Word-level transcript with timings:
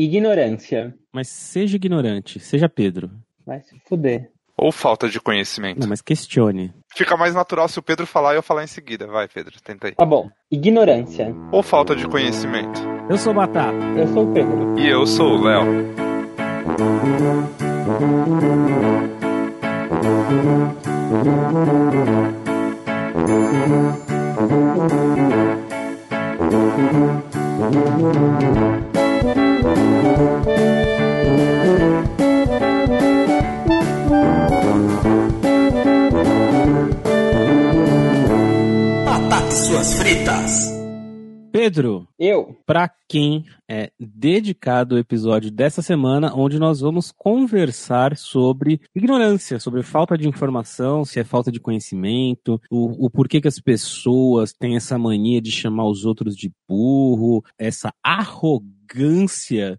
Ignorância. 0.00 0.94
Mas 1.12 1.28
seja 1.28 1.76
ignorante, 1.76 2.40
seja 2.40 2.70
Pedro. 2.70 3.10
Vai 3.46 3.60
se 3.60 3.78
fuder. 3.86 4.30
Ou 4.56 4.72
falta 4.72 5.10
de 5.10 5.20
conhecimento. 5.20 5.78
Não, 5.78 5.88
mas 5.88 6.00
questione. 6.00 6.72
Fica 6.94 7.18
mais 7.18 7.34
natural 7.34 7.68
se 7.68 7.78
o 7.78 7.82
Pedro 7.82 8.06
falar 8.06 8.32
e 8.32 8.36
eu 8.36 8.42
falar 8.42 8.64
em 8.64 8.66
seguida. 8.66 9.06
Vai, 9.06 9.28
Pedro, 9.28 9.52
tenta 9.62 9.88
aí. 9.88 9.94
Tá 9.94 10.06
bom. 10.06 10.30
Ignorância. 10.50 11.36
Ou 11.52 11.62
falta 11.62 11.94
de 11.94 12.08
conhecimento. 12.08 12.80
Eu 13.10 13.18
sou 13.18 13.34
Batata. 13.34 13.76
Eu 13.94 14.08
sou 14.08 14.30
o 14.30 14.32
Pedro. 14.32 14.78
E 14.78 14.88
eu 14.88 15.06
sou 15.06 15.36
o 15.36 15.42
Léo. 15.42 15.66
Ataque 39.06 39.52
suas 39.52 39.94
fritas. 39.98 40.80
Pedro, 41.52 42.08
Eu. 42.18 42.56
para 42.64 42.90
quem 43.06 43.44
é 43.68 43.90
dedicado 44.00 44.94
o 44.94 44.98
episódio 44.98 45.50
dessa 45.50 45.82
semana, 45.82 46.32
onde 46.34 46.58
nós 46.58 46.80
vamos 46.80 47.12
conversar 47.12 48.16
sobre 48.16 48.80
ignorância, 48.94 49.58
sobre 49.60 49.82
falta 49.82 50.16
de 50.16 50.26
informação, 50.26 51.04
se 51.04 51.20
é 51.20 51.24
falta 51.24 51.52
de 51.52 51.60
conhecimento, 51.60 52.58
o, 52.70 53.06
o 53.06 53.10
porquê 53.10 53.40
que 53.40 53.48
as 53.48 53.60
pessoas 53.60 54.54
têm 54.54 54.76
essa 54.76 54.96
mania 54.96 55.40
de 55.40 55.50
chamar 55.50 55.86
os 55.86 56.06
outros 56.06 56.34
de 56.34 56.50
burro, 56.66 57.44
essa 57.58 57.92
arrogância 58.02 58.79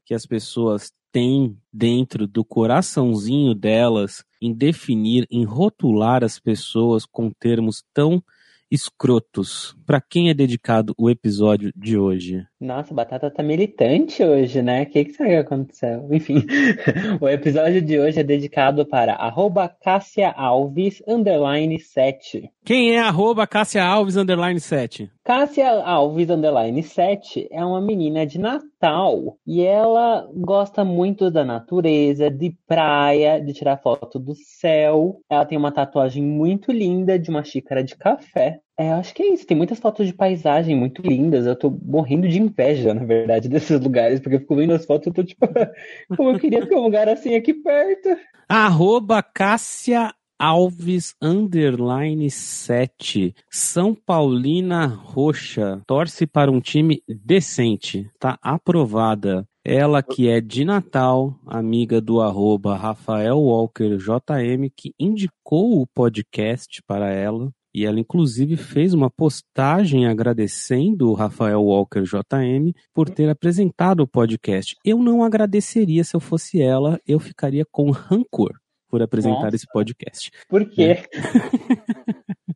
que 0.05 0.13
as 0.13 0.25
pessoas 0.25 0.91
têm 1.11 1.57
dentro 1.71 2.25
do 2.25 2.45
coraçãozinho 2.45 3.53
delas 3.53 4.23
em 4.41 4.53
definir, 4.53 5.27
em 5.29 5.43
rotular 5.43 6.23
as 6.23 6.39
pessoas 6.39 7.05
com 7.05 7.29
termos 7.29 7.83
tão 7.93 8.23
escrotos. 8.71 9.75
Para 9.85 9.99
quem 9.99 10.29
é 10.29 10.33
dedicado 10.33 10.95
o 10.97 11.09
episódio 11.09 11.73
de 11.75 11.97
hoje? 11.97 12.47
Nossa, 12.59 12.93
a 12.93 12.95
Batata 12.95 13.29
tá 13.29 13.43
militante 13.43 14.23
hoje, 14.23 14.61
né? 14.61 14.83
O 14.83 14.85
que, 14.85 15.03
que 15.03 15.11
será 15.11 15.29
que 15.29 15.35
aconteceu? 15.35 16.07
Enfim, 16.09 16.45
o 17.19 17.27
episódio 17.27 17.81
de 17.81 17.99
hoje 17.99 18.21
é 18.21 18.23
dedicado 18.23 18.85
para 18.85 19.13
arroba 19.15 19.67
Cássia 19.67 20.29
Alves, 20.31 21.03
underline 21.05 21.77
7. 21.77 22.49
Quem 22.63 22.95
é 22.95 23.01
arroba 23.01 23.45
Cássia 23.45 23.83
Alves 23.83 24.15
underline 24.15 24.59
7? 24.59 25.11
Cássia 25.23 25.69
Alves, 25.83 26.31
underline 26.31 26.81
7, 26.81 27.47
é 27.51 27.63
uma 27.63 27.79
menina 27.79 28.25
de 28.25 28.39
Natal 28.39 29.37
e 29.45 29.61
ela 29.61 30.27
gosta 30.33 30.83
muito 30.83 31.29
da 31.29 31.45
natureza, 31.45 32.27
de 32.27 32.57
praia, 32.67 33.39
de 33.39 33.53
tirar 33.53 33.77
foto 33.77 34.17
do 34.17 34.33
céu. 34.33 35.21
Ela 35.29 35.45
tem 35.45 35.59
uma 35.59 35.71
tatuagem 35.71 36.23
muito 36.23 36.71
linda 36.71 37.19
de 37.19 37.29
uma 37.29 37.43
xícara 37.43 37.83
de 37.83 37.95
café. 37.95 38.61
É, 38.75 38.93
acho 38.93 39.13
que 39.13 39.21
é 39.21 39.31
isso. 39.31 39.45
Tem 39.45 39.55
muitas 39.55 39.77
fotos 39.77 40.07
de 40.07 40.13
paisagem 40.13 40.75
muito 40.75 41.03
lindas. 41.03 41.45
Eu 41.45 41.55
tô 41.55 41.69
morrendo 41.69 42.27
de 42.27 42.41
inveja, 42.41 42.91
na 42.91 43.05
verdade, 43.05 43.47
desses 43.49 43.79
lugares, 43.79 44.19
porque 44.19 44.37
eu 44.37 44.39
fico 44.39 44.55
vendo 44.55 44.73
as 44.73 44.87
fotos 44.87 45.05
e 45.05 45.13
tô 45.13 45.23
tipo, 45.23 45.47
como 46.17 46.31
eu 46.31 46.39
queria 46.39 46.65
ter 46.65 46.75
um 46.75 46.81
lugar 46.81 47.07
assim 47.07 47.35
aqui 47.35 47.53
perto. 47.53 48.09
Arroba 48.49 49.21
Cássia 49.21 50.11
Alves 50.43 51.13
underline 51.21 52.27
7. 52.31 53.35
São 53.47 53.93
Paulina 53.93 54.87
Roxa. 54.87 55.83
Torce 55.85 56.25
para 56.25 56.51
um 56.51 56.59
time 56.59 57.03
decente. 57.07 58.09
Tá 58.19 58.39
aprovada. 58.41 59.47
Ela 59.63 60.01
que 60.01 60.27
é 60.27 60.41
de 60.41 60.65
Natal, 60.65 61.39
amiga 61.45 62.01
do 62.01 62.19
arroba 62.19 62.75
Rafael 62.75 63.37
Walker 63.37 63.97
JM, 63.97 64.71
que 64.75 64.95
indicou 64.99 65.79
o 65.79 65.85
podcast 65.85 66.81
para 66.87 67.13
ela. 67.13 67.51
E 67.71 67.85
ela, 67.85 67.99
inclusive, 67.99 68.57
fez 68.57 68.95
uma 68.95 69.11
postagem 69.11 70.07
agradecendo 70.07 71.11
o 71.11 71.13
Rafael 71.13 71.61
Walker 71.61 72.01
JM 72.01 72.73
por 72.91 73.11
ter 73.11 73.29
apresentado 73.29 73.99
o 73.99 74.07
podcast. 74.07 74.75
Eu 74.83 74.97
não 74.97 75.23
agradeceria 75.23 76.03
se 76.03 76.15
eu 76.15 76.19
fosse 76.19 76.59
ela, 76.59 76.99
eu 77.05 77.19
ficaria 77.19 77.63
com 77.63 77.91
rancor 77.91 78.59
por 78.91 79.01
apresentar 79.01 79.45
Nossa. 79.45 79.55
esse 79.55 79.65
podcast. 79.71 80.29
Por 80.49 80.69
quê? 80.69 81.05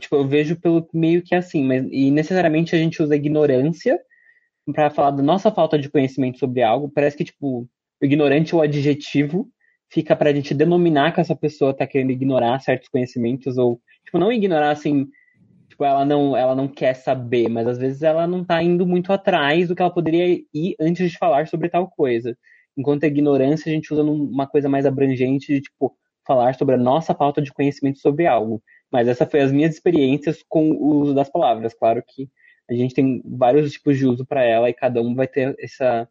Tipo, 0.00 0.16
eu 0.16 0.26
vejo 0.26 0.56
pelo 0.58 0.88
meio 0.94 1.22
que 1.22 1.34
assim, 1.34 1.64
mas 1.64 1.86
e 1.90 2.10
necessariamente 2.10 2.74
a 2.74 2.78
gente 2.78 3.02
usa 3.02 3.14
ignorância 3.14 4.00
pra 4.72 4.90
falar 4.90 5.12
da 5.12 5.22
nossa 5.22 5.50
falta 5.50 5.78
de 5.78 5.90
conhecimento 5.90 6.38
sobre 6.38 6.62
algo. 6.62 6.90
Parece 6.90 7.16
que 7.16 7.24
tipo, 7.24 7.68
ignorante 8.00 8.54
o 8.54 8.60
adjetivo 8.60 9.48
fica 9.90 10.14
pra 10.16 10.32
gente 10.32 10.54
denominar 10.54 11.12
que 11.12 11.20
essa 11.20 11.36
pessoa 11.36 11.74
tá 11.74 11.86
querendo 11.86 12.12
ignorar 12.12 12.60
certos 12.60 12.88
conhecimentos 12.88 13.58
ou 13.58 13.80
tipo 14.04 14.18
não 14.18 14.32
ignorar 14.32 14.70
assim 14.70 15.08
tipo, 15.80 15.84
ela 15.84 16.04
não, 16.04 16.36
ela 16.36 16.54
não 16.54 16.68
quer 16.68 16.94
saber, 16.94 17.48
mas 17.48 17.66
às 17.66 17.78
vezes 17.78 18.02
ela 18.02 18.26
não 18.26 18.44
tá 18.44 18.62
indo 18.62 18.86
muito 18.86 19.12
atrás 19.12 19.68
do 19.68 19.74
que 19.74 19.80
ela 19.80 19.92
poderia 19.92 20.38
ir 20.52 20.76
antes 20.78 21.10
de 21.10 21.16
falar 21.16 21.48
sobre 21.48 21.70
tal 21.70 21.88
coisa. 21.88 22.36
Enquanto 22.76 23.04
a 23.04 23.06
ignorância 23.06 23.70
a 23.70 23.74
gente 23.74 23.92
usa 23.92 24.02
numa 24.02 24.46
coisa 24.46 24.68
mais 24.68 24.84
abrangente 24.86 25.54
de, 25.54 25.60
tipo, 25.62 25.96
falar 26.26 26.54
sobre 26.54 26.74
a 26.74 26.78
nossa 26.78 27.14
falta 27.14 27.40
de 27.40 27.52
conhecimento 27.52 27.98
sobre 27.98 28.26
algo. 28.26 28.62
Mas 28.92 29.08
essa 29.08 29.26
foi 29.26 29.40
as 29.40 29.52
minhas 29.52 29.74
experiências 29.74 30.44
com 30.48 30.70
o 30.70 31.00
uso 31.00 31.14
das 31.14 31.30
palavras. 31.30 31.74
Claro 31.74 32.02
que 32.06 32.28
a 32.70 32.74
gente 32.74 32.94
tem 32.94 33.22
vários 33.24 33.72
tipos 33.72 33.98
de 33.98 34.06
uso 34.06 34.24
para 34.26 34.44
ela 34.44 34.68
e 34.68 34.74
cada 34.74 35.00
um 35.00 35.14
vai 35.14 35.26
ter 35.26 35.54
essa 35.58 36.08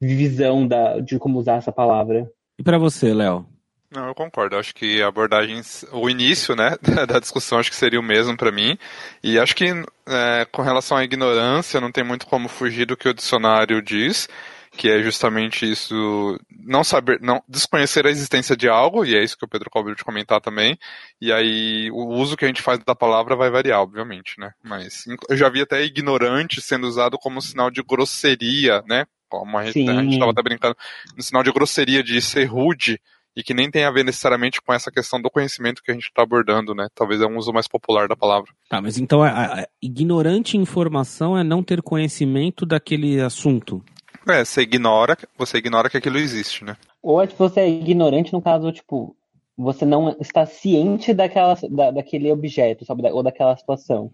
visão 0.00 0.66
da, 0.66 1.00
de 1.00 1.18
como 1.18 1.38
usar 1.38 1.56
essa 1.56 1.72
palavra. 1.72 2.30
E 2.58 2.62
para 2.62 2.78
você, 2.78 3.12
Léo? 3.12 3.46
Não, 3.90 4.08
eu 4.08 4.14
concordo. 4.14 4.56
Acho 4.56 4.74
que 4.74 5.00
a 5.02 5.08
abordagem, 5.08 5.60
o 5.92 6.10
início, 6.10 6.54
né, 6.56 6.76
da 7.08 7.18
discussão, 7.18 7.58
acho 7.58 7.70
que 7.70 7.76
seria 7.76 8.00
o 8.00 8.02
mesmo 8.02 8.36
para 8.36 8.52
mim. 8.52 8.76
E 9.22 9.38
acho 9.38 9.54
que 9.54 9.64
é, 10.06 10.44
com 10.52 10.62
relação 10.62 10.96
à 10.96 11.04
ignorância, 11.04 11.80
não 11.80 11.92
tem 11.92 12.04
muito 12.04 12.26
como 12.26 12.48
fugir 12.48 12.86
do 12.86 12.96
que 12.96 13.08
o 13.08 13.14
dicionário 13.14 13.80
diz, 13.80 14.28
que 14.72 14.90
é 14.90 15.02
justamente 15.02 15.70
isso, 15.70 16.38
não 16.50 16.84
saber, 16.84 17.20
não 17.22 17.42
desconhecer 17.48 18.06
a 18.06 18.10
existência 18.10 18.56
de 18.56 18.68
algo, 18.68 19.04
e 19.04 19.16
é 19.16 19.22
isso 19.22 19.38
que 19.38 19.44
o 19.44 19.48
Pedro 19.48 19.68
acabou 19.70 19.94
de 19.94 20.04
comentar 20.04 20.40
também. 20.40 20.76
E 21.20 21.32
aí 21.32 21.90
o 21.92 22.08
uso 22.08 22.36
que 22.36 22.44
a 22.44 22.48
gente 22.48 22.62
faz 22.62 22.78
da 22.80 22.94
palavra 22.94 23.36
vai 23.36 23.50
variar, 23.50 23.80
obviamente, 23.80 24.38
né? 24.38 24.50
Mas 24.62 25.04
eu 25.30 25.36
já 25.36 25.48
vi 25.48 25.62
até 25.62 25.82
ignorante 25.82 26.60
sendo 26.60 26.86
usado 26.86 27.16
como 27.18 27.40
sinal 27.40 27.70
de 27.70 27.82
grosseria, 27.82 28.82
né? 28.86 29.06
Como 29.40 29.58
a 29.58 29.64
gente, 29.64 29.88
a 29.88 30.02
gente 30.02 30.18
tava 30.18 30.32
até 30.32 30.42
brincando, 30.42 30.76
no 31.16 31.22
sinal 31.22 31.42
de 31.42 31.52
grosseria, 31.52 32.02
de 32.02 32.20
ser 32.20 32.44
rude 32.44 33.00
e 33.36 33.42
que 33.42 33.52
nem 33.52 33.70
tem 33.70 33.84
a 33.84 33.90
ver 33.90 34.02
necessariamente 34.02 34.62
com 34.62 34.72
essa 34.72 34.90
questão 34.90 35.20
do 35.20 35.30
conhecimento 35.30 35.82
que 35.82 35.90
a 35.90 35.94
gente 35.94 36.06
está 36.06 36.22
abordando, 36.22 36.74
né? 36.74 36.88
Talvez 36.94 37.20
é 37.20 37.26
um 37.26 37.36
uso 37.36 37.52
mais 37.52 37.68
popular 37.68 38.08
da 38.08 38.16
palavra. 38.16 38.50
Tá, 38.68 38.80
mas 38.80 38.96
então 38.98 39.22
a, 39.22 39.60
a, 39.60 39.68
ignorante 39.82 40.56
informação 40.56 41.36
é 41.36 41.44
não 41.44 41.62
ter 41.62 41.82
conhecimento 41.82 42.64
daquele 42.64 43.20
assunto. 43.20 43.84
É, 44.26 44.44
você 44.44 44.62
ignora, 44.62 45.16
você 45.36 45.58
ignora 45.58 45.90
que 45.90 45.98
aquilo 45.98 46.18
existe, 46.18 46.64
né? 46.64 46.76
Ou 47.02 47.22
é 47.22 47.26
tipo, 47.26 47.46
você 47.46 47.60
é 47.60 47.68
ignorante 47.68 48.32
no 48.32 48.40
caso, 48.40 48.72
tipo, 48.72 49.14
você 49.56 49.84
não 49.84 50.16
está 50.18 50.46
ciente 50.46 51.12
daquela, 51.12 51.56
da, 51.70 51.90
daquele 51.90 52.32
objeto, 52.32 52.84
sabe? 52.84 53.08
Ou 53.10 53.22
daquela 53.22 53.56
situação. 53.56 54.10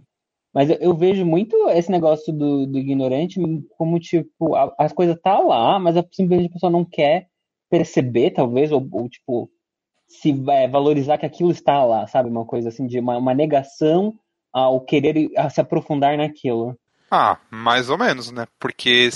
Mas 0.53 0.69
eu, 0.69 0.77
eu, 0.77 0.95
vejo 0.95 1.25
muito 1.25 1.57
esse 1.71 1.91
negócio 1.91 2.33
do, 2.33 2.67
do 2.67 2.79
ignorante 2.79 3.41
como, 3.77 3.99
tipo, 3.99 4.55
a, 4.55 4.75
as 4.79 4.93
coisas 4.93 5.19
tá 5.23 5.39
lá, 5.39 5.79
mas 5.79 5.97
a, 5.97 6.05
simplesmente 6.13 6.51
a 6.51 6.53
pessoa 6.53 6.71
não 6.71 6.85
quer 6.85 7.29
perceber, 7.71 8.33
talvez, 8.33 8.71
ou, 8.71 8.87
ou 8.93 9.09
tipo, 9.09 9.51
se 10.07 10.31
é, 10.51 10.69
valorizar 10.69 11.17
que 11.17 11.25
aquilo 11.27 11.51
está 11.51 11.85
lá, 11.85 12.07
sabe? 12.07 12.29
Uma 12.29 12.45
coisa 12.45 12.69
assim, 12.69 12.87
de 12.87 12.99
uma, 12.99 13.17
uma 13.17 13.35
negação 13.35 14.13
ao 14.53 14.81
querer 14.83 15.31
se 15.51 15.61
aprofundar 15.61 16.19
naquilo. 16.19 16.77
Ah, 17.15 17.37
mais 17.51 17.91
ou 17.91 17.99
menos, 17.99 18.33
né? 18.33 18.47
Porque 18.59 19.11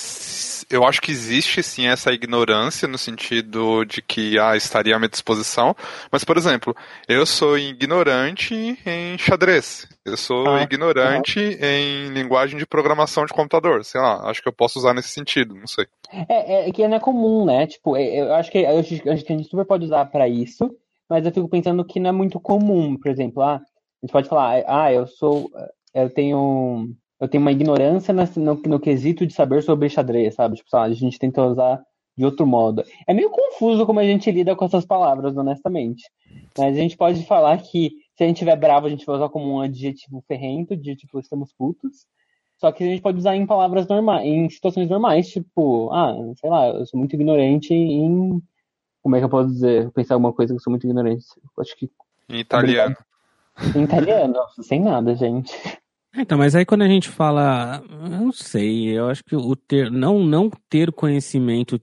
eu 0.69 0.85
acho 0.85 1.01
que 1.01 1.11
existe 1.11 1.63
sim 1.63 1.87
essa 1.87 2.13
ignorância 2.13 2.87
no 2.87 2.99
sentido 2.99 3.87
de 3.87 4.03
que 4.03 4.39
ah, 4.39 4.55
estaria 4.55 4.95
à 4.95 4.99
minha 4.99 5.09
disposição. 5.09 5.75
Mas, 6.13 6.23
por 6.23 6.37
exemplo, 6.37 6.77
eu 7.09 7.25
sou 7.25 7.57
ignorante 7.57 8.55
em 8.85 9.17
xadrez. 9.17 9.89
Eu 10.05 10.15
sou 10.19 10.47
ah, 10.47 10.63
ignorante 10.63 11.41
em 11.41 12.09
linguagem 12.09 12.59
de 12.59 12.67
programação 12.67 13.25
de 13.25 13.33
computador. 13.33 13.83
Sei 13.83 13.99
lá, 13.99 14.29
acho 14.29 14.43
que 14.43 14.49
eu 14.49 14.53
posso 14.53 14.79
usar 14.79 14.93
nesse 14.93 15.09
sentido, 15.09 15.55
não 15.55 15.67
sei. 15.67 15.87
É, 16.29 16.69
é 16.69 16.73
que 16.73 16.87
não 16.87 16.99
é 16.99 17.01
comum, 17.01 17.47
né? 17.47 17.67
Tipo, 17.67 17.97
é, 17.97 18.21
eu 18.21 18.35
acho 18.35 18.53
que, 18.53 18.59
eu 18.59 18.79
acho 18.79 19.01
que 19.01 19.09
a 19.09 19.17
gente 19.17 19.49
super 19.49 19.65
pode 19.65 19.87
usar 19.87 20.05
para 20.05 20.29
isso, 20.29 20.71
mas 21.09 21.25
eu 21.25 21.33
fico 21.33 21.49
pensando 21.49 21.83
que 21.83 21.99
não 21.99 22.11
é 22.11 22.13
muito 22.13 22.39
comum. 22.39 22.95
Por 22.99 23.11
exemplo, 23.11 23.43
ah, 23.43 23.55
a 23.55 23.61
gente 24.07 24.13
pode 24.13 24.29
falar, 24.29 24.63
ah, 24.69 24.93
eu 24.93 25.07
sou. 25.07 25.51
Eu 25.95 26.11
tenho 26.11 26.95
eu 27.21 27.29
tenho 27.29 27.43
uma 27.43 27.53
ignorância 27.53 28.13
no, 28.13 28.25
no, 28.37 28.63
no, 28.67 28.81
quesito 28.81 29.27
de 29.27 29.33
saber 29.33 29.63
sobre 29.63 29.89
xadrez, 29.89 30.35
sabe? 30.35 30.57
Tipo, 30.57 30.77
a 30.77 30.93
gente 30.93 31.19
tenta 31.19 31.43
usar 31.43 31.83
de 32.17 32.25
outro 32.25 32.47
modo. 32.47 32.85
É 33.07 33.13
meio 33.13 33.31
confuso 33.31 33.85
como 33.87 34.01
a 34.01 34.05
gente 34.05 34.31
lida 34.31 34.55
com 34.57 34.65
essas 34.65 34.85
palavras, 34.87 35.37
honestamente. 35.37 36.05
Mas 36.57 36.77
a 36.77 36.81
gente 36.81 36.97
pode 36.97 37.25
falar 37.27 37.59
que 37.59 37.91
se 38.17 38.25
a 38.25 38.27
gente 38.27 38.37
estiver 38.37 38.57
bravo, 38.57 38.87
a 38.87 38.91
gente 38.91 39.05
vai 39.05 39.17
usar 39.17 39.29
como 39.29 39.55
um 39.55 39.61
adjetivo 39.61 40.25
ferrento, 40.27 40.77
de 40.77 40.97
tipo, 40.97 41.19
estamos 41.19 41.53
putos. 41.53 42.07
Só 42.59 42.73
que 42.73 42.85
a 42.85 42.87
gente 42.87 43.03
pode 43.03 43.19
usar 43.19 43.37
em 43.37 43.47
palavras 43.47 43.87
normais, 43.87 44.25
em 44.25 44.49
situações 44.49 44.89
normais, 44.89 45.29
tipo, 45.29 45.93
ah, 45.93 46.15
sei 46.37 46.49
lá, 46.49 46.69
eu 46.69 46.87
sou 46.87 46.99
muito 46.99 47.15
ignorante 47.15 47.75
em. 47.75 48.43
Como 49.03 49.15
é 49.15 49.19
que 49.19 49.25
eu 49.27 49.29
posso 49.29 49.51
dizer? 49.51 49.91
Pensar 49.93 50.15
alguma 50.15 50.33
coisa 50.33 50.53
que 50.53 50.57
eu 50.59 50.63
sou 50.63 50.71
muito 50.71 50.87
ignorante. 50.87 51.25
Eu 51.37 51.63
acho 51.63 51.77
que. 51.77 51.91
Em 52.29 52.41
italiano. 52.41 52.97
Em 53.75 53.83
italiano, 53.83 54.39
sem 54.63 54.81
nada, 54.81 55.15
gente. 55.15 55.53
Então, 56.17 56.39
mas 56.39 56.55
aí 56.55 56.65
quando 56.65 56.83
a 56.83 56.89
gente 56.89 57.09
fala, 57.09 57.83
eu 57.89 58.09
não 58.09 58.33
sei, 58.33 58.97
eu 58.97 59.09
acho 59.09 59.23
que 59.23 59.37
o 59.37 59.55
ter, 59.55 59.91
não, 59.91 60.25
não 60.25 60.51
ter 60.69 60.91
conhecimento, 60.91 61.81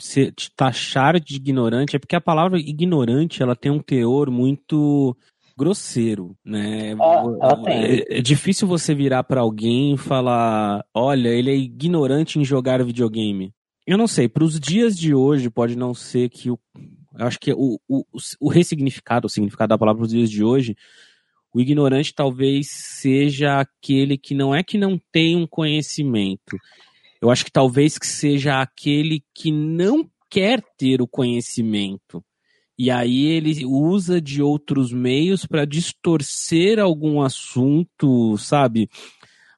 se, 0.00 0.32
te 0.32 0.50
taxar 0.54 1.20
de 1.20 1.36
ignorante, 1.36 1.94
é 1.94 1.98
porque 1.98 2.16
a 2.16 2.20
palavra 2.20 2.58
ignorante, 2.58 3.42
ela 3.42 3.54
tem 3.54 3.70
um 3.70 3.80
teor 3.80 4.30
muito 4.30 5.16
grosseiro, 5.56 6.36
né? 6.44 6.94
Ah, 7.00 7.62
é, 7.66 8.18
é, 8.18 8.22
difícil 8.22 8.66
você 8.66 8.94
virar 8.94 9.22
para 9.22 9.40
alguém 9.40 9.94
e 9.94 9.98
falar, 9.98 10.84
olha, 10.92 11.28
ele 11.28 11.50
é 11.50 11.56
ignorante 11.56 12.38
em 12.38 12.44
jogar 12.44 12.82
videogame. 12.82 13.52
Eu 13.86 13.98
não 13.98 14.08
sei, 14.08 14.28
para 14.28 14.42
os 14.42 14.58
dias 14.58 14.96
de 14.96 15.14
hoje 15.14 15.50
pode 15.50 15.76
não 15.76 15.94
ser 15.94 16.30
que 16.30 16.50
o, 16.50 16.58
eu 17.18 17.26
acho 17.26 17.38
que 17.38 17.52
o, 17.52 17.78
o, 17.88 18.04
o 18.40 18.48
ressignificado, 18.48 19.26
o 19.26 19.30
significado 19.30 19.68
da 19.68 19.78
palavra 19.78 19.98
para 19.98 20.06
os 20.06 20.12
dias 20.12 20.30
de 20.30 20.42
hoje 20.42 20.74
o 21.54 21.60
ignorante 21.60 22.12
talvez 22.12 22.66
seja 22.68 23.60
aquele 23.60 24.18
que 24.18 24.34
não 24.34 24.52
é 24.52 24.62
que 24.64 24.76
não 24.76 25.00
tem 25.12 25.36
um 25.36 25.46
conhecimento. 25.46 26.58
Eu 27.22 27.30
acho 27.30 27.44
que 27.44 27.52
talvez 27.52 27.96
que 27.96 28.06
seja 28.06 28.60
aquele 28.60 29.22
que 29.32 29.52
não 29.52 30.10
quer 30.28 30.60
ter 30.76 31.00
o 31.00 31.06
conhecimento. 31.06 32.22
E 32.76 32.90
aí 32.90 33.26
ele 33.26 33.64
usa 33.64 34.20
de 34.20 34.42
outros 34.42 34.92
meios 34.92 35.46
para 35.46 35.64
distorcer 35.64 36.80
algum 36.80 37.22
assunto, 37.22 38.36
sabe? 38.36 38.90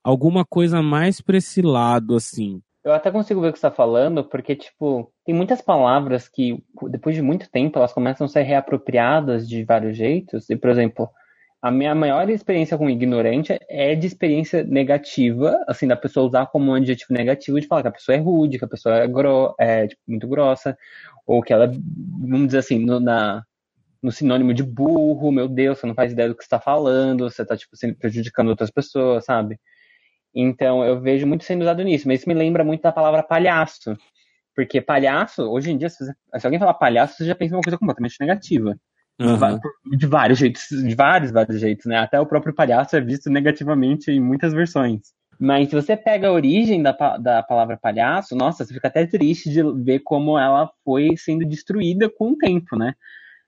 Alguma 0.04 0.44
coisa 0.44 0.82
mais 0.82 1.22
para 1.22 1.38
esse 1.38 1.62
lado, 1.62 2.14
assim. 2.14 2.60
Eu 2.84 2.92
até 2.92 3.10
consigo 3.10 3.40
ver 3.40 3.48
o 3.48 3.52
que 3.52 3.58
você 3.58 3.66
está 3.66 3.74
falando, 3.74 4.22
porque, 4.22 4.54
tipo, 4.54 5.10
tem 5.24 5.34
muitas 5.34 5.62
palavras 5.62 6.28
que, 6.28 6.62
depois 6.90 7.16
de 7.16 7.22
muito 7.22 7.50
tempo, 7.50 7.78
elas 7.78 7.92
começam 7.92 8.26
a 8.26 8.28
ser 8.28 8.42
reapropriadas 8.42 9.48
de 9.48 9.64
vários 9.64 9.96
jeitos. 9.96 10.48
E, 10.50 10.56
por 10.56 10.68
exemplo, 10.70 11.08
a 11.66 11.70
minha 11.70 11.94
maior 11.96 12.30
experiência 12.30 12.78
com 12.78 12.88
ignorante 12.88 13.58
é 13.68 13.94
de 13.96 14.06
experiência 14.06 14.62
negativa, 14.62 15.64
assim, 15.66 15.88
da 15.88 15.96
pessoa 15.96 16.26
usar 16.26 16.46
como 16.46 16.70
um 16.70 16.74
adjetivo 16.74 17.12
negativo 17.12 17.60
de 17.60 17.66
falar 17.66 17.82
que 17.82 17.88
a 17.88 17.92
pessoa 17.92 18.14
é 18.14 18.20
rude, 18.20 18.58
que 18.58 18.64
a 18.64 18.68
pessoa 18.68 18.98
é, 18.98 19.06
gro 19.08 19.52
é 19.58 19.88
tipo, 19.88 20.00
muito 20.06 20.28
grossa, 20.28 20.78
ou 21.26 21.42
que 21.42 21.52
ela, 21.52 21.66
vamos 21.66 22.46
dizer 22.46 22.58
assim, 22.58 22.78
no, 22.78 23.00
na, 23.00 23.42
no 24.00 24.12
sinônimo 24.12 24.54
de 24.54 24.62
burro, 24.62 25.32
meu 25.32 25.48
Deus, 25.48 25.80
você 25.80 25.86
não 25.88 25.94
faz 25.94 26.12
ideia 26.12 26.28
do 26.28 26.36
que 26.36 26.44
está 26.44 26.60
falando, 26.60 27.28
você 27.28 27.42
está 27.42 27.56
tipo, 27.56 27.72
prejudicando 27.98 28.48
outras 28.48 28.70
pessoas, 28.70 29.24
sabe? 29.24 29.58
Então, 30.32 30.84
eu 30.84 31.00
vejo 31.00 31.26
muito 31.26 31.42
sendo 31.42 31.62
usado 31.62 31.82
nisso, 31.82 32.06
mas 32.06 32.20
isso 32.20 32.28
me 32.28 32.34
lembra 32.34 32.62
muito 32.62 32.82
da 32.82 32.92
palavra 32.92 33.24
palhaço, 33.24 33.96
porque 34.54 34.80
palhaço, 34.80 35.42
hoje 35.50 35.72
em 35.72 35.78
dia, 35.78 35.90
se, 35.90 36.04
alguém 36.44 36.60
falar 36.60 36.74
palhaço, 36.74 37.16
você 37.16 37.24
já 37.26 37.34
pensa 37.34 37.56
uma 37.56 37.62
coisa 37.62 37.78
completamente 37.78 38.20
negativa. 38.20 38.78
Uhum. 39.18 39.96
De 39.96 40.06
vários 40.06 40.38
jeitos, 40.38 40.66
de 40.68 40.94
vários, 40.94 41.30
vários 41.30 41.58
jeitos, 41.58 41.86
né? 41.86 41.96
Até 41.96 42.20
o 42.20 42.26
próprio 42.26 42.54
palhaço 42.54 42.96
é 42.96 43.00
visto 43.00 43.30
negativamente 43.30 44.10
em 44.10 44.20
muitas 44.20 44.52
versões. 44.52 45.00
Mas 45.38 45.68
se 45.68 45.74
você 45.74 45.96
pega 45.96 46.28
a 46.28 46.32
origem 46.32 46.82
da, 46.82 46.92
da 47.18 47.42
palavra 47.42 47.76
palhaço, 47.76 48.34
nossa, 48.34 48.64
você 48.64 48.72
fica 48.72 48.88
até 48.88 49.06
triste 49.06 49.50
de 49.50 49.62
ver 49.82 50.00
como 50.00 50.38
ela 50.38 50.70
foi 50.84 51.16
sendo 51.16 51.46
destruída 51.46 52.10
com 52.10 52.30
o 52.30 52.36
tempo, 52.36 52.76
né? 52.76 52.94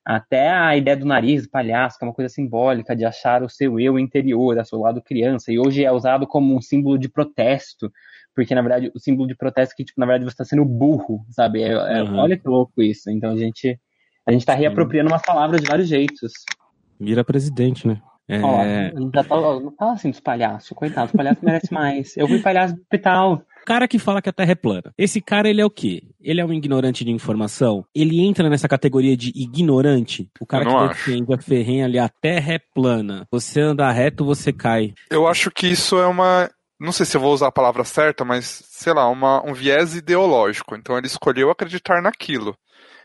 Até 0.04 0.48
a 0.50 0.75
ideia 0.76 0.96
do 0.96 1.04
nariz, 1.04 1.46
palhaço, 1.46 1.98
que 1.98 2.04
é 2.04 2.08
uma 2.08 2.14
coisa 2.14 2.32
simbólica 2.32 2.96
de 2.96 3.04
achar 3.04 3.42
o 3.42 3.48
seu 3.48 3.78
eu 3.78 3.98
interior, 3.98 4.58
a 4.58 4.64
seu 4.64 4.78
lado 4.78 5.02
criança, 5.02 5.52
e 5.52 5.58
hoje 5.58 5.84
é 5.84 5.92
usado 5.92 6.26
como 6.26 6.56
um 6.56 6.62
símbolo 6.62 6.98
de 6.98 7.10
protesto, 7.10 7.92
porque 8.34 8.54
na 8.54 8.62
verdade 8.62 8.90
o 8.94 8.98
símbolo 8.98 9.28
de 9.28 9.34
protesto 9.34 9.75
é 9.75 9.76
que, 9.76 9.84
tipo, 9.84 10.00
na 10.00 10.06
verdade 10.06 10.25
você 10.25 10.32
está 10.32 10.44
sendo 10.44 10.64
burro, 10.64 11.26
sabe? 11.30 11.62
É, 11.62 11.72
é, 11.72 12.02
uhum. 12.02 12.16
Olha 12.16 12.38
que 12.38 12.48
louco 12.48 12.82
isso. 12.82 13.10
Então 13.10 13.32
a 13.32 13.37
gente 13.37 13.78
a 14.28 14.32
gente 14.32 14.42
está 14.42 14.52
reapropriando 14.52 15.11
umas 15.11 15.23
palavras 15.23 15.62
de 15.62 15.66
vários 15.66 15.88
jeitos. 15.88 16.32
Vira 17.00 17.25
presidente, 17.25 17.88
né? 17.88 17.99
É... 18.28 18.42
Ó, 18.42 18.62
já 19.14 19.25
tá, 19.25 19.37
não 19.58 19.73
fala 19.75 19.92
assim 19.94 20.11
dos 20.11 20.20
palhaços, 20.20 20.70
coitado, 20.76 21.06
os 21.06 21.12
palhaços 21.12 21.42
merecem 21.42 21.70
mais. 21.73 22.14
Eu 22.14 22.28
fui 22.28 22.38
palhaço 22.38 22.75
do 22.75 22.82
hospital. 22.82 23.42
O 23.62 23.64
cara 23.64 23.88
que 23.88 23.99
fala 23.99 24.20
que 24.20 24.28
a 24.28 24.32
Terra 24.32 24.52
é 24.52 24.54
plana. 24.54 24.92
Esse 24.99 25.23
cara, 25.23 25.49
ele 25.49 25.62
é 25.62 25.64
o 25.64 25.70
quê? 25.70 26.02
Ele 26.20 26.42
é 26.42 26.44
um 26.44 26.52
ignorante 26.52 27.06
de 27.06 27.11
informação? 27.11 27.87
Ele 27.94 28.20
entra 28.20 28.50
nessa 28.50 28.68
categoria 28.68 29.16
de 29.16 29.32
ignorante? 29.35 30.30
O 30.38 30.44
cara 30.44 30.66
que 30.66 30.75
acho. 30.75 30.88
defende 30.88 31.32
a 31.32 31.38
ferrenha 31.38 31.87
ali, 31.87 31.99
a 31.99 32.08
Terra 32.08 32.54
é 32.54 32.61
plana. 32.75 33.26
Você 33.30 33.62
anda 33.62 33.90
reto, 33.90 34.26
você 34.26 34.52
cai. 34.52 34.92
Eu 35.11 35.26
acho 35.26 35.50
que 35.50 35.66
isso 35.66 35.99
é 35.99 36.06
uma 36.06 36.50
não 36.80 36.92
sei 36.92 37.04
se 37.04 37.16
eu 37.16 37.20
vou 37.20 37.32
usar 37.32 37.49
a 37.49 37.52
palavra 37.52 37.82
certa, 37.82 38.25
mas 38.25 38.62
sei 38.68 38.92
lá, 38.92 39.08
uma, 39.08 39.44
um 39.44 39.52
viés 39.52 39.97
ideológico. 39.97 40.76
Então 40.76 40.97
ele 40.97 41.08
escolheu 41.08 41.50
acreditar 41.50 42.00
naquilo. 42.00 42.54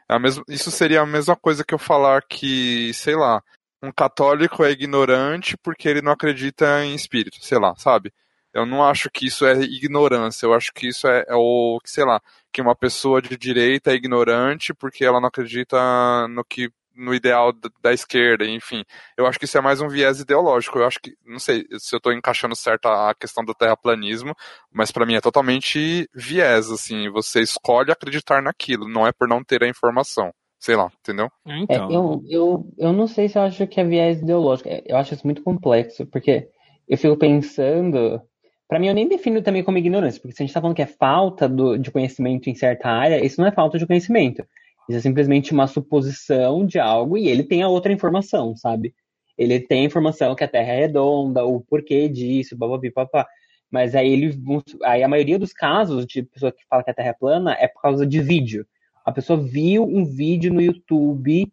É 0.10 0.20
mesma, 0.20 0.44
isso 0.48 0.72
seria 0.72 1.02
a 1.02 1.06
mesma 1.06 1.36
coisa 1.36 1.64
que 1.64 1.74
eu 1.74 1.80
falar 1.80 2.24
que, 2.28 2.94
sei 2.94 3.16
lá, 3.16 3.42
um 3.82 3.92
católico 3.92 4.64
é 4.64 4.72
ignorante 4.72 5.58
porque 5.58 5.88
ele 5.90 6.02
não 6.02 6.12
acredita 6.12 6.84
em 6.86 6.96
espírito, 6.96 7.38
sei 7.44 7.60
lá, 7.60 7.76
sabe? 7.76 8.14
Eu 8.54 8.66
não 8.66 8.84
acho 8.84 9.10
que 9.10 9.26
isso 9.28 9.46
é 9.46 9.54
ignorância, 9.62 10.46
eu 10.46 10.54
acho 10.54 10.72
que 10.74 10.88
isso 10.88 11.08
é, 11.08 11.26
é 11.28 11.36
o, 11.36 11.80
sei 11.84 12.06
lá, 12.06 12.22
que 12.52 12.62
uma 12.62 12.76
pessoa 12.76 13.22
de 13.22 13.36
direita 13.36 13.92
é 13.92 13.96
ignorante 13.96 14.74
porque 14.74 15.04
ela 15.04 15.20
não 15.20 15.28
acredita 15.28 16.28
no 16.28 16.46
que 16.46 16.70
no 16.96 17.14
ideal 17.14 17.52
da 17.82 17.94
esquerda, 17.94 18.46
enfim. 18.46 18.84
Eu 19.18 19.26
acho 19.26 19.40
que 19.40 19.46
isso 19.46 19.58
é 19.58 19.62
mais 19.62 19.82
um 19.82 19.88
viés 19.88 20.20
ideológico. 20.20 20.80
Eu 20.80 20.86
acho 20.86 21.00
que, 21.00 21.16
não 21.26 21.40
sei 21.40 21.66
se 21.80 21.96
eu 21.96 21.98
estou 21.98 22.14
encaixando 22.14 22.56
certo 22.56 22.88
a 22.88 23.14
questão 23.16 23.44
do 23.44 23.54
terraplanismo, 23.54 24.36
mas 24.72 24.92
para 24.92 25.06
mim 25.06 25.16
é 25.16 25.22
totalmente 25.22 26.08
viés, 26.14 26.70
assim. 26.70 27.10
Você 27.10 27.42
escolhe 27.42 27.92
acreditar 27.92 28.42
naquilo, 28.42 28.88
não 28.88 29.06
é 29.08 29.12
por 29.12 29.28
não 29.28 29.44
ter 29.44 29.64
a 29.64 29.68
informação, 29.68 30.32
sei 30.60 30.76
lá, 30.76 30.92
entendeu? 31.00 31.30
É, 31.46 31.52
É, 31.76 31.76
então. 31.76 31.90
eu, 31.92 32.24
eu, 32.30 32.66
eu 32.78 32.94
não 32.94 33.08
sei 33.08 33.28
se 33.28 33.38
eu 33.38 33.42
acho 33.44 33.68
que 33.68 33.80
é 33.80 33.84
viés 33.84 34.22
ideológico. 34.22 34.70
É, 34.70 34.84
Eu 34.86 34.98
acho 34.98 35.14
isso 35.14 35.26
muito 35.26 35.42
complexo, 35.44 36.06
porque 36.08 36.48
eu 36.88 36.98
fico 36.98 37.18
pensando. 37.18 38.22
Pra 38.68 38.80
mim, 38.80 38.88
eu 38.88 38.94
nem 38.96 39.08
defino 39.08 39.42
também 39.42 39.64
como 39.64 39.78
ignorância, 39.78 40.20
porque 40.22 40.36
se 40.36 40.42
a 40.42 40.46
gente 40.46 40.54
tá 40.54 40.62
falando 40.62 40.76
que 40.76 40.82
é 40.82 40.88
falta 40.88 41.48
do- 41.48 41.78
de 41.78 41.92
conhecimento 41.92 42.50
em 42.50 42.56
certa 42.56 42.90
área, 42.90 43.24
isso 43.24 43.40
não 43.40 43.48
é 43.48 43.52
falta 43.52 43.78
de 43.78 43.86
conhecimento. 43.86 44.44
Isso 44.90 44.98
é 44.98 45.02
simplesmente 45.02 45.54
uma 45.54 45.68
suposição 45.68 46.66
de 46.66 46.80
algo 46.80 47.18
e 47.18 47.28
ele 47.28 47.44
tem 47.44 47.62
a 47.62 47.70
outra 47.70 47.92
informação, 47.92 48.56
sabe? 48.56 48.94
Ele 49.38 49.60
tem 49.60 49.82
a 49.82 49.86
informação 49.86 50.36
que 50.36 50.44
a 50.44 50.48
Terra 50.48 50.74
é 50.74 50.82
redonda, 50.82 51.46
o 51.46 51.62
porquê 51.62 52.08
disso, 52.08 52.58
blá 52.58 52.78
blá 52.78 53.06
blá. 53.12 53.28
Mas 53.72 53.96
aí 53.96 54.12
ele. 54.12 54.40
Aí 54.84 55.02
a 55.02 55.08
maioria 55.08 55.40
dos 55.40 55.52
casos 55.52 56.06
de 56.06 56.24
pessoa 56.24 56.52
que 56.52 56.64
fala 56.70 56.84
que 56.84 56.92
a 56.92 56.94
Terra 56.94 57.10
é 57.10 57.14
plana 57.14 57.58
é 57.60 57.68
por 57.68 57.82
causa 57.82 58.06
de 58.06 58.22
vídeo. 58.22 58.68
A 59.04 59.12
pessoa 59.12 59.40
viu 59.40 59.84
um 59.84 60.06
vídeo 60.06 60.54
no 60.54 60.62
YouTube 60.62 61.52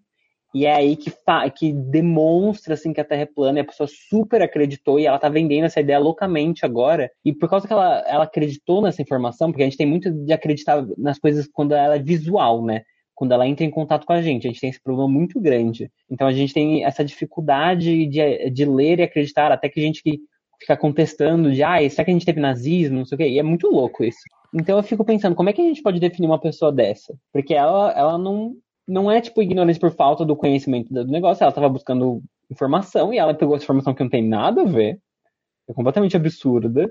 e 0.53 0.67
é 0.67 0.75
aí 0.75 0.97
que, 0.97 1.13
que 1.57 1.73
demonstra 1.73 2.75
assim 2.75 2.93
que 2.93 3.01
a 3.01 3.05
Terra 3.05 3.23
é 3.23 3.27
plana 3.27 3.59
e 3.59 3.63
a 3.63 3.65
pessoa 3.65 3.89
super 3.89 4.43
acreditou 4.43 4.99
e 4.99 5.07
ela 5.07 5.19
tá 5.19 5.29
vendendo 5.29 5.65
essa 5.65 5.81
ideia 5.81 5.99
loucamente 5.99 6.67
agora. 6.67 7.11
E 7.25 7.33
por 7.33 7.49
causa 7.49 7.67
que 7.67 7.73
ela, 7.73 8.01
ela 8.07 8.25
acreditou 8.25 8.83
nessa 8.83 9.01
informação, 9.01 9.51
porque 9.51 9.63
a 9.63 9.67
gente 9.67 9.77
tem 9.77 9.87
muito 9.87 10.11
de 10.11 10.33
acreditar 10.33 10.85
nas 10.99 11.19
coisas 11.19 11.49
quando 11.51 11.73
ela 11.73 11.97
é 11.97 12.03
visual, 12.03 12.65
né? 12.65 12.83
Quando 13.21 13.33
ela 13.33 13.47
entra 13.47 13.67
em 13.67 13.71
contato 13.71 14.07
com 14.07 14.15
a 14.15 14.23
gente. 14.23 14.47
A 14.47 14.51
gente 14.51 14.63
tem 14.63 14.71
esse 14.71 14.83
problema 14.83 15.07
muito 15.07 15.39
grande. 15.39 15.93
Então 16.11 16.27
a 16.27 16.33
gente 16.33 16.55
tem 16.55 16.87
essa 16.87 17.05
dificuldade 17.05 18.07
de, 18.07 18.49
de 18.49 18.65
ler 18.65 18.99
e 18.99 19.03
acreditar, 19.03 19.53
até 19.53 19.69
que 19.69 19.79
gente 19.79 20.03
que 20.03 20.21
fica 20.59 20.75
contestando 20.75 21.53
de, 21.53 21.63
ah, 21.63 21.77
será 21.91 22.03
que 22.03 22.11
a 22.11 22.15
gente 22.15 22.25
teve 22.25 22.41
nazismo, 22.41 22.97
não 22.97 23.05
sei 23.05 23.17
o 23.17 23.19
quê. 23.19 23.29
E 23.29 23.39
é 23.39 23.43
muito 23.43 23.67
louco 23.67 24.03
isso. 24.03 24.21
Então 24.55 24.79
eu 24.79 24.83
fico 24.83 25.05
pensando, 25.05 25.37
como 25.37 25.51
é 25.51 25.53
que 25.53 25.61
a 25.61 25.65
gente 25.65 25.83
pode 25.83 26.01
definir 26.01 26.29
uma 26.29 26.41
pessoa 26.41 26.73
dessa? 26.73 27.15
Porque 27.31 27.53
ela, 27.53 27.93
ela 27.93 28.17
não, 28.17 28.55
não 28.89 29.11
é, 29.11 29.21
tipo, 29.21 29.43
ignorante 29.43 29.79
por 29.79 29.91
falta 29.91 30.25
do 30.25 30.35
conhecimento 30.35 30.91
do 30.91 31.05
negócio, 31.05 31.43
ela 31.45 31.51
estava 31.51 31.69
buscando 31.69 32.23
informação 32.51 33.13
e 33.13 33.19
ela 33.19 33.35
pegou 33.35 33.55
essa 33.55 33.65
informação 33.65 33.93
que 33.93 34.03
não 34.03 34.09
tem 34.09 34.27
nada 34.27 34.63
a 34.63 34.65
ver, 34.65 34.99
é 35.69 35.75
completamente 35.75 36.17
absurda, 36.17 36.91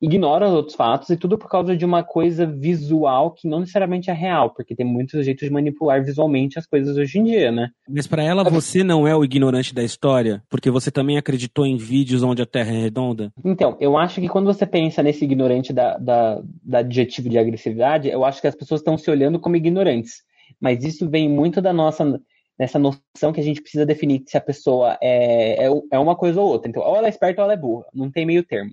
ignora 0.00 0.48
os 0.48 0.54
outros 0.54 0.76
fatos 0.76 1.10
e 1.10 1.16
tudo 1.16 1.36
por 1.36 1.48
causa 1.48 1.76
de 1.76 1.84
uma 1.84 2.02
coisa 2.02 2.46
visual 2.46 3.32
que 3.32 3.46
não 3.46 3.60
necessariamente 3.60 4.10
é 4.10 4.14
real, 4.14 4.50
porque 4.54 4.74
tem 4.74 4.86
muitos 4.86 5.24
jeitos 5.24 5.46
de 5.46 5.52
manipular 5.52 6.02
visualmente 6.02 6.58
as 6.58 6.66
coisas 6.66 6.96
hoje 6.96 7.18
em 7.18 7.24
dia, 7.24 7.52
né? 7.52 7.68
Mas 7.88 8.06
pra 8.06 8.22
ela 8.22 8.42
você 8.42 8.82
não 8.82 9.06
é 9.06 9.14
o 9.14 9.24
ignorante 9.24 9.74
da 9.74 9.82
história, 9.82 10.42
porque 10.48 10.70
você 10.70 10.90
também 10.90 11.18
acreditou 11.18 11.66
em 11.66 11.76
vídeos 11.76 12.22
onde 12.22 12.40
a 12.42 12.46
Terra 12.46 12.70
é 12.70 12.82
redonda? 12.82 13.30
Então, 13.44 13.76
eu 13.80 13.96
acho 13.98 14.20
que 14.20 14.28
quando 14.28 14.46
você 14.46 14.64
pensa 14.64 15.02
nesse 15.02 15.24
ignorante 15.24 15.72
da, 15.72 15.98
da, 15.98 16.42
da 16.62 16.78
adjetivo 16.78 17.28
de 17.28 17.38
agressividade, 17.38 18.08
eu 18.08 18.24
acho 18.24 18.40
que 18.40 18.46
as 18.46 18.54
pessoas 18.54 18.80
estão 18.80 18.96
se 18.96 19.10
olhando 19.10 19.38
como 19.38 19.56
ignorantes. 19.56 20.22
Mas 20.60 20.82
isso 20.84 21.08
vem 21.08 21.28
muito 21.28 21.60
da 21.60 21.72
nossa 21.72 22.20
nessa 22.58 22.78
noção 22.78 23.32
que 23.32 23.40
a 23.40 23.42
gente 23.42 23.62
precisa 23.62 23.86
definir 23.86 24.22
se 24.26 24.36
a 24.36 24.40
pessoa 24.40 24.98
é, 25.00 25.64
é, 25.64 25.70
é 25.92 25.98
uma 25.98 26.14
coisa 26.14 26.38
ou 26.38 26.46
outra. 26.46 26.68
Então, 26.68 26.82
ou 26.82 26.94
ela 26.94 27.06
é 27.06 27.08
esperta 27.08 27.40
ou 27.40 27.44
ela 27.44 27.54
é 27.54 27.56
burra. 27.56 27.86
Não 27.94 28.10
tem 28.10 28.26
meio 28.26 28.44
termo. 28.44 28.72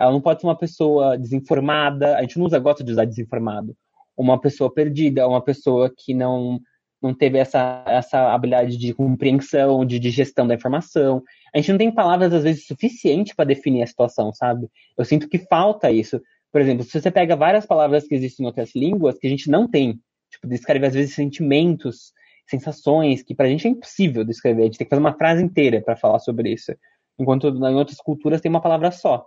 Ela 0.00 0.12
não 0.12 0.20
pode 0.20 0.40
ser 0.40 0.46
uma 0.46 0.56
pessoa 0.56 1.18
desinformada. 1.18 2.16
A 2.16 2.22
gente 2.22 2.38
não 2.38 2.46
usa, 2.46 2.58
gosta 2.58 2.82
de 2.82 2.90
usar 2.90 3.04
desinformado. 3.04 3.76
Uma 4.16 4.40
pessoa 4.40 4.72
perdida, 4.72 5.28
uma 5.28 5.42
pessoa 5.42 5.92
que 5.94 6.14
não 6.14 6.60
não 7.02 7.14
teve 7.14 7.38
essa, 7.38 7.82
essa 7.86 8.32
habilidade 8.32 8.76
de 8.76 8.92
compreensão, 8.92 9.86
de, 9.86 9.98
de 9.98 10.10
gestão 10.10 10.46
da 10.46 10.54
informação. 10.54 11.22
A 11.54 11.58
gente 11.58 11.70
não 11.70 11.78
tem 11.78 11.90
palavras, 11.90 12.32
às 12.32 12.42
vezes, 12.42 12.66
suficientes 12.66 13.34
para 13.34 13.46
definir 13.46 13.82
a 13.82 13.86
situação, 13.86 14.32
sabe? 14.34 14.68
Eu 14.98 15.04
sinto 15.06 15.26
que 15.26 15.38
falta 15.38 15.90
isso. 15.90 16.20
Por 16.52 16.60
exemplo, 16.60 16.84
se 16.84 17.00
você 17.00 17.10
pega 17.10 17.34
várias 17.34 17.64
palavras 17.64 18.06
que 18.06 18.14
existem 18.14 18.44
em 18.44 18.46
outras 18.46 18.74
línguas 18.74 19.18
que 19.18 19.26
a 19.26 19.30
gente 19.30 19.50
não 19.50 19.66
tem, 19.66 19.98
tipo, 20.30 20.46
descreve, 20.46 20.86
às 20.86 20.94
vezes, 20.94 21.14
sentimentos, 21.14 22.12
sensações, 22.48 23.22
que 23.22 23.34
pra 23.34 23.48
gente 23.48 23.66
é 23.66 23.70
impossível 23.70 24.24
descrever. 24.24 24.62
A 24.62 24.64
gente 24.66 24.76
tem 24.78 24.86
que 24.86 24.90
fazer 24.90 25.00
uma 25.00 25.16
frase 25.16 25.42
inteira 25.42 25.80
para 25.80 25.96
falar 25.96 26.18
sobre 26.18 26.52
isso. 26.52 26.72
Enquanto 27.18 27.48
em 27.48 27.74
outras 27.74 27.98
culturas 27.98 28.40
tem 28.40 28.50
uma 28.50 28.60
palavra 28.60 28.90
só. 28.90 29.26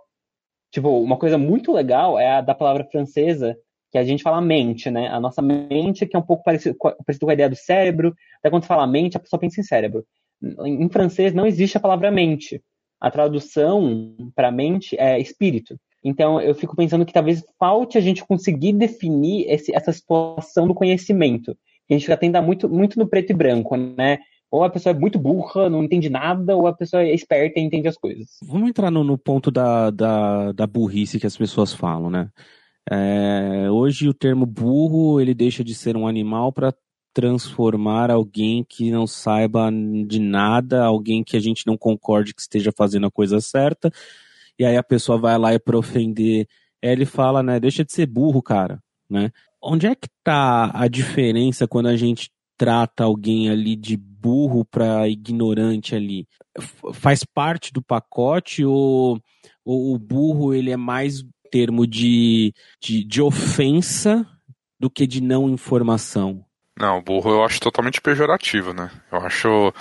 Tipo, 0.74 0.88
uma 1.00 1.16
coisa 1.16 1.38
muito 1.38 1.72
legal 1.72 2.18
é 2.18 2.28
a 2.32 2.40
da 2.40 2.52
palavra 2.52 2.84
francesa, 2.90 3.56
que 3.92 3.96
a 3.96 4.02
gente 4.02 4.24
fala 4.24 4.40
mente, 4.40 4.90
né? 4.90 5.06
A 5.06 5.20
nossa 5.20 5.40
mente, 5.40 6.04
que 6.04 6.16
é 6.16 6.18
um 6.18 6.22
pouco 6.22 6.42
parecido, 6.42 6.74
com 6.76 6.88
a- 6.88 6.96
parecido 7.06 7.26
com 7.26 7.30
a 7.30 7.34
ideia 7.34 7.48
do 7.48 7.54
cérebro. 7.54 8.12
Até 8.40 8.50
quando 8.50 8.64
fala 8.66 8.84
mente, 8.84 9.16
a 9.16 9.20
pessoa 9.20 9.38
pensa 9.38 9.60
em 9.60 9.62
cérebro. 9.62 10.04
Em 10.66 10.88
francês 10.88 11.32
não 11.32 11.46
existe 11.46 11.76
a 11.76 11.80
palavra 11.80 12.10
mente. 12.10 12.60
A 13.00 13.08
tradução 13.08 14.16
para 14.34 14.50
mente 14.50 14.96
é 14.98 15.20
espírito. 15.20 15.78
Então 16.02 16.40
eu 16.40 16.56
fico 16.56 16.74
pensando 16.74 17.06
que 17.06 17.12
talvez 17.12 17.44
falte 17.56 17.96
a 17.96 18.00
gente 18.00 18.24
conseguir 18.26 18.72
definir 18.72 19.46
esse- 19.48 19.72
essa 19.72 19.92
situação 19.92 20.66
do 20.66 20.74
conhecimento. 20.74 21.56
A 21.88 21.92
gente 21.94 22.06
já 22.08 22.16
muito, 22.42 22.68
muito 22.68 22.98
no 22.98 23.06
preto 23.06 23.30
e 23.30 23.34
branco, 23.34 23.76
né? 23.76 24.18
Ou 24.54 24.62
a 24.62 24.70
pessoa 24.70 24.94
é 24.94 24.96
muito 24.96 25.18
burra, 25.18 25.68
não 25.68 25.82
entende 25.82 26.08
nada, 26.08 26.56
ou 26.56 26.68
a 26.68 26.72
pessoa 26.72 27.02
é 27.02 27.12
esperta 27.12 27.58
e 27.58 27.62
entende 27.64 27.88
as 27.88 27.96
coisas. 27.96 28.38
Vamos 28.40 28.68
entrar 28.68 28.88
no, 28.88 29.02
no 29.02 29.18
ponto 29.18 29.50
da, 29.50 29.90
da, 29.90 30.52
da 30.52 30.64
burrice 30.64 31.18
que 31.18 31.26
as 31.26 31.36
pessoas 31.36 31.72
falam, 31.72 32.08
né? 32.08 32.30
É, 32.88 33.68
hoje 33.68 34.08
o 34.08 34.14
termo 34.14 34.46
burro 34.46 35.20
ele 35.20 35.34
deixa 35.34 35.64
de 35.64 35.74
ser 35.74 35.96
um 35.96 36.06
animal 36.06 36.52
para 36.52 36.72
transformar 37.12 38.12
alguém 38.12 38.62
que 38.62 38.92
não 38.92 39.08
saiba 39.08 39.72
de 40.06 40.20
nada, 40.20 40.84
alguém 40.84 41.24
que 41.24 41.36
a 41.36 41.40
gente 41.40 41.66
não 41.66 41.76
concorde 41.76 42.32
que 42.32 42.40
esteja 42.40 42.70
fazendo 42.70 43.08
a 43.08 43.10
coisa 43.10 43.40
certa, 43.40 43.90
e 44.56 44.64
aí 44.64 44.76
a 44.76 44.84
pessoa 44.84 45.18
vai 45.18 45.36
lá 45.36 45.52
e 45.52 45.58
para 45.58 45.76
ofender 45.76 46.46
ela 46.80 47.02
e 47.02 47.06
fala, 47.06 47.42
né, 47.42 47.58
deixa 47.58 47.84
de 47.84 47.92
ser 47.92 48.06
burro, 48.06 48.40
cara, 48.40 48.80
né? 49.10 49.32
Onde 49.60 49.88
é 49.88 49.96
que 49.96 50.08
tá 50.22 50.70
a 50.72 50.86
diferença 50.86 51.66
quando 51.66 51.86
a 51.86 51.96
gente 51.96 52.30
trata 52.56 53.04
alguém 53.04 53.48
ali 53.48 53.76
de 53.76 53.96
burro 53.96 54.64
para 54.64 55.08
ignorante 55.08 55.94
ali? 55.94 56.26
Faz 56.92 57.24
parte 57.24 57.72
do 57.72 57.82
pacote 57.82 58.64
ou, 58.64 59.20
ou 59.64 59.94
o 59.94 59.98
burro 59.98 60.54
ele 60.54 60.70
é 60.70 60.76
mais 60.76 61.24
termo 61.50 61.86
de, 61.86 62.52
de, 62.80 63.04
de 63.04 63.22
ofensa 63.22 64.26
do 64.78 64.90
que 64.90 65.06
de 65.06 65.20
não 65.20 65.48
informação? 65.48 66.43
Não, 66.76 67.00
burro 67.00 67.30
eu 67.30 67.44
acho 67.44 67.60
totalmente 67.60 68.00
pejorativo, 68.00 68.72
né? 68.72 68.90
Eu 69.10 69.18
acho, 69.18 69.72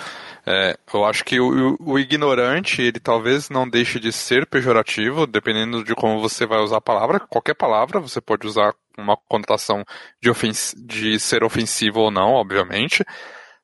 é, 0.45 0.77
eu 0.93 1.03
acho 1.05 1.25
que 1.25 1.39
o, 1.39 1.75
o 1.79 1.97
ignorante, 1.97 2.83
ele 2.83 2.99
talvez 2.99 3.49
não 3.49 3.67
deixe 3.67 3.99
de 3.99 4.11
ser 4.11 4.45
pejorativo, 4.45 5.25
dependendo 5.25 5.83
de 5.83 5.95
como 5.95 6.21
você 6.21 6.45
vai 6.45 6.59
usar 6.59 6.77
a 6.77 6.81
palavra. 6.81 7.19
Qualquer 7.19 7.55
palavra 7.55 7.99
você 7.99 8.21
pode 8.21 8.45
usar 8.45 8.75
uma 8.95 9.17
conotação 9.27 9.83
de, 10.21 10.29
ofens 10.29 10.75
de 10.77 11.19
ser 11.19 11.43
ofensivo 11.43 11.99
ou 11.99 12.11
não, 12.11 12.33
obviamente. 12.33 13.03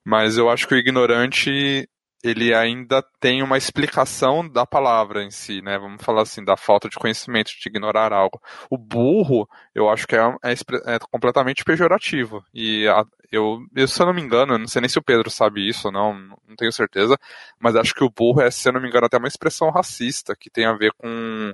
Mas 0.03 0.37
eu 0.37 0.49
acho 0.49 0.67
que 0.67 0.73
o 0.73 0.77
ignorante, 0.77 1.87
ele 2.23 2.53
ainda 2.53 3.01
tem 3.19 3.41
uma 3.41 3.57
explicação 3.57 4.47
da 4.47 4.65
palavra 4.65 5.23
em 5.23 5.31
si, 5.31 5.61
né? 5.61 5.77
Vamos 5.77 6.03
falar 6.03 6.23
assim, 6.23 6.43
da 6.43 6.57
falta 6.57 6.89
de 6.89 6.97
conhecimento, 6.97 7.51
de 7.51 7.69
ignorar 7.69 8.11
algo. 8.13 8.41
O 8.69 8.77
burro, 8.77 9.47
eu 9.73 9.89
acho 9.89 10.05
que 10.07 10.15
é, 10.15 10.19
é, 10.43 10.53
é 10.95 10.99
completamente 11.11 11.63
pejorativo. 11.63 12.43
E 12.53 12.87
a- 12.87 13.05
eu, 13.31 13.59
eu, 13.75 13.87
se 13.87 14.01
eu 14.01 14.05
não 14.07 14.13
me 14.13 14.21
engano, 14.21 14.53
eu 14.55 14.59
não 14.59 14.67
sei 14.67 14.81
nem 14.81 14.89
se 14.89 14.97
o 14.99 15.03
Pedro 15.03 15.29
sabe 15.29 15.67
isso 15.67 15.87
ou 15.87 15.93
não, 15.93 16.13
não 16.47 16.55
tenho 16.57 16.71
certeza, 16.71 17.17
mas 17.59 17.75
acho 17.75 17.93
que 17.93 18.03
o 18.03 18.09
burro 18.09 18.41
é, 18.41 18.49
se 18.51 18.67
eu 18.67 18.73
não 18.73 18.81
me 18.81 18.87
engano, 18.87 19.05
até 19.05 19.17
uma 19.17 19.27
expressão 19.27 19.69
racista, 19.69 20.35
que 20.35 20.49
tem 20.49 20.65
a 20.65 20.73
ver 20.73 20.91
com 20.97 21.53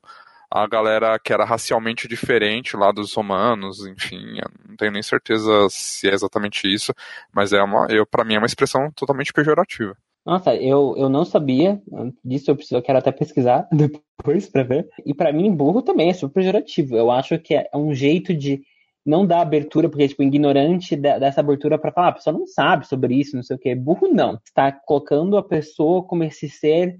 a 0.49 0.67
galera 0.67 1.19
que 1.19 1.33
era 1.33 1.43
racialmente 1.45 2.07
diferente 2.07 2.77
lá 2.77 2.91
dos 2.91 3.13
romanos, 3.13 3.85
enfim, 3.85 4.39
não 4.67 4.75
tenho 4.77 4.91
nem 4.91 5.01
certeza 5.03 5.67
se 5.69 6.07
é 6.09 6.13
exatamente 6.13 6.71
isso, 6.73 6.93
mas 7.33 7.51
é 7.53 7.61
uma, 7.61 7.87
eu, 7.89 8.05
para 8.05 8.23
mim 8.23 8.35
é 8.35 8.37
uma 8.37 8.45
expressão 8.45 8.91
totalmente 8.91 9.33
pejorativa. 9.33 9.97
Nossa, 10.25 10.55
eu, 10.55 10.95
eu 10.97 11.07
não 11.07 11.23
sabia 11.23 11.79
disso, 12.23 12.49
eu 12.49 12.55
preciso, 12.55 12.77
eu 12.77 12.81
quero 12.81 12.97
até 12.97 13.11
pesquisar 13.11 13.67
depois 13.71 14.49
pra 14.49 14.63
ver. 14.63 14.89
E 15.05 15.13
pra 15.13 15.31
mim, 15.31 15.53
burro 15.55 15.81
também 15.83 16.09
é 16.09 16.13
super 16.13 16.41
pejorativo. 16.41 16.95
Eu 16.97 17.11
acho 17.11 17.37
que 17.37 17.53
é 17.53 17.69
um 17.75 17.93
jeito 17.93 18.33
de 18.33 18.61
não 19.05 19.25
dar 19.25 19.41
abertura, 19.41 19.87
porque, 19.87 20.07
tipo, 20.07 20.23
ignorante 20.23 20.95
dá 20.95 21.19
dá 21.19 21.27
essa 21.27 21.41
abertura 21.41 21.77
pra 21.77 21.91
falar, 21.91 22.07
"Ah, 22.07 22.09
a 22.09 22.13
pessoa 22.13 22.37
não 22.37 22.47
sabe 22.47 22.87
sobre 22.87 23.13
isso, 23.15 23.35
não 23.35 23.43
sei 23.43 23.55
o 23.55 23.59
quê. 23.59 23.75
Burro 23.75 24.07
não. 24.07 24.39
Está 24.43 24.71
colocando 24.71 25.37
a 25.37 25.43
pessoa 25.43 26.03
como 26.03 26.23
esse 26.23 26.49
ser 26.49 26.97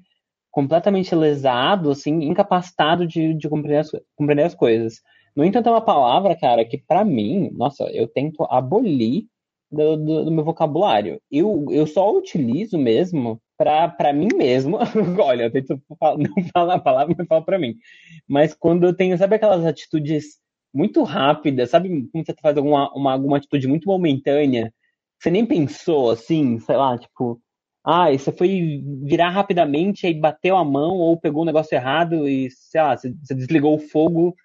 completamente 0.52 1.14
lesado, 1.16 1.90
assim, 1.92 2.24
incapacitado 2.24 3.08
de, 3.08 3.34
de 3.34 3.50
compreender, 3.50 3.80
as, 3.80 3.92
compreender 4.16 4.44
as 4.44 4.56
coisas. 4.56 5.02
No 5.36 5.44
entanto, 5.44 5.68
é 5.68 5.72
uma 5.72 5.82
palavra, 5.82 6.36
cara, 6.38 6.64
que 6.64 6.78
pra 6.78 7.04
mim, 7.04 7.50
nossa, 7.54 7.84
eu 7.92 8.08
tento 8.08 8.44
abolir 8.50 9.26
do, 9.76 9.98
do, 9.98 10.26
do 10.26 10.32
meu 10.32 10.44
vocabulário. 10.44 11.22
Eu, 11.32 11.66
eu 11.70 11.86
só 11.88 12.12
utilizo 12.12 12.78
mesmo 12.78 13.40
pra 13.58 14.14
mim 14.14 14.30
mesmo. 14.36 14.78
Olha, 15.22 15.44
eu 15.44 15.52
tento 15.52 15.82
falar- 16.00 16.18
não 16.20 16.44
falar 16.54 16.76
a 16.76 16.80
palavra, 16.80 17.16
mas 17.18 17.28
falo 17.28 17.44
pra 17.46 17.60
mim. 17.60 17.76
Mas 18.28 18.54
quando 18.54 18.86
eu 18.86 18.96
tenho, 18.96 19.18
sabe 19.18 19.36
aquelas 19.36 19.66
atitudes 19.66 20.40
muito 20.74 21.04
rápidas, 21.04 21.70
sabe 21.70 21.90
quando 22.12 22.26
você 22.26 22.36
faz 22.42 22.58
alguma, 22.58 22.92
uma, 22.94 23.14
alguma 23.14 23.38
atitude 23.38 23.68
muito 23.68 23.88
momentânea, 23.88 24.74
você 25.20 25.30
nem 25.32 25.46
pensou 25.46 26.12
assim, 26.12 26.60
sei 26.60 26.76
lá, 26.76 26.98
tipo, 26.98 27.40
ah, 27.86 28.12
você 28.12 28.32
foi 28.32 28.82
virar 29.04 29.30
rapidamente 29.30 30.08
e 30.08 30.14
bateu 30.14 30.58
a 30.58 30.66
mão 30.66 30.96
ou 30.98 31.20
pegou 31.20 31.44
um 31.44 31.46
negócio 31.46 31.76
errado 31.76 32.28
e, 32.28 32.50
sei 32.52 32.82
lá, 32.82 32.98
você 32.98 33.14
desligou 33.36 33.76
o 33.76 33.80
fogo 33.80 34.36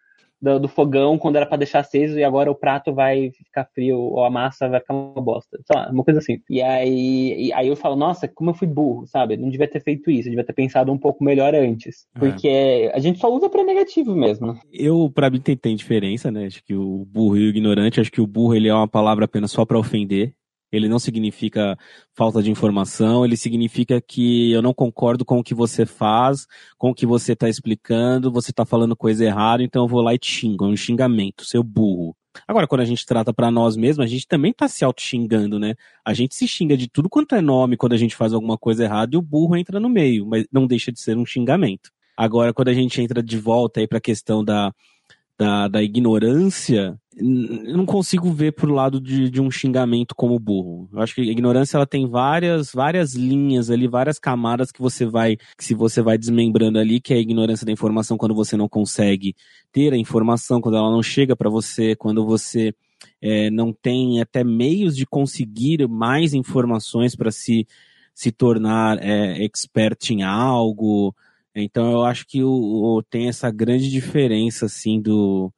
do, 0.41 0.59
do 0.61 0.69
fogão 0.69 1.19
quando 1.19 1.37
era 1.37 1.47
para 1.47 1.59
deixar 1.59 1.81
aceso 1.81 2.19
e 2.19 2.25
agora 2.25 2.51
o 2.51 2.55
prato 2.55 2.93
vai 2.93 3.31
ficar 3.31 3.67
frio 3.75 3.99
ou 3.99 4.25
a 4.25 4.31
massa 4.31 4.69
vai 4.69 4.81
ficar 4.81 4.95
uma 4.95 5.23
bosta. 5.23 5.59
Sei 5.65 5.77
lá, 5.77 5.91
uma 5.91 6.05
coisa 6.05 6.21
assim. 6.21 6.41
E 6.49 6.63
aí, 6.63 7.49
e 7.49 7.53
aí 7.53 7.69
eu 7.69 7.77
falo, 7.77 7.97
nossa, 7.97 8.27
como 8.27 8.51
eu 8.51 8.55
fui 8.55 8.67
burro, 8.67 9.07
sabe? 9.07 9.37
Não 9.37 9.51
devia 9.51 9.69
ter 9.69 9.83
feito 9.83 10.11
isso, 10.11 10.29
eu 10.29 10.31
devia 10.31 10.45
ter 10.45 10.53
pensado 10.53 10.91
um 10.93 10.99
pouco 10.99 11.23
melhor 11.23 11.55
antes. 11.55 12.07
É. 12.15 12.19
Porque 12.19 12.91
a 12.95 12.99
gente 12.99 13.19
só 13.19 13.33
usa 13.33 13.49
pra 13.49 13.65
negativo 13.65 14.15
mesmo. 14.15 14.59
Eu, 14.73 15.11
pra 15.15 15.31
mim, 15.31 15.41
tem, 15.41 15.57
tem 15.57 15.77
diferença, 15.77 16.31
né? 16.31 16.47
Acho 16.47 16.65
que 16.65 16.75
o 16.75 17.05
burro 17.07 17.37
e 17.37 17.47
o 17.47 17.51
ignorante, 17.51 18.01
acho 18.01 18.11
que 18.11 18.21
o 18.21 18.27
burro 18.27 18.55
ele 18.55 18.69
é 18.69 18.75
uma 18.75 18.89
palavra 18.89 19.25
apenas 19.25 19.51
só 19.51 19.65
pra 19.65 19.79
ofender. 19.79 20.35
Ele 20.73 20.89
não 20.89 20.99
significa 20.99 21.77
falta 22.15 22.43
de 22.43 22.51
informação, 22.51 23.25
ele 23.25 23.37
significa 23.37 24.01
que 24.01 24.53
eu 24.53 24.63
não 24.63 24.73
concordo 24.73 25.25
com 25.25 25.39
o 25.39 25.45
que 25.45 25.55
você 25.55 25.85
faz, 25.85 26.47
com 26.79 26.91
o 26.91 26.95
que 26.95 27.07
você 27.07 27.33
está 27.33 27.49
explicando, 27.49 28.33
você 28.33 28.51
está 28.51 28.65
falando 28.65 28.97
coisa 28.97 29.25
errada, 29.25 29.63
então 29.63 29.83
eu 29.83 29.89
vou 29.89 30.01
lá 30.01 30.15
e 30.15 30.19
te 30.19 30.31
xingo, 30.31 30.65
é 30.65 30.69
um 30.69 30.77
xingamento, 30.77 31.45
seu 31.45 31.63
burro. 31.63 32.17
Agora, 32.47 32.67
quando 32.67 32.83
a 32.83 32.85
gente 32.85 33.05
trata 33.05 33.33
para 33.35 33.51
nós 33.51 33.77
mesmos, 33.77 34.05
a 34.05 34.09
gente 34.09 34.27
também 34.27 34.53
tá 34.53 34.69
se 34.69 34.85
auto-xingando, 34.85 35.59
né? 35.59 35.75
A 36.05 36.15
gente 36.15 36.35
se 36.35 36.47
xinga 36.47 36.77
de 36.77 36.89
tudo 36.89 37.09
quanto 37.09 37.35
é 37.35 37.41
nome 37.41 37.77
quando 37.77 37.93
a 37.93 37.97
gente 37.97 38.15
faz 38.15 38.33
alguma 38.33 38.57
coisa 38.57 38.85
errada 38.85 39.15
e 39.15 39.19
o 39.19 39.23
burro 39.23 39.57
entra 39.57 39.81
no 39.81 39.89
meio, 39.89 40.27
mas 40.27 40.47
não 40.53 40.67
deixa 40.67 40.93
de 40.93 41.01
ser 41.01 41.17
um 41.17 41.27
xingamento. 41.27 41.91
Agora, 42.17 42.53
quando 42.53 42.69
a 42.69 42.75
gente 42.75 43.01
entra 43.01 43.23
de 43.23 43.39
volta 43.39 43.81
aí 43.81 43.89
pra 43.89 44.01
questão 44.01 44.45
da, 44.45 44.73
da, 45.41 45.69
da 45.69 45.83
ignorância, 45.83 46.95
não 47.17 47.87
consigo 47.87 48.31
ver 48.31 48.53
pro 48.53 48.75
lado 48.75 49.01
de, 49.01 49.31
de 49.31 49.41
um 49.41 49.51
xingamento 49.51 50.15
como 50.15 50.39
burro. 50.39 50.87
Eu 50.93 51.01
acho 51.01 51.15
que 51.15 51.23
a 51.23 51.33
ignorância 51.33 51.79
ela 51.79 51.87
tem 51.87 52.07
várias 52.07 52.73
várias 52.73 53.15
linhas 53.15 53.71
ali, 53.71 53.89
várias 53.89 54.19
camadas 54.19 54.71
que 54.71 54.83
você 54.83 55.07
vai, 55.07 55.39
que 55.57 55.65
se 55.65 55.73
você 55.75 56.03
vai 56.03 56.19
desmembrando 56.19 56.79
ali, 56.79 57.01
que 57.01 57.15
é 57.15 57.17
a 57.17 57.21
ignorância 57.21 57.65
da 57.65 57.73
informação 57.73 58.19
quando 58.19 58.35
você 58.35 58.55
não 58.55 58.69
consegue 58.69 59.35
ter 59.73 59.95
a 59.95 59.97
informação, 59.97 60.61
quando 60.61 60.77
ela 60.77 60.91
não 60.91 61.03
chega 61.03 61.35
para 61.35 61.49
você, 61.49 61.97
quando 61.97 62.27
você 62.27 62.75
é, 63.23 63.51
não 63.51 63.73
tem 63.73 64.21
até 64.21 64.45
meios 64.45 64.95
de 64.95 65.07
conseguir 65.07 65.89
mais 65.89 66.35
informações 66.35 67.17
para 67.17 67.31
se 67.31 67.67
se 68.15 68.31
tornar 68.31 68.99
é, 69.03 69.43
expert 69.43 70.11
em 70.11 70.23
algo. 70.23 71.15
Então 71.55 71.91
eu 71.91 72.05
acho 72.05 72.27
que 72.27 72.43
o, 72.43 72.51
o, 72.51 73.03
tem 73.03 73.29
essa 73.29 73.51
grande 73.51 73.91
diferença 73.91 74.67
assim 74.67 75.01
do 75.01 75.53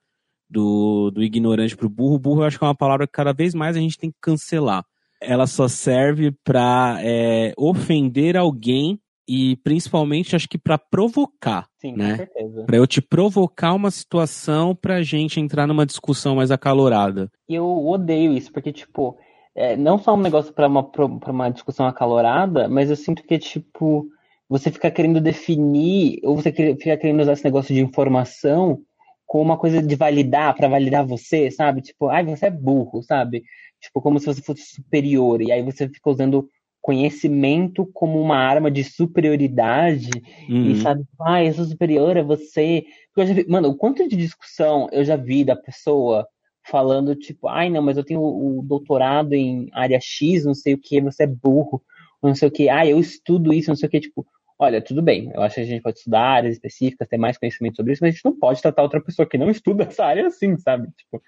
do, 0.49 1.11
do 1.11 1.23
ignorante 1.23 1.77
pro 1.77 1.89
burro. 1.89 2.19
Burro 2.19 2.43
eu 2.43 2.47
acho 2.47 2.59
que 2.59 2.65
é 2.65 2.69
uma 2.69 2.77
palavra 2.77 3.07
que 3.07 3.13
cada 3.13 3.33
vez 3.33 3.55
mais 3.55 3.77
a 3.77 3.81
gente 3.81 3.97
tem 3.97 4.11
que 4.11 4.19
cancelar. 4.21 4.85
Ela 5.21 5.47
só 5.47 5.67
serve 5.67 6.33
para 6.45 6.99
é, 7.01 7.55
ofender 7.57 8.37
alguém 8.37 9.01
e 9.27 9.57
principalmente 9.59 10.37
acho 10.37 10.49
que 10.49 10.59
para 10.59 10.77
provocar, 10.77 11.67
Sim, 11.81 11.97
né? 11.97 12.11
com 12.11 12.17
certeza. 12.17 12.65
Para 12.65 12.77
eu 12.77 12.87
te 12.87 13.01
provocar 13.01 13.73
uma 13.73 13.91
situação 13.91 14.75
pra 14.75 15.03
gente 15.03 15.41
entrar 15.41 15.67
numa 15.67 15.87
discussão 15.87 16.37
mais 16.37 16.51
acalorada. 16.51 17.31
E 17.49 17.55
eu 17.55 17.87
odeio 17.87 18.33
isso, 18.33 18.53
porque, 18.53 18.73
tipo, 18.73 19.17
é, 19.55 19.77
não 19.77 19.97
só 19.97 20.15
um 20.15 20.21
negócio 20.21 20.53
pra 20.53 20.67
uma, 20.67 20.83
pra 20.83 21.07
uma 21.07 21.51
discussão 21.51 21.87
acalorada, 21.87 22.69
mas 22.69 22.91
eu 22.91 22.97
sinto 22.97 23.23
que, 23.23 23.39
tipo, 23.39 24.07
você 24.49 24.71
fica 24.71 24.91
querendo 24.91 25.21
definir, 25.21 26.21
ou 26.25 26.37
você 26.37 26.53
fica 26.53 26.97
querendo 26.97 27.21
usar 27.23 27.33
esse 27.35 27.45
negócio 27.45 27.75
de 27.75 27.81
informação 27.81 28.81
como 29.27 29.45
uma 29.45 29.57
coisa 29.59 29.83
de 29.83 29.95
validar, 29.97 30.55
para 30.55 30.69
validar 30.69 31.07
você, 31.07 31.51
sabe? 31.51 31.81
Tipo, 31.81 32.09
ai, 32.09 32.25
você 32.25 32.47
é 32.47 32.51
burro, 32.51 33.03
sabe? 33.03 33.43
Tipo, 33.81 34.01
como 34.03 34.19
se 34.21 34.27
você 34.27 34.43
fosse 34.43 34.63
superior. 34.75 35.41
E 35.41 35.51
aí 35.51 35.63
você 35.63 35.89
fica 35.89 36.11
usando 36.11 36.49
conhecimento 36.83 37.87
como 37.95 38.21
uma 38.21 38.37
arma 38.37 38.71
de 38.71 38.85
superioridade 38.85 40.11
Uhum. 40.49 40.73
e 40.73 40.77
sabe, 40.77 41.05
ah, 41.21 41.43
eu 41.45 41.55
sou 41.55 41.65
superior 41.65 42.19
a 42.19 42.23
você. 42.23 42.85
Vi- 43.17 43.47
mano, 43.49 43.71
o 43.71 43.77
quanto 43.77 44.07
de 44.09 44.17
discussão 44.17 44.89
eu 44.93 45.05
já 45.05 45.17
vi 45.17 45.45
da 45.45 45.57
pessoa 45.57 46.27
falando, 46.65 47.15
tipo, 47.17 47.49
ai, 47.49 47.69
não, 47.71 47.83
mas 47.83 47.97
eu 47.97 48.05
tenho 48.05 48.21
o 48.21 48.63
doutorado 48.63 49.33
em 49.33 49.69
área 49.73 49.99
X, 50.01 50.45
não 50.45 50.55
sei 50.55 50.75
o 50.75 50.79
que, 50.79 51.01
você 51.01 51.25
é 51.25 51.27
burro, 51.27 51.83
não 52.29 52.35
sei 52.35 52.49
o 52.49 52.51
que, 52.53 52.69
ah, 52.69 52.87
eu 52.87 52.99
estudo 52.99 53.53
isso, 53.53 53.69
não 53.69 53.77
sei 53.77 53.89
o 53.89 53.91
que, 53.91 54.01
tipo, 54.01 54.27
olha, 54.59 54.81
tudo 54.81 55.03
bem, 55.03 55.31
eu 55.35 55.43
acho 55.43 55.57
que 55.57 55.61
a 55.63 55.65
gente 55.65 55.83
pode 55.83 55.99
estudar 55.99 56.21
áreas 56.23 56.55
específicas, 56.55 57.09
ter 57.09 57.17
mais 57.19 57.37
conhecimento 57.37 57.77
sobre 57.77 57.93
isso, 57.93 58.03
mas 58.03 58.11
a 58.11 58.13
gente 58.13 58.25
não 58.25 58.39
pode 58.39 58.63
tratar 58.63 58.83
outra 58.83 59.01
pessoa 59.01 59.27
que 59.29 59.37
não 59.39 59.51
estuda 59.51 59.85
essa 59.85 60.05
área 60.05 60.27
assim, 60.27 60.57
sabe? 60.57 60.89
Tipo, 60.97 61.23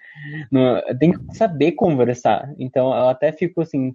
não- 0.51 0.81
tem 0.97 1.11
que 1.11 1.35
saber 1.35 1.73
conversar. 1.73 2.53
Então, 2.57 2.87
eu 2.87 3.09
até 3.09 3.31
fico 3.31 3.61
assim, 3.61 3.93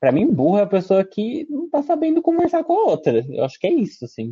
pra 0.00 0.12
mim, 0.12 0.30
burro 0.32 0.58
é 0.58 0.62
a 0.62 0.66
pessoa 0.66 1.04
que 1.04 1.46
não 1.50 1.68
tá 1.68 1.82
sabendo 1.82 2.22
conversar 2.22 2.62
com 2.64 2.74
a 2.74 2.84
outra. 2.90 3.24
Eu 3.28 3.44
acho 3.44 3.58
que 3.58 3.66
é 3.66 3.72
isso, 3.72 4.04
assim. 4.04 4.30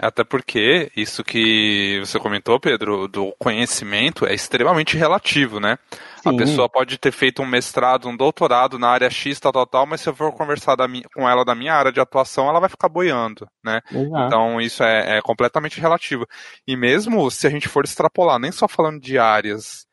Até 0.00 0.22
porque 0.22 0.92
isso 0.96 1.24
que 1.24 1.98
você 2.04 2.20
comentou, 2.20 2.60
Pedro, 2.60 3.08
do 3.08 3.34
conhecimento 3.36 4.24
é 4.24 4.32
extremamente 4.32 4.96
relativo, 4.96 5.58
né? 5.58 5.76
A 6.24 6.30
Sim. 6.30 6.36
pessoa 6.36 6.68
pode 6.68 6.98
ter 6.98 7.10
feito 7.10 7.42
um 7.42 7.46
mestrado, 7.46 8.08
um 8.08 8.16
doutorado 8.16 8.78
na 8.78 8.88
área 8.88 9.10
X, 9.10 9.40
tal, 9.40 9.52
tal, 9.52 9.66
tal, 9.66 9.86
mas 9.86 10.00
se 10.00 10.08
eu 10.08 10.14
for 10.14 10.32
conversar 10.32 10.76
da 10.76 10.86
mi- 10.86 11.02
com 11.12 11.28
ela 11.28 11.44
da 11.44 11.54
minha 11.54 11.74
área 11.74 11.90
de 11.90 11.98
atuação, 11.98 12.48
ela 12.48 12.60
vai 12.60 12.68
ficar 12.68 12.88
boiando, 12.88 13.48
né? 13.64 13.80
Exato. 13.90 14.26
Então 14.26 14.60
isso 14.60 14.84
é, 14.84 15.18
é 15.18 15.22
completamente 15.22 15.80
relativo. 15.80 16.26
E 16.64 16.76
mesmo 16.76 17.28
se 17.28 17.48
a 17.48 17.50
gente 17.50 17.68
for 17.68 17.84
extrapolar, 17.84 18.38
nem 18.38 18.52
só 18.52 18.68
falando 18.68 19.00
de 19.00 19.18
áreas, 19.18 19.84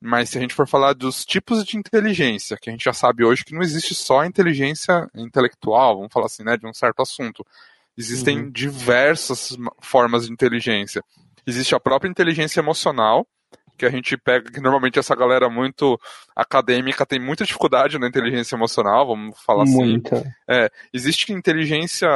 mas 0.00 0.30
se 0.30 0.38
a 0.38 0.40
gente 0.40 0.54
for 0.54 0.66
falar 0.66 0.94
dos 0.94 1.26
tipos 1.26 1.62
de 1.64 1.76
inteligência, 1.76 2.56
que 2.58 2.70
a 2.70 2.72
gente 2.72 2.84
já 2.84 2.94
sabe 2.94 3.22
hoje 3.22 3.44
que 3.44 3.54
não 3.54 3.60
existe 3.60 3.94
só 3.94 4.20
a 4.20 4.26
inteligência 4.26 5.06
intelectual, 5.14 5.96
vamos 5.96 6.12
falar 6.12 6.26
assim, 6.26 6.42
né, 6.42 6.56
de 6.56 6.66
um 6.66 6.72
certo 6.72 7.02
assunto. 7.02 7.44
Existem 7.96 8.38
Uhum. 8.44 8.50
diversas 8.50 9.56
ma- 9.56 9.72
formas 9.80 10.26
de 10.26 10.32
inteligência. 10.32 11.02
Existe 11.46 11.74
a 11.74 11.80
própria 11.80 12.08
inteligência 12.08 12.60
emocional, 12.60 13.26
que 13.78 13.86
a 13.86 13.90
gente 13.90 14.16
pega, 14.16 14.50
que 14.50 14.60
normalmente 14.60 14.98
essa 14.98 15.14
galera 15.16 15.48
muito 15.48 15.98
acadêmica 16.36 17.06
tem 17.06 17.18
muita 17.18 17.44
dificuldade 17.44 17.98
na 17.98 18.06
inteligência 18.06 18.54
emocional, 18.54 19.06
vamos 19.06 19.38
falar 19.42 19.62
assim. 19.62 19.76
Muito. 19.76 20.10
Existe 20.92 21.32
inteligência, 21.32 22.08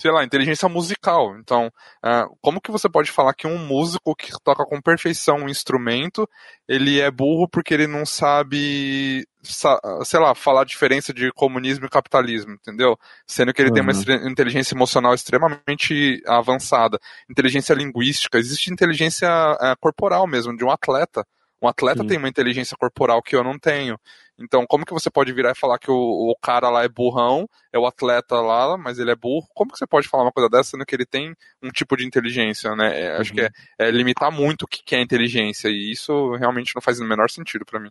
sei 0.00 0.10
lá, 0.10 0.24
inteligência 0.24 0.68
musical. 0.68 1.36
Então, 1.38 1.70
ah, 2.02 2.26
como 2.40 2.60
que 2.60 2.70
você 2.70 2.88
pode 2.88 3.10
falar 3.10 3.34
que 3.34 3.46
um 3.46 3.58
músico 3.58 4.16
que 4.16 4.30
toca 4.42 4.64
com 4.64 4.80
perfeição 4.80 5.36
um 5.38 5.48
instrumento, 5.48 6.28
ele 6.68 7.00
é 7.00 7.10
burro 7.10 7.48
porque 7.48 7.74
ele 7.74 7.86
não 7.86 8.06
sabe, 8.06 9.26
sa- 9.42 9.80
sei 10.04 10.18
lá, 10.20 10.34
falar 10.34 10.62
a 10.62 10.64
diferença 10.64 11.12
de 11.12 11.30
comunismo 11.32 11.86
e 11.86 11.90
capitalismo, 11.90 12.52
entendeu? 12.54 12.96
Sendo 13.26 13.52
que 13.52 13.60
ele 13.62 13.70
tem 13.70 13.82
uma 13.82 13.92
Uhum. 13.92 14.28
inteligência 14.30 14.74
emocional 14.74 15.14
extremamente 15.14 16.22
avançada. 16.26 16.98
Inteligência 17.28 17.74
linguística, 17.74 18.38
existe 18.38 18.72
inteligência 18.72 19.28
ah, 19.30 19.76
corporal 19.80 20.26
mesmo, 20.26 20.56
de 20.56 20.64
um 20.64 20.70
atleta. 20.70 21.26
Um 21.62 21.68
atleta 21.68 22.02
Sim. 22.02 22.08
tem 22.08 22.18
uma 22.18 22.28
inteligência 22.28 22.76
corporal 22.76 23.22
que 23.22 23.36
eu 23.36 23.44
não 23.44 23.58
tenho. 23.58 23.98
Então, 24.38 24.64
como 24.66 24.86
que 24.86 24.92
você 24.94 25.10
pode 25.10 25.30
virar 25.34 25.50
e 25.52 25.58
falar 25.58 25.78
que 25.78 25.90
o, 25.90 25.94
o 25.94 26.34
cara 26.40 26.70
lá 26.70 26.82
é 26.82 26.88
burrão, 26.88 27.46
é 27.70 27.78
o 27.78 27.86
atleta 27.86 28.40
lá, 28.40 28.78
mas 28.78 28.98
ele 28.98 29.10
é 29.10 29.14
burro? 29.14 29.46
Como 29.54 29.70
que 29.70 29.78
você 29.78 29.86
pode 29.86 30.08
falar 30.08 30.24
uma 30.24 30.32
coisa 30.32 30.48
dessa 30.48 30.70
sendo 30.70 30.86
que 30.86 30.94
ele 30.94 31.04
tem 31.04 31.34
um 31.62 31.68
tipo 31.68 31.94
de 31.96 32.06
inteligência, 32.06 32.74
né? 32.74 32.98
É, 32.98 33.16
Acho 33.18 33.34
que 33.34 33.42
é, 33.42 33.50
é 33.78 33.90
limitar 33.90 34.32
muito 34.32 34.62
o 34.62 34.66
que 34.66 34.94
é 34.94 35.00
inteligência, 35.02 35.68
e 35.68 35.92
isso 35.92 36.34
realmente 36.36 36.74
não 36.74 36.80
faz 36.80 36.98
o 37.00 37.04
menor 37.04 37.28
sentido 37.28 37.66
pra 37.66 37.78
mim. 37.78 37.90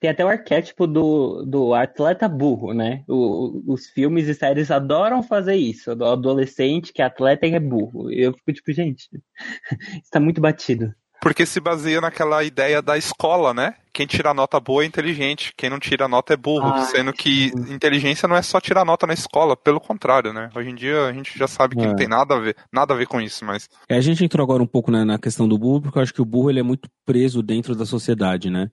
Tem 0.00 0.08
até 0.08 0.24
o 0.24 0.28
arquétipo 0.28 0.86
do, 0.86 1.44
do 1.44 1.74
atleta 1.74 2.26
burro, 2.28 2.72
né? 2.72 3.04
O- 3.06 3.62
os 3.66 3.86
filmes 3.88 4.28
e 4.28 4.34
séries 4.34 4.70
adoram 4.70 5.22
fazer 5.22 5.56
isso. 5.56 5.94
Do 5.94 6.06
adolescente 6.06 6.92
que 6.92 7.02
é 7.02 7.04
atleta 7.04 7.46
e 7.46 7.54
é 7.54 7.60
burro. 7.60 8.10
E 8.10 8.20
eu 8.22 8.32
fico 8.32 8.52
tipo, 8.52 8.72
gente, 8.72 9.08
isso 10.02 10.10
tá 10.10 10.18
muito 10.18 10.40
batido. 10.40 10.94
Porque 11.22 11.46
se 11.46 11.60
baseia 11.60 12.00
naquela 12.00 12.42
ideia 12.42 12.82
da 12.82 12.98
escola, 12.98 13.54
né? 13.54 13.74
Quem 13.92 14.08
tira 14.08 14.34
nota 14.34 14.58
boa 14.58 14.82
é 14.82 14.86
inteligente, 14.86 15.52
quem 15.56 15.70
não 15.70 15.78
tira 15.78 16.08
nota 16.08 16.34
é 16.34 16.36
burro. 16.36 16.72
Ai, 16.74 16.84
sendo 16.86 17.12
que 17.12 17.52
inteligência 17.70 18.26
não 18.26 18.34
é 18.34 18.42
só 18.42 18.60
tirar 18.60 18.84
nota 18.84 19.06
na 19.06 19.14
escola, 19.14 19.56
pelo 19.56 19.80
contrário, 19.80 20.32
né? 20.32 20.50
Hoje 20.52 20.70
em 20.70 20.74
dia 20.74 21.06
a 21.06 21.12
gente 21.12 21.38
já 21.38 21.46
sabe 21.46 21.76
que 21.76 21.82
É. 21.82 21.86
não 21.86 21.94
tem 21.94 22.08
nada 22.08 22.34
a 22.34 22.40
ver, 22.40 22.56
nada 22.72 22.92
a 22.92 22.96
ver 22.96 23.06
com 23.06 23.20
isso, 23.20 23.44
mas 23.44 23.68
É, 23.88 23.96
a 23.96 24.00
gente 24.00 24.24
entrou 24.24 24.42
agora 24.42 24.60
um 24.60 24.66
pouco 24.66 24.90
né, 24.90 25.04
na 25.04 25.16
questão 25.16 25.46
do 25.46 25.56
burro, 25.56 25.82
porque 25.82 25.96
eu 25.96 26.02
acho 26.02 26.12
que 26.12 26.20
o 26.20 26.24
burro 26.24 26.50
ele 26.50 26.58
é 26.58 26.64
muito 26.64 26.88
preso 27.06 27.40
dentro 27.40 27.76
da 27.76 27.86
sociedade, 27.86 28.50
né? 28.50 28.68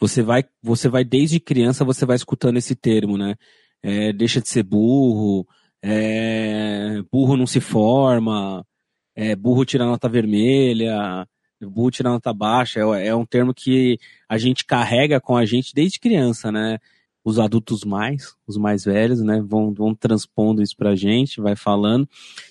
Você 0.00 0.22
vai, 0.22 0.42
você 0.62 0.88
vai 0.88 1.04
desde 1.04 1.38
criança, 1.38 1.84
você 1.84 2.06
vai 2.06 2.16
escutando 2.16 2.56
esse 2.56 2.74
termo, 2.74 3.18
né? 3.18 3.34
É, 3.82 4.10
deixa 4.10 4.40
de 4.40 4.48
ser 4.48 4.62
burro, 4.62 5.46
é, 5.82 7.02
burro 7.12 7.36
não 7.36 7.46
se 7.46 7.60
forma, 7.60 8.64
é, 9.14 9.36
burro 9.36 9.66
tira 9.66 9.84
nota 9.84 10.08
vermelha, 10.08 11.26
burro 11.70 11.90
tira 11.90 12.10
nota 12.10 12.32
baixa. 12.32 12.80
É, 12.80 13.08
é 13.08 13.14
um 13.14 13.24
termo 13.24 13.54
que 13.54 13.98
a 14.28 14.38
gente 14.38 14.64
carrega 14.64 15.20
com 15.20 15.36
a 15.36 15.44
gente 15.44 15.74
desde 15.74 15.98
criança, 15.98 16.50
né? 16.50 16.78
Os 17.24 17.38
adultos 17.38 17.84
mais, 17.84 18.34
os 18.46 18.58
mais 18.58 18.84
velhos, 18.84 19.22
né? 19.22 19.42
Vão, 19.42 19.72
vão 19.72 19.94
transpondo 19.94 20.60
isso 20.60 20.76
pra 20.76 20.94
gente, 20.94 21.40
vai 21.40 21.56
falando. 21.56 22.06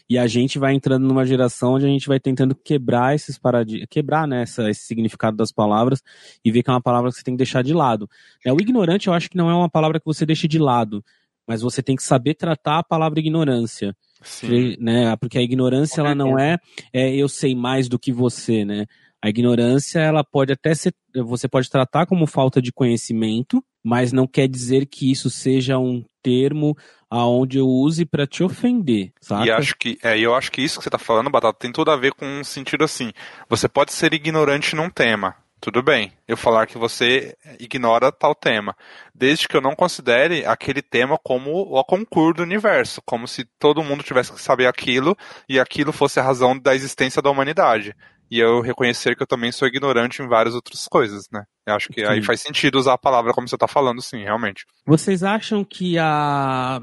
E 0.09 0.17
a 0.17 0.25
gente 0.25 0.57
vai 0.57 0.73
entrando 0.73 1.07
numa 1.07 1.25
geração 1.25 1.73
onde 1.73 1.85
a 1.85 1.89
gente 1.89 2.07
vai 2.07 2.19
tentando 2.19 2.55
quebrar 2.55 3.13
esses 3.13 3.37
paradigmas, 3.37 3.87
quebrar 3.87 4.27
né, 4.27 4.41
essa, 4.41 4.67
esse 4.69 4.81
significado 4.81 5.37
das 5.37 5.51
palavras 5.51 6.01
e 6.43 6.51
ver 6.51 6.63
que 6.63 6.71
é 6.71 6.73
uma 6.73 6.81
palavra 6.81 7.11
que 7.11 7.17
você 7.17 7.23
tem 7.23 7.35
que 7.35 7.39
deixar 7.39 7.63
de 7.63 7.73
lado. 7.73 8.09
É, 8.43 8.51
o 8.51 8.59
ignorante 8.59 9.07
eu 9.07 9.13
acho 9.13 9.29
que 9.29 9.37
não 9.37 9.49
é 9.49 9.53
uma 9.53 9.69
palavra 9.69 9.99
que 9.99 10.05
você 10.07 10.25
deixa 10.25 10.47
de 10.47 10.57
lado, 10.57 11.03
mas 11.47 11.61
você 11.61 11.83
tem 11.83 11.95
que 11.95 12.03
saber 12.03 12.35
tratar 12.35 12.79
a 12.79 12.83
palavra 12.83 13.19
ignorância. 13.19 13.95
sim. 14.23 14.77
Né? 14.79 15.15
Porque 15.17 15.37
a 15.37 15.41
ignorância 15.41 16.01
ela 16.01 16.15
não 16.15 16.39
é, 16.39 16.57
é 16.91 17.13
eu 17.15 17.27
sei 17.27 17.53
mais 17.53 17.87
do 17.87 17.99
que 17.99 18.11
você, 18.11 18.63
né? 18.63 18.85
A 19.23 19.29
ignorância, 19.29 20.01
ela 20.01 20.21
pode 20.21 20.51
até 20.51 20.75
ser, 20.75 20.93
você 21.15 21.47
pode 21.47 21.69
tratar 21.69 22.05
como 22.05 22.27
falta 22.27 22.61
de 22.61 22.73
conhecimento, 22.73 23.63
mas 23.81 24.11
não 24.11 24.27
quer 24.27 24.49
dizer 24.49 24.85
que 24.85 25.09
isso 25.09 25.29
seja 25.29 25.79
um 25.79 26.03
termo 26.21 26.75
aonde 27.09 27.57
eu 27.57 27.65
use 27.65 28.05
para 28.05 28.27
te 28.27 28.43
ofender, 28.43 29.13
sabe? 29.21 29.47
E 29.47 29.51
acho 29.51 29.77
que, 29.77 29.97
é, 30.03 30.19
eu 30.19 30.35
acho 30.35 30.51
que 30.51 30.61
isso 30.61 30.77
que 30.77 30.83
você 30.83 30.89
tá 30.89 30.97
falando, 30.97 31.29
Batata, 31.29 31.57
tem 31.57 31.71
tudo 31.71 31.89
a 31.89 31.95
ver 31.95 32.13
com 32.13 32.25
um 32.25 32.43
sentido 32.43 32.83
assim. 32.83 33.13
Você 33.47 33.69
pode 33.69 33.93
ser 33.93 34.13
ignorante 34.13 34.75
num 34.75 34.89
tema, 34.89 35.37
tudo 35.63 35.81
bem, 35.81 36.11
eu 36.27 36.35
falar 36.35 36.67
que 36.67 36.77
você 36.77 37.37
ignora 37.57 38.11
tal 38.11 38.35
tema, 38.35 38.75
desde 39.15 39.47
que 39.47 39.55
eu 39.55 39.61
não 39.61 39.73
considere 39.73 40.45
aquele 40.45 40.81
tema 40.81 41.17
como 41.23 41.51
o 41.53 41.81
concurso 41.85 42.33
do 42.33 42.43
universo, 42.43 43.01
como 43.05 43.25
se 43.25 43.45
todo 43.57 43.81
mundo 43.81 44.03
tivesse 44.03 44.33
que 44.33 44.41
saber 44.41 44.67
aquilo 44.67 45.15
e 45.47 45.61
aquilo 45.61 45.93
fosse 45.93 46.19
a 46.19 46.23
razão 46.23 46.59
da 46.59 46.75
existência 46.75 47.21
da 47.21 47.31
humanidade. 47.31 47.95
E 48.33 48.39
eu 48.39 48.61
reconhecer 48.61 49.15
que 49.15 49.21
eu 49.21 49.27
também 49.27 49.51
sou 49.51 49.67
ignorante 49.67 50.23
em 50.23 50.27
várias 50.27 50.55
outras 50.55 50.87
coisas, 50.87 51.29
né? 51.31 51.43
Eu 51.67 51.75
acho 51.75 51.89
que 51.89 52.01
sim. 52.01 52.07
aí 52.07 52.23
faz 52.23 52.41
sentido 52.41 52.79
usar 52.79 52.93
a 52.93 52.97
palavra 52.97 53.31
como 53.31 53.47
você 53.47 53.55
está 53.55 53.67
falando, 53.67 54.01
sim, 54.01 54.23
realmente. 54.23 54.65
Vocês 54.87 55.21
acham 55.21 55.63
que 55.63 55.99
a, 55.99 56.81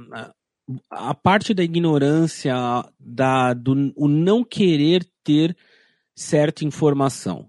a 0.89 1.13
parte 1.13 1.53
da 1.53 1.65
ignorância, 1.65 2.55
da, 3.01 3.53
do 3.53 3.93
o 3.97 4.07
não 4.07 4.45
querer 4.45 5.05
ter 5.25 5.57
certa 6.15 6.65
informação, 6.65 7.49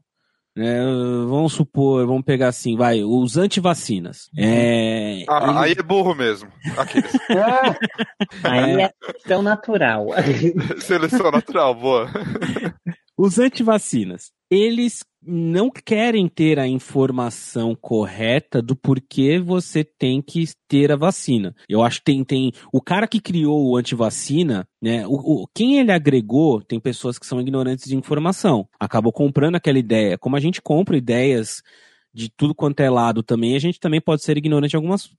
né, 0.57 0.83
vamos 1.27 1.53
supor, 1.53 2.07
vamos 2.07 2.23
pegar 2.23 2.47
assim, 2.47 2.75
vai, 2.75 3.03
os 3.03 3.37
antivacinas. 3.37 4.29
É, 4.35 5.23
ah, 5.29 5.43
eles... 5.43 5.57
Aí 5.57 5.75
é 5.77 5.83
burro 5.83 6.15
mesmo. 6.15 6.51
aí 8.43 8.81
é 8.81 8.91
seleção 8.99 9.43
natural. 9.43 10.07
seleção 10.81 11.29
natural, 11.31 11.75
boa. 11.75 12.09
Os 13.23 13.38
antivacinas, 13.38 14.31
eles 14.49 15.05
não 15.21 15.69
querem 15.69 16.27
ter 16.27 16.57
a 16.57 16.67
informação 16.67 17.75
correta 17.75 18.63
do 18.63 18.75
porquê 18.75 19.38
você 19.38 19.84
tem 19.84 20.23
que 20.23 20.45
ter 20.67 20.91
a 20.91 20.95
vacina. 20.95 21.55
Eu 21.69 21.84
acho 21.84 21.99
que 21.99 22.05
tem, 22.05 22.23
tem 22.23 22.51
o 22.73 22.81
cara 22.81 23.07
que 23.07 23.21
criou 23.21 23.63
o 23.63 23.77
antivacina, 23.77 24.67
né? 24.81 25.05
O, 25.05 25.43
o, 25.43 25.47
quem 25.53 25.77
ele 25.77 25.91
agregou, 25.91 26.63
tem 26.63 26.79
pessoas 26.79 27.19
que 27.19 27.27
são 27.27 27.39
ignorantes 27.39 27.88
de 27.88 27.95
informação. 27.95 28.67
Acabou 28.79 29.13
comprando 29.13 29.53
aquela 29.53 29.77
ideia. 29.77 30.17
Como 30.17 30.36
a 30.36 30.39
gente 30.39 30.60
compra 30.60 30.97
ideias 30.97 31.62
de 32.12 32.27
tudo 32.27 32.55
quanto 32.55 32.79
é 32.79 32.89
lado 32.89 33.21
também, 33.21 33.55
a 33.55 33.60
gente 33.60 33.79
também 33.79 34.01
pode 34.01 34.23
ser 34.23 34.36
ignorante 34.36 34.73
em 34.73 34.77
algumas 34.77 35.12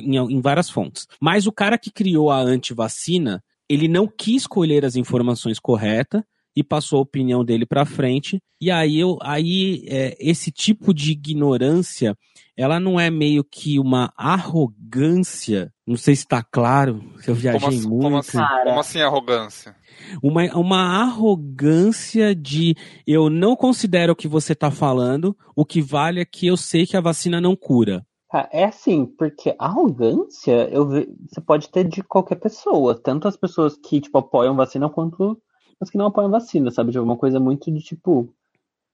em, 0.00 0.16
em 0.16 0.40
várias 0.40 0.70
fontes. 0.70 1.08
Mas 1.20 1.48
o 1.48 1.50
cara 1.50 1.76
que 1.76 1.90
criou 1.90 2.30
a 2.30 2.38
antivacina, 2.38 3.42
ele 3.68 3.88
não 3.88 4.06
quis 4.06 4.42
escolher 4.42 4.84
as 4.84 4.94
informações 4.94 5.58
corretas 5.58 6.22
e 6.58 6.64
passou 6.64 6.98
a 6.98 7.02
opinião 7.02 7.44
dele 7.44 7.64
para 7.64 7.86
frente. 7.86 8.42
E 8.60 8.68
aí, 8.68 8.98
eu, 8.98 9.16
aí 9.22 9.84
é, 9.86 10.16
esse 10.18 10.50
tipo 10.50 10.92
de 10.92 11.12
ignorância, 11.12 12.16
ela 12.56 12.80
não 12.80 12.98
é 12.98 13.12
meio 13.12 13.44
que 13.44 13.78
uma 13.78 14.12
arrogância. 14.16 15.72
Não 15.86 15.96
sei 15.96 16.16
se 16.16 16.22
está 16.22 16.42
claro, 16.42 17.00
se 17.20 17.30
eu 17.30 17.34
viajei 17.36 17.60
como 17.60 17.76
assim, 17.76 17.88
muito. 17.88 18.02
Como 18.02 18.16
assim, 18.16 18.38
como 18.64 18.80
assim 18.80 19.00
arrogância? 19.00 19.76
Uma, 20.20 20.42
uma 20.56 21.02
arrogância 21.02 22.34
de 22.34 22.74
eu 23.06 23.30
não 23.30 23.54
considero 23.54 24.14
o 24.14 24.16
que 24.16 24.26
você 24.26 24.52
está 24.52 24.68
falando, 24.68 25.36
o 25.54 25.64
que 25.64 25.80
vale 25.80 26.20
é 26.20 26.24
que 26.24 26.48
eu 26.48 26.56
sei 26.56 26.88
que 26.88 26.96
a 26.96 27.00
vacina 27.00 27.40
não 27.40 27.54
cura. 27.54 28.04
É 28.52 28.64
assim, 28.64 29.06
porque 29.06 29.54
arrogância 29.60 30.68
eu, 30.70 30.88
você 30.88 31.40
pode 31.40 31.70
ter 31.70 31.84
de 31.84 32.02
qualquer 32.02 32.36
pessoa, 32.36 33.00
tanto 33.00 33.28
as 33.28 33.36
pessoas 33.36 33.76
que 33.76 34.00
tipo, 34.00 34.18
apoiam 34.18 34.56
vacina 34.56 34.90
quanto 34.90 35.40
mas 35.80 35.90
que 35.90 35.98
não 35.98 36.06
apoiam 36.06 36.30
vacina, 36.30 36.70
sabe? 36.70 36.92
De 36.92 36.98
alguma 36.98 37.16
coisa 37.16 37.38
muito 37.38 37.70
de 37.70 37.80
tipo 37.80 38.32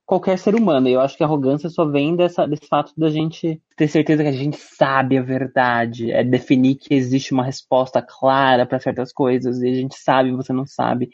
qualquer 0.06 0.38
ser 0.38 0.54
humano. 0.54 0.88
E 0.88 0.92
eu 0.92 1.00
acho 1.00 1.16
que 1.16 1.22
a 1.22 1.26
arrogância 1.26 1.68
só 1.70 1.84
vem 1.84 2.14
dessa, 2.14 2.46
desse 2.46 2.66
fato 2.66 2.92
da 2.96 3.10
gente 3.10 3.60
ter 3.76 3.88
certeza 3.88 4.22
que 4.22 4.28
a 4.28 4.32
gente 4.32 4.56
sabe 4.56 5.16
a 5.16 5.22
verdade, 5.22 6.12
é 6.12 6.22
definir 6.22 6.76
que 6.76 6.94
existe 6.94 7.32
uma 7.32 7.44
resposta 7.44 8.02
clara 8.02 8.66
para 8.66 8.80
certas 8.80 9.12
coisas 9.12 9.62
e 9.62 9.68
a 9.68 9.74
gente 9.74 9.96
sabe 9.96 10.32
você 10.32 10.52
não 10.52 10.66
sabe. 10.66 11.10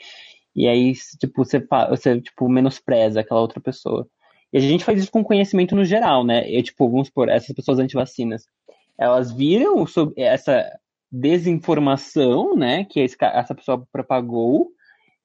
E 0.54 0.66
aí, 0.66 0.92
tipo, 1.18 1.44
você, 1.44 1.64
você 1.88 2.20
tipo, 2.20 2.48
menospreza 2.48 3.20
aquela 3.20 3.40
outra 3.40 3.60
pessoa. 3.60 4.06
E 4.52 4.58
a 4.58 4.60
gente 4.60 4.84
faz 4.84 4.98
isso 4.98 5.12
com 5.12 5.22
conhecimento 5.22 5.76
no 5.76 5.84
geral, 5.84 6.24
né? 6.24 6.50
E, 6.50 6.60
tipo, 6.60 6.88
vamos 6.90 7.06
supor, 7.06 7.28
essas 7.28 7.54
pessoas 7.54 7.78
antivacinas, 7.78 8.44
elas 8.98 9.30
viram 9.32 9.84
essa 10.16 10.68
desinformação, 11.10 12.54
né, 12.54 12.84
que 12.84 13.00
essa 13.00 13.54
pessoa 13.54 13.84
propagou, 13.90 14.70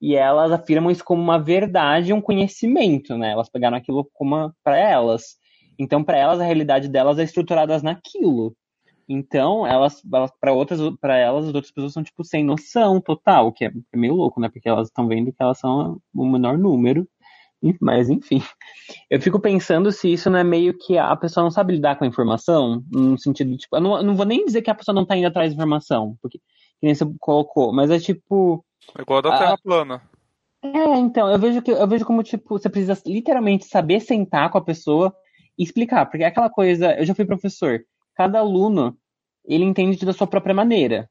e 0.06 0.16
elas 0.16 0.52
afirmam 0.52 0.92
isso 0.92 1.04
como 1.04 1.20
uma 1.20 1.40
verdade, 1.40 2.14
um 2.14 2.22
conhecimento, 2.22 3.18
né? 3.18 3.32
Elas 3.32 3.50
pegaram 3.50 3.76
aquilo 3.76 4.08
como 4.14 4.54
para 4.64 4.78
elas. 4.78 5.36
Então, 5.80 6.04
para 6.04 6.16
elas, 6.16 6.40
a 6.40 6.44
realidade 6.44 6.88
delas 6.88 7.18
é 7.18 7.24
estruturada 7.24 7.82
naquilo. 7.82 8.56
Então, 9.10 9.66
elas, 9.66 10.04
elas 10.14 10.32
para 10.40 10.54
outras, 10.54 10.80
para 11.02 11.18
elas, 11.18 11.46
as 11.46 11.56
outras 11.56 11.72
pessoas 11.72 11.94
são 11.94 12.04
tipo 12.04 12.24
sem 12.24 12.44
noção 12.44 13.02
total, 13.02 13.52
que 13.52 13.66
é, 13.66 13.70
é 13.70 13.98
meio 13.98 14.14
louco, 14.14 14.40
né? 14.40 14.48
Porque 14.48 14.70
elas 14.70 14.90
estão 14.90 15.08
vendo 15.08 15.32
que 15.32 15.42
elas 15.42 15.58
são 15.58 16.00
o 16.14 16.30
menor 16.30 16.56
número. 16.56 17.08
Mas, 17.82 18.08
enfim, 18.08 18.44
eu 19.10 19.20
fico 19.20 19.40
pensando 19.40 19.92
se 19.92 20.14
isso 20.14 20.30
não 20.30 20.38
é 20.38 20.44
meio 20.44 20.78
que 20.78 21.00
a 21.00 21.16
pessoa 21.16 21.44
não 21.44 21.50
sabe 21.50 21.74
lidar 21.74 21.98
com 21.98 22.04
a 22.04 22.08
informação, 22.08 22.84
no 22.92 23.18
sentido 23.18 23.58
tipo, 23.58 23.76
eu 23.76 23.82
não, 23.82 23.98
eu 23.98 24.04
não 24.04 24.16
vou 24.16 24.26
nem 24.28 24.46
dizer 24.46 24.62
que 24.62 24.70
a 24.70 24.76
pessoa 24.76 24.94
não 24.94 25.02
está 25.02 25.18
indo 25.18 25.26
atrás 25.26 25.50
de 25.50 25.56
informação, 25.56 26.16
porque, 26.22 26.38
que 26.38 26.86
nem 26.86 26.94
você 26.94 27.06
colocou, 27.20 27.74
mas 27.74 27.90
é 27.90 27.98
tipo, 27.98 28.64
é 28.98 29.02
igual 29.02 29.20
a 29.20 29.22
da 29.22 29.38
Terra 29.38 29.54
ah, 29.54 29.58
plana. 29.58 30.02
É, 30.64 30.98
então, 30.98 31.30
eu 31.30 31.38
vejo 31.38 31.62
que 31.62 31.72
eu 31.72 31.88
vejo 31.88 32.06
como, 32.06 32.24
tipo, 32.24 32.58
você 32.58 32.70
precisa 32.70 33.00
literalmente 33.06 33.66
saber 33.66 34.00
sentar 34.00 34.50
com 34.50 34.58
a 34.58 34.64
pessoa 34.64 35.16
e 35.58 35.64
explicar. 35.64 36.06
Porque 36.06 36.24
é 36.24 36.28
aquela 36.28 36.50
coisa, 36.50 36.94
eu 36.98 37.06
já 37.06 37.14
fui 37.14 37.26
professor, 37.26 37.84
cada 38.16 38.40
aluno, 38.40 38.98
ele 39.46 39.64
entende 39.64 40.04
da 40.06 40.14
sua 40.14 40.28
própria 40.28 40.56
maneira. 40.56 41.10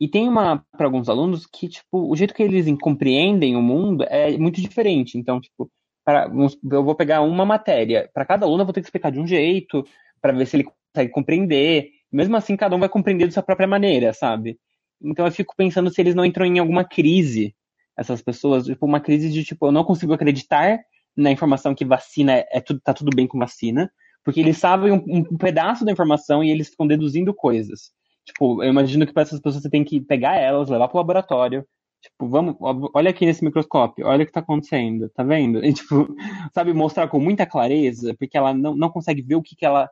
E 0.00 0.08
tem 0.08 0.28
uma, 0.28 0.64
para 0.76 0.86
alguns 0.86 1.08
alunos, 1.08 1.46
que, 1.46 1.68
tipo, 1.68 2.10
o 2.10 2.16
jeito 2.16 2.34
que 2.34 2.42
eles 2.42 2.66
compreendem 2.80 3.56
o 3.56 3.62
mundo 3.62 4.04
é 4.04 4.36
muito 4.36 4.60
diferente. 4.60 5.16
Então, 5.18 5.40
tipo, 5.40 5.70
para, 6.04 6.30
eu 6.70 6.84
vou 6.84 6.94
pegar 6.94 7.22
uma 7.22 7.44
matéria, 7.44 8.10
para 8.12 8.24
cada 8.24 8.44
aluno 8.44 8.62
eu 8.62 8.66
vou 8.66 8.72
ter 8.72 8.80
que 8.80 8.86
explicar 8.86 9.10
de 9.10 9.20
um 9.20 9.26
jeito, 9.26 9.84
para 10.20 10.32
ver 10.32 10.46
se 10.46 10.56
ele 10.56 10.64
consegue 10.64 11.12
compreender. 11.12 11.90
Mesmo 12.12 12.36
assim, 12.36 12.56
cada 12.56 12.76
um 12.76 12.80
vai 12.80 12.88
compreender 12.88 13.28
de 13.28 13.34
sua 13.34 13.42
própria 13.42 13.66
maneira, 13.66 14.12
sabe? 14.12 14.58
Então 15.04 15.26
eu 15.26 15.32
fico 15.32 15.54
pensando 15.56 15.90
se 15.90 16.00
eles 16.00 16.14
não 16.14 16.24
entram 16.24 16.46
em 16.46 16.58
alguma 16.58 16.84
crise, 16.84 17.54
essas 17.96 18.22
pessoas, 18.22 18.64
tipo, 18.66 18.84
uma 18.86 19.00
crise 19.00 19.30
de 19.30 19.44
tipo, 19.44 19.66
eu 19.66 19.72
não 19.72 19.84
consigo 19.84 20.12
acreditar 20.12 20.80
na 21.16 21.30
informação 21.30 21.74
que 21.74 21.84
vacina 21.84 22.32
é, 22.32 22.46
é 22.52 22.60
tudo, 22.60 22.80
tá 22.80 22.92
tudo 22.92 23.14
bem 23.14 23.26
com 23.26 23.38
vacina, 23.38 23.90
porque 24.24 24.40
eles 24.40 24.58
sabem 24.58 24.92
um, 24.92 25.04
um, 25.06 25.36
pedaço 25.36 25.84
da 25.84 25.92
informação 25.92 26.42
e 26.42 26.50
eles 26.50 26.68
ficam 26.68 26.86
deduzindo 26.86 27.32
coisas. 27.34 27.92
Tipo, 28.24 28.62
eu 28.62 28.70
imagino 28.70 29.06
que 29.06 29.12
para 29.12 29.22
essas 29.22 29.40
pessoas 29.40 29.62
você 29.62 29.70
tem 29.70 29.84
que 29.84 30.00
pegar 30.00 30.36
elas, 30.36 30.70
levar 30.70 30.88
pro 30.88 30.98
laboratório, 30.98 31.64
tipo, 32.02 32.28
vamos, 32.28 32.56
olha 32.94 33.10
aqui 33.10 33.26
nesse 33.26 33.44
microscópio, 33.44 34.06
olha 34.06 34.24
o 34.24 34.26
que 34.26 34.32
tá 34.32 34.40
acontecendo, 34.40 35.10
tá 35.10 35.22
vendo? 35.22 35.64
E, 35.64 35.72
tipo, 35.72 36.08
sabe, 36.54 36.72
mostrar 36.72 37.08
com 37.08 37.20
muita 37.20 37.46
clareza, 37.46 38.14
porque 38.18 38.36
ela 38.36 38.54
não, 38.54 38.74
não 38.74 38.90
consegue 38.90 39.22
ver 39.22 39.36
o 39.36 39.42
que, 39.42 39.54
que 39.54 39.64
ela 39.66 39.88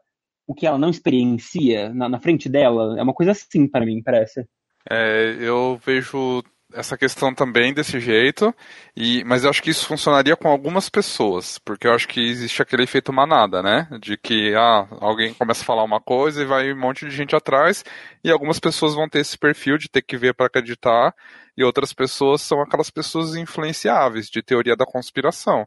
o 0.47 0.55
que 0.55 0.67
ela 0.67 0.79
não 0.79 0.91
experiencia 0.91 1.93
na, 1.95 2.09
na 2.09 2.21
frente 2.21 2.49
dela. 2.49 2.99
É 2.99 3.03
uma 3.03 3.15
coisa 3.15 3.33
assim 3.33 3.69
para 3.69 3.87
mim, 3.87 4.03
parece. 4.03 4.47
É, 4.91 5.37
eu 5.41 5.81
vejo 5.85 6.43
essa 6.75 6.97
questão 6.97 7.35
também 7.35 7.73
desse 7.75 8.01
jeito, 8.01 8.55
e, 8.97 9.23
mas 9.25 9.45
eu 9.45 9.51
acho 9.51 9.63
que 9.63 9.71
isso 9.71 9.87
funcionaria 9.87 10.37
com 10.37 10.49
algumas 10.49 10.89
pessoas, 10.89 11.59
porque 11.59 11.87
eu 11.87 11.93
acho 11.93 12.09
que 12.09 12.21
existe 12.21 12.63
aquele 12.63 12.85
efeito 12.85 13.13
manada, 13.13 13.63
né? 13.63 13.89
De 14.01 14.17
que 14.17 14.55
ah, 14.55 14.87
alguém 15.01 15.35
começa 15.35 15.63
a 15.63 15.67
falar 15.67 15.85
uma 15.85 16.01
coisa 16.01 16.43
e 16.43 16.47
vai 16.47 16.73
um 16.73 16.79
monte 16.79 17.05
de 17.07 17.15
gente 17.15 17.37
atrás, 17.37 17.85
e 18.25 18.31
algumas 18.31 18.59
pessoas 18.59 18.95
vão 18.95 19.09
ter 19.09 19.21
esse 19.21 19.39
perfil 19.39 19.77
de 19.79 19.89
ter 19.89 20.03
que 20.03 20.17
ver 20.17 20.35
para 20.35 20.47
acreditar, 20.47 21.15
e 21.57 21.63
outras 21.65 21.93
pessoas 21.93 22.41
são 22.41 22.61
aquelas 22.63 22.91
pessoas 22.91 23.35
influenciáveis, 23.37 24.29
de 24.29 24.43
teoria 24.43 24.77
da 24.77 24.87
conspiração. 24.87 25.67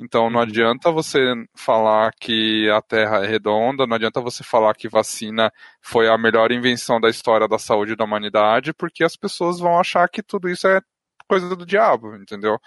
Então 0.00 0.30
não 0.30 0.40
adianta 0.40 0.90
você 0.90 1.18
falar 1.54 2.10
que 2.18 2.70
a 2.70 2.80
Terra 2.80 3.22
é 3.22 3.26
redonda, 3.28 3.86
não 3.86 3.96
adianta 3.96 4.20
você 4.20 4.42
falar 4.42 4.74
que 4.74 4.88
vacina 4.88 5.52
foi 5.82 6.08
a 6.08 6.16
melhor 6.16 6.50
invenção 6.50 6.98
da 6.98 7.10
história 7.10 7.46
da 7.46 7.58
saúde 7.58 7.94
da 7.94 8.04
humanidade, 8.04 8.72
porque 8.72 9.04
as 9.04 9.14
pessoas 9.14 9.60
vão 9.60 9.78
achar 9.78 10.08
que 10.08 10.22
tudo 10.22 10.48
isso 10.48 10.66
é 10.66 10.80
coisa 11.28 11.54
do 11.54 11.66
diabo, 11.66 12.16
entendeu? 12.16 12.58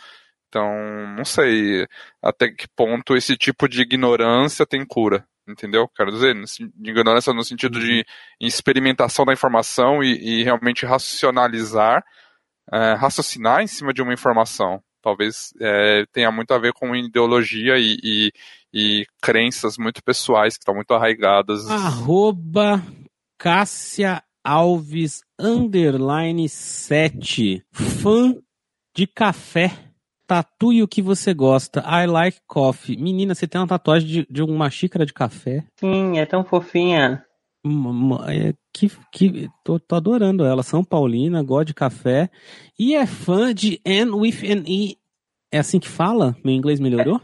Então, 0.47 0.69
não 1.17 1.25
sei 1.25 1.87
até 2.21 2.51
que 2.51 2.67
ponto 2.75 3.15
esse 3.15 3.35
tipo 3.35 3.67
de 3.67 3.81
ignorância 3.81 4.65
tem 4.65 4.85
cura, 4.85 5.25
entendeu? 5.47 5.87
Quero 5.95 6.11
dizer, 6.11 6.35
ignorância 6.79 7.33
no 7.33 7.43
sentido 7.43 7.79
de 7.79 7.97
uhum. 7.97 8.03
experimentação 8.47 9.25
da 9.25 9.33
informação 9.33 10.03
e, 10.03 10.41
e 10.41 10.43
realmente 10.43 10.85
racionalizar, 10.85 12.03
é, 12.71 12.93
raciocinar 12.93 13.61
em 13.61 13.67
cima 13.67 13.91
de 13.93 14.01
uma 14.03 14.13
informação 14.13 14.83
talvez 15.03 15.53
é, 15.59 16.05
tenha 16.11 16.31
muito 16.31 16.53
a 16.53 16.57
ver 16.57 16.71
com 16.73 16.95
ideologia 16.95 17.77
e, 17.77 17.97
e, 18.01 18.31
e 18.73 19.05
crenças 19.21 19.77
muito 19.77 20.01
pessoais 20.01 20.55
que 20.55 20.61
estão 20.61 20.73
muito 20.73 20.93
arraigadas. 20.93 21.69
Arroba 21.69 22.81
Cássia 23.37 24.23
Alves 24.43 25.21
underline 25.37 26.47
7 26.47 27.63
fã 27.71 28.35
de 28.95 29.05
café. 29.05 29.71
Tatue 30.25 30.81
o 30.81 30.87
que 30.87 31.01
você 31.01 31.33
gosta. 31.33 31.83
I 31.85 32.07
like 32.07 32.39
coffee. 32.47 32.95
Menina, 32.95 33.35
você 33.35 33.45
tem 33.45 33.59
uma 33.59 33.67
tatuagem 33.67 34.07
de, 34.07 34.27
de 34.29 34.41
uma 34.41 34.69
xícara 34.69 35.05
de 35.05 35.13
café? 35.13 35.65
Sim, 35.77 36.17
é 36.17 36.25
tão 36.25 36.45
fofinha. 36.45 37.25
É, 38.27 38.53
que, 38.73 38.91
que, 39.11 39.49
tô, 39.63 39.79
tô 39.79 39.95
adorando 39.95 40.43
ela. 40.45 40.63
São 40.63 40.83
Paulina, 40.83 41.41
gosta 41.41 41.65
de 41.65 41.73
café. 41.73 42.29
E 42.77 42.95
é 42.95 43.05
fã 43.05 43.53
de 43.53 43.79
N 43.85 44.11
with 44.11 44.43
an 44.51 44.63
E. 44.67 44.97
É 45.51 45.59
assim 45.59 45.79
que 45.79 45.87
fala? 45.87 46.35
Meu 46.43 46.53
inglês 46.53 46.79
melhorou? 46.79 47.21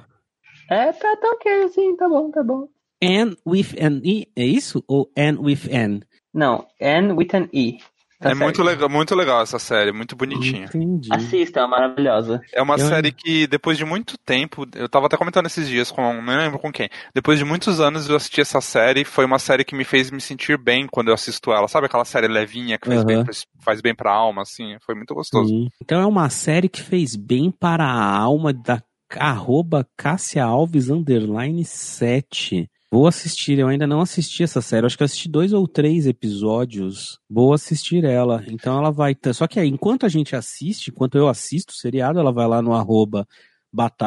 É, 0.70 0.94
tá, 0.94 1.18
tá 1.18 1.32
ok, 1.32 1.70
sim, 1.70 1.96
tá 1.96 2.08
bom, 2.08 2.30
tá 2.30 2.44
bom. 2.44 2.68
N 3.02 3.36
with 3.46 3.76
an 3.82 4.02
E. 4.04 4.28
É 4.36 4.46
isso? 4.46 4.84
Ou 4.88 5.12
N 5.16 5.40
with 5.40 5.68
N? 5.70 6.02
Não, 6.34 6.68
N 6.80 7.14
with 7.14 7.30
an 7.34 7.50
E. 7.52 7.80
Tá 8.20 8.32
é 8.32 8.36
certo. 8.36 8.44
muito 8.44 8.64
legal, 8.64 8.90
muito 8.90 9.16
legal 9.16 9.42
essa 9.42 9.58
série, 9.58 9.94
muito 9.94 10.14
bonitinha. 10.16 10.66
Entendi. 10.66 11.08
Assista, 11.12 11.62
é 11.62 11.68
maravilhosa. 11.68 12.42
É 12.54 12.62
uma 12.62 12.76
Eu- 12.76 12.86
série 12.88 13.14
que, 13.14 13.48
depois 13.48 13.78
de 13.78 13.86
muito 13.86 14.18
tempo, 14.18 14.66
eu 14.76 14.90
tava 14.90 15.06
até 15.06 15.16
comentando 15.16 15.46
esses 15.46 15.70
dias 15.70 15.90
com, 15.90 16.02
não 16.22 16.38
lembro 16.38 16.60
com 16.60 16.70
quem. 16.70 16.90
Depois 17.16 17.40
de 17.40 17.46
muitos 17.46 17.80
anos 17.80 18.10
eu 18.10 18.18
assisti 18.18 18.42
essa 18.42 18.60
série, 18.60 19.06
foi 19.06 19.24
uma 19.24 19.40
série 19.40 19.64
que 19.64 19.74
me 19.74 19.86
fez 19.86 20.12
me 20.12 20.20
sentir 20.20 20.58
bem 20.58 20.86
quando 20.86 21.08
eu 21.08 21.14
assisto 21.14 21.52
ela. 21.54 21.68
Sabe 21.70 21.86
aquela 21.86 22.04
série 22.04 22.28
levinha 22.28 22.78
que 22.78 22.88
faz, 22.88 22.98
Aham. 23.00 23.06
bem, 23.06 23.24
faz 23.62 23.80
bem 23.82 23.96
pra 23.96 24.12
alma, 24.12 24.42
assim? 24.42 24.76
Foi 24.86 24.96
muito 24.96 25.14
gostoso. 25.16 25.48
Sim. 25.48 25.70
Então 25.82 26.02
é 26.02 26.06
uma 26.06 26.30
série 26.30 26.68
que 26.68 26.82
fez 26.84 27.16
bem 27.16 27.50
para 27.50 27.86
a 27.86 28.18
alma 28.18 28.52
da 28.52 28.82
arroba 29.18 29.88
Cássia 29.98 30.44
Alves 30.44 30.90
underline 30.90 31.64
7. 31.64 32.70
Vou 32.92 33.06
assistir, 33.06 33.60
eu 33.60 33.68
ainda 33.68 33.86
não 33.86 34.02
assisti 34.02 34.42
essa 34.42 34.62
série. 34.62 34.84
Eu 34.84 34.88
Acho 34.88 34.98
que 34.98 35.04
eu 35.04 35.06
assisti 35.06 35.30
dois 35.30 35.54
ou 35.54 35.68
três 35.68 36.08
episódios. 36.08 37.20
Vou 37.30 37.54
assistir 37.54 38.04
ela. 38.04 38.44
Então 38.48 38.80
ela 38.80 38.92
vai. 38.92 39.16
Só 39.32 39.46
que 39.46 39.60
aí, 39.60 39.70
enquanto 39.70 40.08
a 40.08 40.10
gente 40.10 40.36
assiste, 40.36 40.90
enquanto 40.90 41.16
eu 41.16 41.28
assisto 41.28 41.72
o 41.72 41.76
seriado, 41.78 42.20
ela 42.20 42.32
vai 42.32 42.48
lá 42.48 42.64
no 42.64 42.74
arroba 42.74 43.28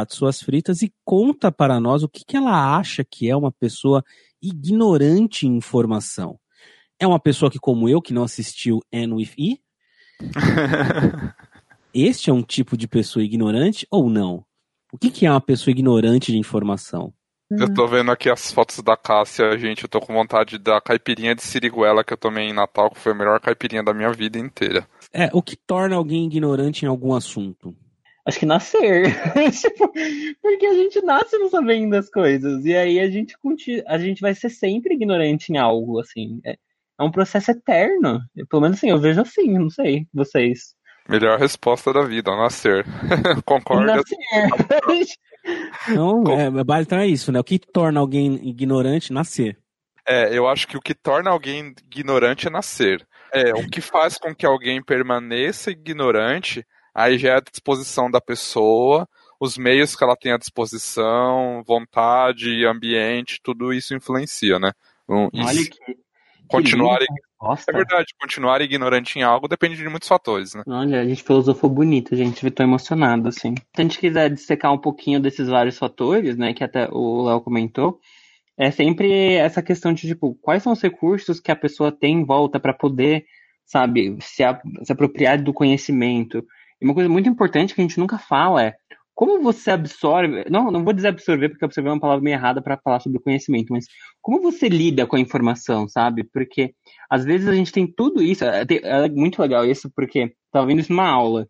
Suas 0.09 0.43
Fritas 0.43 0.83
e 0.83 0.93
conta 1.05 1.53
para 1.53 1.79
nós 1.79 2.03
o 2.03 2.09
que, 2.09 2.25
que 2.27 2.37
ela 2.37 2.77
acha 2.77 3.05
que 3.05 3.31
é 3.31 3.37
uma 3.37 3.53
pessoa 3.53 4.05
ignorante 4.43 5.47
em 5.47 5.57
informação. 5.57 6.39
É 6.99 7.07
uma 7.07 7.21
pessoa 7.21 7.51
que, 7.51 7.61
como 7.61 7.89
eu, 7.89 8.03
que 8.03 8.13
não 8.13 8.25
assistiu 8.25 8.81
N 8.91 9.15
with 9.15 9.33
E, 9.39 9.61
este 11.95 12.31
é 12.31 12.33
um 12.33 12.43
tipo 12.43 12.77
de 12.77 12.89
pessoa 12.89 13.25
ignorante 13.25 13.87
ou 13.91 14.11
não? 14.11 14.45
O 14.93 14.99
que, 14.99 15.11
que 15.11 15.25
é 15.25 15.31
uma 15.31 15.41
pessoa 15.41 15.71
ignorante 15.71 16.33
de 16.33 16.39
informação? 16.39 17.15
Eu 17.59 17.73
tô 17.75 17.87
vendo 17.87 18.11
aqui 18.11 18.31
as 18.31 18.53
fotos 18.53 18.81
da 18.81 18.97
Cássia, 18.97 19.57
gente. 19.59 19.85
Eu 19.85 19.89
tô 19.89 20.01
com 20.01 20.13
vontade 20.13 20.59
da 20.59 20.81
caipirinha 20.81 21.35
de 21.35 21.43
siriguela 21.43 22.05
que 22.05 22.13
eu 22.13 22.17
tomei 22.17 22.49
em 22.49 22.53
Natal, 22.53 22.91
que 22.91 22.99
foi 22.99 23.13
a 23.13 23.15
melhor 23.15 23.41
caipirinha 23.41 23.83
da 23.83 23.93
minha 23.93 24.13
vida 24.13 24.39
inteira. 24.39 24.87
É, 25.13 25.29
o 25.33 25.43
que 25.43 25.57
torna 25.57 25.97
alguém 25.97 26.27
ignorante 26.27 26.85
em 26.85 26.89
algum 26.89 27.15
assunto? 27.15 27.75
Acho 28.25 28.39
que 28.39 28.47
nascer. 28.47 29.13
Tipo, 29.61 29.93
porque 30.41 30.67
a 30.67 30.75
gente 30.75 31.03
nasce 31.03 31.37
não 31.39 31.51
sabendo 31.51 31.91
das 31.91 32.09
coisas. 32.09 32.65
E 32.65 32.77
aí 32.77 33.01
a 33.01 33.11
gente, 33.11 33.37
a 33.87 33.99
gente 33.99 34.21
vai 34.21 34.35
ser 34.35 34.51
sempre 34.51 34.95
ignorante 34.95 35.53
em 35.53 35.59
algo, 35.59 35.99
assim. 36.01 36.41
É, 36.45 36.57
é 36.99 37.03
um 37.03 37.11
processo 37.11 37.51
eterno. 37.51 38.21
Pelo 38.49 38.63
menos 38.63 38.79
assim, 38.79 38.91
eu 38.91 38.99
vejo 38.99 39.21
assim, 39.21 39.59
não 39.59 39.71
sei, 39.71 40.07
vocês. 40.15 40.75
Melhor 41.09 41.39
resposta 41.39 41.93
da 41.93 42.03
vida, 42.03 42.31
nascer. 42.37 42.85
Concorda? 43.45 43.97
Nascer. 43.97 44.17
Então 45.89 46.25
é, 46.39 46.51
mas 46.51 46.87
então 46.87 46.99
é 46.99 47.07
isso, 47.07 47.33
né? 47.33 47.41
O 47.41 47.45
que 47.45 47.59
torna 47.59 48.01
alguém 48.01 48.35
ignorante? 48.49 49.13
Nascer. 49.13 49.59
É, 50.07 50.37
eu 50.37 50.49
acho 50.49 50.67
que 50.67 50.77
o 50.77 50.81
que 50.81 50.95
torna 50.95 51.31
alguém 51.31 51.75
ignorante 51.91 52.49
é 52.49 52.51
nascer. 52.51 53.07
É, 53.33 53.53
o 53.55 53.69
que 53.69 53.81
faz 53.81 54.19
com 54.19 54.35
que 54.35 54.45
alguém 54.45 54.83
permaneça 54.83 55.71
ignorante, 55.71 56.67
aí 56.95 57.17
já 57.17 57.31
é 57.31 57.37
a 57.37 57.41
disposição 57.41 58.11
da 58.11 58.21
pessoa, 58.21 59.09
os 59.41 59.57
meios 59.57 59.97
que 59.97 60.05
ela 60.05 60.17
tem 60.17 60.33
à 60.33 60.37
disposição, 60.37 61.63
vontade, 61.67 62.65
ambiente, 62.67 63.41
tudo 63.43 63.73
isso 63.73 63.95
influencia, 63.95 64.59
né? 64.59 64.73
Um, 65.09 65.29
e 65.33 65.41
Olha 65.41 65.71
que. 65.71 65.79
continuar, 66.49 66.99
que 66.99 67.07
resposta. 67.43 67.73
é 67.73 67.75
verdade, 67.75 68.15
continuar 68.21 68.61
ignorante 68.61 69.19
em 69.19 69.23
algo 69.23 69.49
depende 69.49 69.77
de 69.77 69.89
muitos 69.89 70.09
fatores, 70.09 70.55
né? 70.55 70.63
Olha, 70.67 71.01
a 71.01 71.05
gente 71.05 71.23
filosofou 71.23 71.69
bonito, 71.69 72.15
gente. 72.17 72.45
Eu 72.45 72.51
tô 72.51 72.63
emocionado, 72.63 73.29
assim. 73.29 73.55
Se 73.57 73.81
a 73.81 73.83
gente 73.83 73.99
quiser 73.99 74.31
dissecar 74.31 74.73
um 74.73 74.79
pouquinho 74.79 75.21
desses 75.21 75.49
vários 75.49 75.79
fatores, 75.79 76.37
né, 76.37 76.53
que 76.55 76.63
até 76.65 76.89
o 76.91 77.23
Léo 77.27 77.41
comentou, 77.41 77.99
é 78.57 78.71
sempre 78.71 79.35
essa 79.35 79.63
questão 79.63 79.93
de, 79.93 80.07
tipo, 80.09 80.35
quais 80.41 80.63
são 80.63 80.73
os 80.73 80.81
recursos 80.83 81.41
que 81.41 81.51
a 81.51 81.57
pessoa 81.57 81.91
tem 81.91 82.17
em 82.21 82.25
volta 82.25 82.61
para 82.61 82.73
poder, 82.75 83.25
sabe, 83.65 84.17
se, 84.21 84.45
a- 84.45 84.61
se 84.85 84.93
apropriar 84.93 85.43
do 85.43 85.53
conhecimento. 85.53 86.45
E 86.81 86.85
uma 86.85 86.95
coisa 86.95 87.09
muito 87.09 87.29
importante 87.29 87.75
que 87.75 87.81
a 87.81 87.85
gente 87.85 87.99
nunca 87.99 88.19
fala 88.19 88.63
é 88.65 88.75
como 89.15 89.43
você 89.43 89.71
absorve. 89.71 90.45
Não, 90.51 90.71
não 90.71 90.85
vou 90.85 90.93
dizer 90.93 91.09
absorver, 91.09 91.49
porque 91.51 91.65
absorver 91.65 91.91
é 91.91 91.93
uma 91.93 92.01
palavra 92.01 92.23
meio 92.23 92.35
errada 92.35 92.63
para 92.63 92.79
falar 92.79 93.01
sobre 93.01 93.21
conhecimento, 93.21 93.73
mas 93.73 93.87
como 94.21 94.41
você 94.41 94.69
lida 94.69 95.07
com 95.07 95.17
a 95.17 95.21
informação, 95.21 95.89
sabe? 95.89 96.25
Porque 96.25 96.75
às 97.11 97.25
vezes 97.25 97.49
a 97.49 97.55
gente 97.55 97.73
tem 97.73 97.87
tudo 97.87 98.23
isso. 98.23 98.45
É, 98.45 98.65
é 98.83 99.09
muito 99.11 99.41
legal 99.41 99.65
isso, 99.67 99.91
porque 99.95 100.35
tava 100.51 100.67
vendo 100.67 100.81
isso 100.81 100.93
numa 100.93 101.09
aula. 101.09 101.49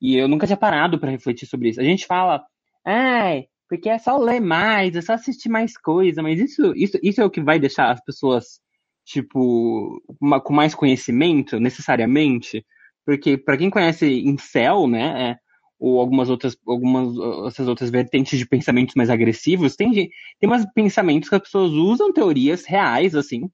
E 0.00 0.16
eu 0.16 0.28
nunca 0.28 0.46
tinha 0.46 0.56
parado 0.56 0.98
para 0.98 1.10
refletir 1.10 1.46
sobre 1.46 1.70
isso. 1.70 1.80
A 1.80 1.84
gente 1.84 2.06
fala, 2.06 2.44
ai, 2.84 3.44
porque 3.68 3.88
é 3.88 3.98
só 3.98 4.16
ler 4.18 4.40
mais, 4.40 4.94
é 4.96 5.00
só 5.00 5.14
assistir 5.14 5.48
mais 5.48 5.76
coisa, 5.78 6.22
mas 6.22 6.38
isso, 6.40 6.72
isso, 6.76 6.98
isso 7.02 7.20
é 7.20 7.24
o 7.24 7.30
que 7.30 7.40
vai 7.40 7.58
deixar 7.58 7.90
as 7.90 8.02
pessoas, 8.04 8.60
tipo, 9.04 10.00
uma- 10.20 10.40
com 10.40 10.52
mais 10.52 10.74
conhecimento, 10.74 11.58
necessariamente. 11.60 12.64
Porque 13.06 13.36
para 13.38 13.56
quem 13.56 13.70
conhece 13.70 14.06
Incel, 14.26 14.86
né, 14.88 15.30
é, 15.32 15.36
ou 15.84 16.00
algumas 16.00 16.30
outras, 16.30 16.56
algumas 16.66 17.14
essas 17.46 17.68
outras 17.68 17.90
vertentes 17.90 18.38
de 18.38 18.46
pensamentos 18.46 18.94
mais 18.94 19.10
agressivos, 19.10 19.76
tem, 19.76 19.92
tem 19.92 20.10
umas 20.48 20.64
pensamentos 20.72 21.28
que 21.28 21.34
as 21.34 21.42
pessoas 21.42 21.72
usam 21.72 22.10
teorias 22.10 22.64
reais, 22.64 23.14
assim, 23.14 23.50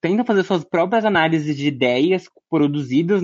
tentam 0.00 0.24
fazer 0.24 0.42
suas 0.42 0.64
próprias 0.64 1.04
análises 1.04 1.54
de 1.54 1.68
ideias 1.68 2.30
produzidas 2.48 3.20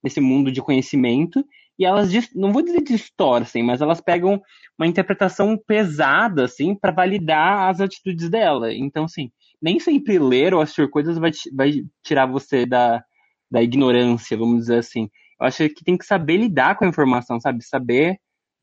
nesse 0.00 0.20
mundo 0.20 0.52
de 0.52 0.62
conhecimento 0.62 1.44
e 1.76 1.84
elas, 1.84 2.12
não 2.32 2.52
vou 2.52 2.62
dizer 2.62 2.80
distorcem, 2.80 3.60
mas 3.64 3.80
elas 3.80 4.00
pegam 4.00 4.40
uma 4.78 4.86
interpretação 4.86 5.58
pesada, 5.66 6.44
assim, 6.44 6.76
para 6.76 6.92
validar 6.92 7.68
as 7.68 7.80
atitudes 7.80 8.30
dela. 8.30 8.72
Então, 8.72 9.06
assim, 9.06 9.32
nem 9.60 9.80
sempre 9.80 10.16
ler 10.16 10.54
ou 10.54 10.60
assistir 10.60 10.88
coisas 10.88 11.18
vai, 11.18 11.32
vai 11.52 11.72
tirar 12.04 12.26
você 12.26 12.64
da, 12.64 13.02
da 13.50 13.60
ignorância, 13.60 14.36
vamos 14.36 14.60
dizer 14.60 14.78
assim. 14.78 15.10
Eu 15.40 15.46
acho 15.46 15.68
que 15.68 15.84
tem 15.84 15.96
que 15.96 16.04
saber 16.06 16.36
lidar 16.36 16.76
com 16.76 16.84
a 16.84 16.88
informação, 16.88 17.40
sabe? 17.40 17.64
Saber, 17.64 18.16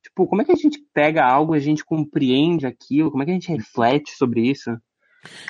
tipo, 0.03 0.27
como 0.27 0.41
é 0.41 0.45
que 0.45 0.51
a 0.51 0.55
gente 0.55 0.79
pega 0.93 1.25
algo, 1.25 1.53
a 1.53 1.59
gente 1.59 1.83
compreende 1.83 2.65
aquilo, 2.65 3.11
como 3.11 3.23
é 3.23 3.25
que 3.25 3.31
a 3.31 3.35
gente 3.35 3.51
reflete 3.51 4.11
sobre 4.11 4.41
isso. 4.41 4.71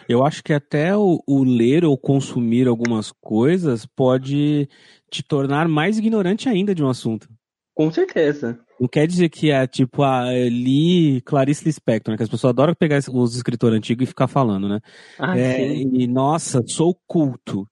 Eu 0.08 0.26
acho 0.26 0.44
que 0.44 0.54
até 0.54 0.96
o, 0.96 1.24
o 1.26 1.44
ler 1.44 1.86
ou 1.86 1.98
consumir 1.98 2.68
algumas 2.68 3.12
coisas 3.22 3.86
pode 3.86 4.68
te 5.10 5.24
tornar 5.24 5.68
mais 5.68 5.98
ignorante 5.98 6.50
ainda 6.50 6.76
de 6.76 6.84
um 6.84 6.90
assunto. 6.90 7.30
Com 7.74 7.90
certeza. 7.90 8.60
Não 8.80 8.88
quer 8.88 9.08
dizer 9.08 9.30
que 9.30 9.52
é 9.52 9.66
tipo, 9.66 10.04
ah, 10.04 10.34
eu 10.34 10.50
li 10.50 11.22
Clarice 11.22 11.64
Lispector, 11.64 12.12
né? 12.12 12.18
Que 12.18 12.24
as 12.24 12.30
pessoas 12.30 12.50
adoram 12.50 12.74
pegar 12.74 13.00
os 13.12 13.36
escritores 13.36 13.78
antigos 13.78 14.04
e 14.04 14.08
ficar 14.08 14.28
falando, 14.28 14.68
né? 14.68 14.80
Ah, 15.18 15.38
É, 15.38 15.58
sim. 15.58 15.90
e 15.94 16.08
nossa, 16.08 16.62
sou 16.68 16.98
culto. 17.08 17.68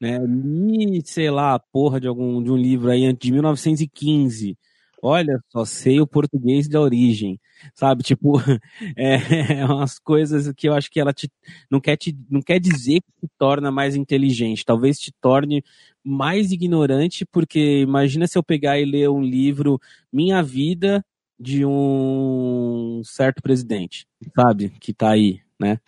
Né? 0.00 0.18
Li, 0.18 1.02
sei 1.04 1.30
lá, 1.30 1.54
a 1.54 1.58
porra 1.58 2.00
de 2.00 2.06
algum 2.06 2.42
de 2.42 2.50
um 2.50 2.56
livro 2.56 2.90
aí 2.90 3.12
de 3.12 3.32
1915. 3.32 4.56
Olha, 5.02 5.40
só 5.48 5.64
sei 5.64 6.00
o 6.00 6.06
português 6.06 6.68
da 6.68 6.80
origem. 6.80 7.40
Sabe, 7.74 8.02
tipo, 8.02 8.34
é, 8.96 9.64
umas 9.64 9.98
coisas 9.98 10.52
que 10.56 10.68
eu 10.68 10.74
acho 10.74 10.90
que 10.90 11.00
ela 11.00 11.12
te, 11.12 11.30
não, 11.70 11.80
quer 11.80 11.96
te, 11.96 12.16
não 12.30 12.42
quer 12.42 12.60
dizer 12.60 13.00
que 13.00 13.26
te 13.26 13.32
torna 13.38 13.70
mais 13.70 13.96
inteligente, 13.96 14.64
talvez 14.64 14.98
te 14.98 15.12
torne 15.20 15.62
mais 16.04 16.52
ignorante, 16.52 17.24
porque 17.26 17.80
imagina 17.80 18.26
se 18.26 18.38
eu 18.38 18.42
pegar 18.42 18.78
e 18.78 18.84
ler 18.84 19.08
um 19.08 19.22
livro 19.22 19.80
Minha 20.12 20.42
Vida 20.42 21.04
de 21.38 21.64
um 21.64 23.00
certo 23.04 23.40
presidente, 23.40 24.06
sabe, 24.34 24.70
que 24.80 24.92
tá 24.92 25.10
aí, 25.10 25.40
né? 25.60 25.78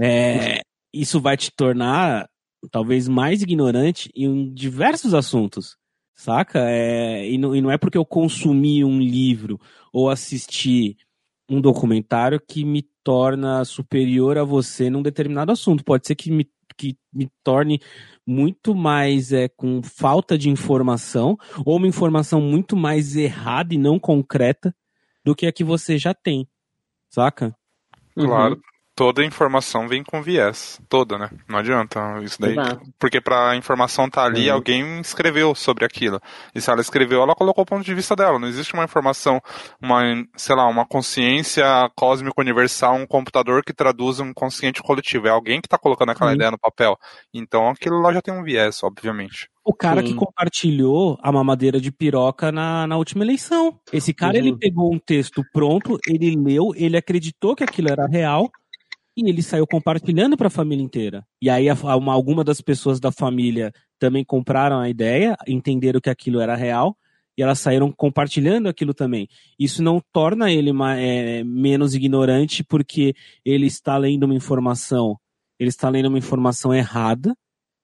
É, 0.00 0.62
isso 0.92 1.20
vai 1.20 1.36
te 1.36 1.52
tornar 1.52 2.28
talvez 2.70 3.08
mais 3.08 3.42
ignorante 3.42 4.10
em 4.14 4.52
diversos 4.52 5.14
assuntos, 5.14 5.76
saca? 6.14 6.60
É, 6.68 7.28
e, 7.28 7.38
não, 7.38 7.54
e 7.54 7.60
não 7.60 7.70
é 7.70 7.78
porque 7.78 7.98
eu 7.98 8.04
consumi 8.04 8.84
um 8.84 9.00
livro 9.00 9.60
ou 9.92 10.10
assisti 10.10 10.96
um 11.48 11.60
documentário 11.60 12.40
que 12.40 12.64
me 12.64 12.82
torna 13.02 13.64
superior 13.64 14.36
a 14.36 14.44
você 14.44 14.90
num 14.90 15.02
determinado 15.02 15.50
assunto. 15.50 15.82
Pode 15.82 16.06
ser 16.06 16.14
que 16.14 16.30
me, 16.30 16.46
que 16.76 16.96
me 17.12 17.30
torne 17.42 17.80
muito 18.26 18.74
mais 18.74 19.32
é, 19.32 19.48
com 19.48 19.82
falta 19.82 20.36
de 20.36 20.50
informação 20.50 21.38
ou 21.64 21.76
uma 21.76 21.86
informação 21.86 22.40
muito 22.40 22.76
mais 22.76 23.16
errada 23.16 23.72
e 23.74 23.78
não 23.78 23.98
concreta 23.98 24.74
do 25.24 25.34
que 25.34 25.46
a 25.46 25.52
que 25.52 25.64
você 25.64 25.96
já 25.96 26.12
tem, 26.12 26.46
saca? 27.08 27.56
Claro. 28.14 28.60
Toda 28.98 29.24
informação 29.24 29.86
vem 29.86 30.02
com 30.02 30.20
viés. 30.20 30.80
Toda, 30.88 31.16
né? 31.16 31.30
Não 31.48 31.56
adianta 31.60 32.00
isso 32.24 32.40
daí. 32.40 32.50
Exato. 32.50 32.80
Porque 32.98 33.20
pra 33.20 33.54
informação 33.54 34.06
estar 34.06 34.22
tá 34.22 34.26
ali, 34.26 34.48
Uhum. 34.48 34.54
alguém 34.56 35.00
escreveu 35.00 35.54
sobre 35.54 35.84
aquilo. 35.84 36.20
E 36.52 36.60
se 36.60 36.68
ela 36.68 36.80
escreveu, 36.80 37.22
ela 37.22 37.32
colocou 37.32 37.62
o 37.62 37.66
ponto 37.66 37.84
de 37.84 37.94
vista 37.94 38.16
dela. 38.16 38.40
Não 38.40 38.48
existe 38.48 38.74
uma 38.74 38.82
informação, 38.82 39.40
uma, 39.80 40.00
sei 40.36 40.56
lá, 40.56 40.66
uma 40.66 40.84
consciência 40.84 41.64
cósmica 41.94 42.40
universal, 42.40 42.96
um 42.96 43.06
computador 43.06 43.62
que 43.64 43.72
traduz 43.72 44.18
um 44.18 44.34
consciente 44.34 44.82
coletivo. 44.82 45.28
É 45.28 45.30
alguém 45.30 45.60
que 45.60 45.68
tá 45.68 45.78
colocando 45.78 46.10
aquela 46.10 46.30
Sim. 46.30 46.34
ideia 46.36 46.50
no 46.50 46.58
papel. 46.58 46.96
Então 47.32 47.68
aquilo 47.68 48.00
lá 48.00 48.12
já 48.12 48.20
tem 48.20 48.34
um 48.34 48.42
viés, 48.42 48.82
obviamente. 48.82 49.48
O 49.64 49.72
cara 49.74 50.02
que 50.02 50.08
Sim. 50.08 50.16
compartilhou 50.16 51.16
a 51.22 51.30
mamadeira 51.30 51.80
de 51.80 51.92
piroca 51.92 52.50
na, 52.50 52.84
na 52.88 52.96
última 52.96 53.22
eleição. 53.22 53.78
Esse 53.92 54.12
cara, 54.12 54.32
Uhum. 54.32 54.38
ele 54.46 54.58
pegou 54.58 54.92
um 54.92 54.98
texto 54.98 55.44
pronto, 55.52 55.98
ele 56.08 56.34
leu, 56.36 56.72
ele 56.74 56.96
acreditou 56.96 57.54
que 57.54 57.62
aquilo 57.62 57.88
era 57.90 58.06
real 58.08 58.50
e 59.26 59.30
ele 59.30 59.42
saiu 59.42 59.66
compartilhando 59.66 60.36
para 60.36 60.46
a 60.46 60.50
família 60.50 60.84
inteira. 60.84 61.26
E 61.42 61.50
aí 61.50 61.66
uma, 61.70 62.12
alguma 62.12 62.44
das 62.44 62.60
pessoas 62.60 63.00
da 63.00 63.10
família 63.10 63.72
também 63.98 64.24
compraram 64.24 64.78
a 64.78 64.88
ideia, 64.88 65.36
entenderam 65.46 66.00
que 66.00 66.10
aquilo 66.10 66.40
era 66.40 66.54
real 66.54 66.96
e 67.36 67.42
elas 67.42 67.58
saíram 67.58 67.90
compartilhando 67.90 68.68
aquilo 68.68 68.94
também. 68.94 69.28
Isso 69.58 69.82
não 69.82 70.00
torna 70.12 70.52
ele 70.52 70.70
é, 70.96 71.42
menos 71.44 71.94
ignorante 71.94 72.62
porque 72.62 73.14
ele 73.44 73.66
está 73.66 73.96
lendo 73.96 74.24
uma 74.24 74.34
informação, 74.34 75.16
ele 75.58 75.70
está 75.70 75.88
lendo 75.88 76.06
uma 76.06 76.18
informação 76.18 76.72
errada 76.72 77.34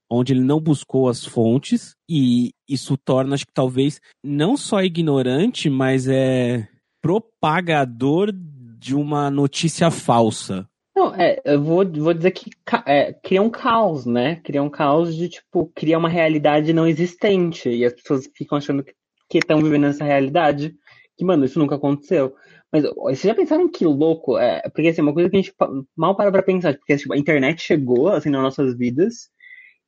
onde 0.08 0.32
ele 0.32 0.42
não 0.42 0.60
buscou 0.60 1.08
as 1.08 1.24
fontes 1.24 1.96
e 2.08 2.52
isso 2.68 2.96
torna, 2.96 3.34
acho 3.34 3.46
que 3.46 3.52
talvez, 3.52 4.00
não 4.22 4.56
só 4.56 4.82
ignorante, 4.82 5.68
mas 5.68 6.06
é 6.06 6.68
propagador 7.02 8.30
de 8.32 8.94
uma 8.94 9.30
notícia 9.30 9.90
falsa. 9.90 10.68
Não, 10.94 11.12
é, 11.14 11.40
eu 11.44 11.60
vou, 11.62 11.84
vou 11.84 12.14
dizer 12.14 12.30
que 12.30 12.50
é, 12.86 13.12
cria 13.12 13.42
um 13.42 13.50
caos, 13.50 14.06
né? 14.06 14.36
Cria 14.36 14.62
um 14.62 14.70
caos 14.70 15.16
de, 15.16 15.28
tipo, 15.28 15.66
cria 15.74 15.98
uma 15.98 16.08
realidade 16.08 16.72
não 16.72 16.86
existente. 16.86 17.68
E 17.68 17.84
as 17.84 17.92
pessoas 17.92 18.30
ficam 18.36 18.58
achando 18.58 18.84
que 18.84 19.38
estão 19.38 19.60
vivendo 19.60 19.86
essa 19.86 20.04
realidade. 20.04 20.74
Que, 21.16 21.24
mano, 21.24 21.44
isso 21.44 21.58
nunca 21.58 21.74
aconteceu. 21.74 22.34
Mas 22.72 22.84
vocês 22.94 23.22
já 23.22 23.34
pensaram 23.34 23.68
que 23.68 23.84
louco? 23.84 24.38
É, 24.38 24.62
porque, 24.70 24.88
assim, 24.88 25.02
uma 25.02 25.12
coisa 25.12 25.28
que 25.28 25.36
a 25.36 25.40
gente 25.40 25.54
mal 25.96 26.16
para 26.16 26.30
pra 26.30 26.42
pensar. 26.42 26.74
Porque, 26.76 26.96
tipo, 26.96 27.12
a 27.12 27.18
internet 27.18 27.60
chegou, 27.60 28.08
assim, 28.08 28.30
nas 28.30 28.42
nossas 28.42 28.76
vidas. 28.76 29.30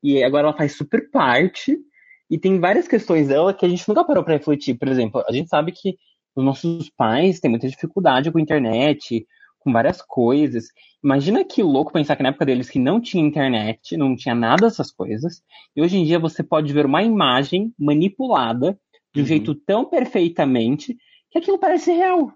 E 0.03 0.23
agora 0.25 0.49
ela 0.49 0.57
faz 0.57 0.77
super 0.77 1.09
parte. 1.11 1.79
E 2.29 2.39
tem 2.39 2.59
várias 2.59 2.89
questões 2.89 3.29
dela 3.29 3.55
que 3.55 3.65
a 3.65 3.69
gente 3.69 3.89
nunca 3.89 4.05
parou 4.05 4.25
pra 4.25 4.35
refletir. 4.35 4.75
Por 4.75 4.89
exemplo, 4.89 5.23
a 5.29 5.33
gente 5.33 5.49
sabe 5.49 5.71
que 5.73 5.97
os 6.35 6.45
nossos 6.45 6.91
pais 6.91 7.39
têm 7.41 7.51
muita 7.51 7.69
dificuldade 7.69 8.31
com 8.31 8.39
a 8.39 8.41
internet, 8.43 9.27
com 9.61 9.73
várias 9.73 10.01
coisas. 10.01 10.67
Imagina 11.07 11.45
que 11.45 11.63
louco 11.63 11.93
pensar 11.93 12.17
que 12.17 12.23
na 12.25 12.31
época 12.31 12.45
deles 12.45 12.69
que 12.69 12.81
não 12.81 13.01
tinha 13.01 13.25
internet, 13.25 13.97
não 13.97 14.17
tinha 14.17 14.35
nada 14.35 14.67
dessas 14.67 14.91
coisas, 14.91 15.41
e 15.77 15.81
hoje 15.81 15.97
em 15.97 16.05
dia 16.05 16.19
você 16.19 16.43
pode 16.43 16.73
ver 16.73 16.85
uma 16.85 17.01
imagem 17.01 17.73
manipulada 17.79 18.77
de 19.15 19.21
um 19.21 19.23
Uhum. 19.23 19.29
jeito 19.29 19.55
tão 19.55 19.85
perfeitamente 19.85 20.97
que 21.31 21.39
aquilo 21.39 21.61
parece 21.61 21.93
real. 21.93 22.33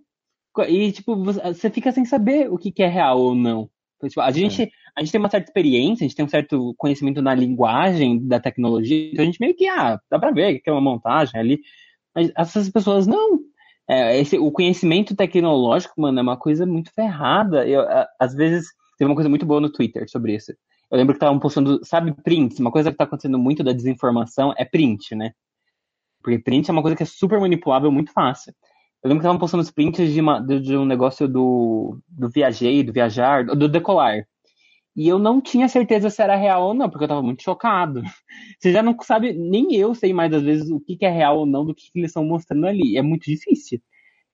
E, 0.69 0.93
tipo, 0.93 1.17
você 1.17 1.69
fica 1.69 1.91
sem 1.91 2.05
saber 2.05 2.49
o 2.49 2.57
que 2.57 2.71
que 2.71 2.85
é 2.85 2.87
real 2.87 3.19
ou 3.21 3.35
não. 3.35 3.69
Tipo, 4.05 4.21
a 4.21 4.31
gente, 4.31 4.71
a 4.97 5.01
gente 5.01 5.11
tem 5.11 5.19
uma 5.21 5.29
certa 5.29 5.49
experiência, 5.49 6.05
a 6.05 6.09
gente 6.09 6.15
tem 6.15 6.25
um 6.25 6.29
certo 6.29 6.73
conhecimento 6.79 7.21
na 7.21 7.35
linguagem 7.35 8.25
da 8.25 8.39
tecnologia, 8.39 9.11
então 9.11 9.25
a 9.25 9.27
gente 9.27 9.41
meio 9.41 9.57
que, 9.57 9.67
ah, 9.67 10.01
dá 10.09 10.17
pra 10.17 10.31
ver 10.31 10.61
que 10.61 10.71
é 10.71 10.73
uma 10.73 10.81
montagem 10.81 11.41
ali. 11.41 11.59
Mas 12.15 12.31
essas 12.37 12.71
pessoas 12.71 13.05
não. 13.05 13.41
É, 13.91 14.19
esse, 14.21 14.39
o 14.39 14.53
conhecimento 14.53 15.17
tecnológico, 15.17 16.01
mano, 16.01 16.19
é 16.19 16.23
uma 16.23 16.37
coisa 16.37 16.65
muito 16.67 16.93
ferrada. 16.93 17.67
Eu, 17.67 17.81
a- 17.83 18.09
às 18.21 18.35
vezes, 18.35 18.69
teve 18.97 19.09
uma 19.11 19.17
coisa 19.17 19.29
muito 19.29 19.45
boa 19.47 19.61
no 19.61 19.73
Twitter 19.73 20.09
sobre 20.09 20.35
isso. 20.37 20.53
Eu 20.91 20.97
lembro 20.99 21.15
que 21.15 21.17
estavam 21.17 21.39
postando, 21.41 21.81
sabe, 21.85 22.13
prints? 22.23 22.59
Uma 22.61 22.71
coisa 22.71 22.91
que 22.91 22.97
tá 22.97 23.05
acontecendo 23.05 23.39
muito 23.39 23.65
da 23.65 23.73
desinformação 23.73 24.55
é 24.57 24.65
print, 24.65 25.15
né? 25.15 25.33
Porque 26.23 26.39
print 26.39 26.69
é 26.71 26.73
uma 26.73 26.83
coisa 26.83 26.97
que 26.97 27.03
é 27.03 27.07
super 27.07 27.41
manipulável, 27.41 27.91
muito 27.93 28.13
fácil. 28.13 28.55
Eu 29.03 29.09
lembro 29.09 29.21
que 29.23 29.27
estavam 29.27 29.39
postando 29.41 29.63
os 29.63 29.71
prints 29.71 30.13
de, 30.13 30.21
uma- 30.21 30.41
de 30.41 30.77
um 30.77 30.85
negócio 30.85 31.27
do, 31.29 31.99
do 32.09 32.29
viajei, 32.31 32.83
do 32.85 32.93
viajar, 32.93 33.45
do 33.47 33.69
decolar. 33.69 34.25
E 34.97 35.07
eu 35.09 35.19
não 35.19 35.41
tinha 35.41 35.69
certeza 35.69 36.11
se 36.11 36.21
era 36.23 36.37
real 36.37 36.69
ou 36.69 36.75
não, 36.75 36.91
porque 36.91 37.05
eu 37.05 37.09
tava 37.09 37.23
muito 37.23 37.43
chocado. 37.43 38.03
Você 38.59 38.73
já 38.73 38.83
não 38.83 38.97
sabe, 39.03 39.33
nem 39.33 39.75
eu 39.75 39.95
sei 39.95 40.13
mais 40.13 40.33
às 40.33 40.43
vezes 40.43 40.71
o 40.71 40.81
que, 40.81 40.97
que 40.97 41.05
é 41.07 41.11
real 41.11 41.39
ou 41.39 41.47
não 41.47 41.65
do 41.65 41.75
que, 41.75 41.91
que 41.91 41.99
eles 41.99 42.11
estão 42.11 42.25
mostrando 42.25 42.67
ali. 42.67 42.97
É 42.97 43.03
muito 43.03 43.25
difícil. 43.25 43.81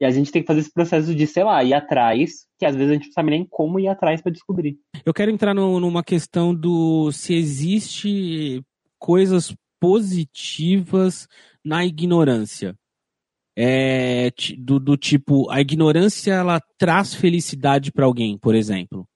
E 0.00 0.04
a 0.04 0.10
gente 0.10 0.30
tem 0.30 0.42
que 0.42 0.46
fazer 0.46 0.60
esse 0.60 0.72
processo 0.72 1.14
de, 1.14 1.26
sei 1.26 1.42
lá, 1.44 1.62
ir 1.64 1.72
atrás, 1.72 2.46
que 2.58 2.66
às 2.66 2.74
vezes 2.76 2.90
a 2.90 2.94
gente 2.94 3.06
não 3.06 3.12
sabe 3.12 3.30
nem 3.30 3.46
como 3.48 3.80
ir 3.80 3.88
atrás 3.88 4.20
pra 4.20 4.32
descobrir. 4.32 4.76
Eu 5.04 5.14
quero 5.14 5.30
entrar 5.30 5.54
no- 5.54 5.80
numa 5.80 6.02
questão 6.04 6.54
do 6.54 7.10
se 7.12 7.34
existe 7.34 8.62
coisas 8.98 9.54
positivas 9.80 11.26
na 11.64 11.84
ignorância. 11.84 12.74
É, 13.58 14.30
do, 14.58 14.78
do 14.78 14.96
tipo, 14.98 15.50
a 15.50 15.60
ignorância 15.62 16.32
ela 16.32 16.60
traz 16.78 17.14
felicidade 17.14 17.90
para 17.90 18.04
alguém, 18.04 18.36
por 18.36 18.54
exemplo. 18.54 19.06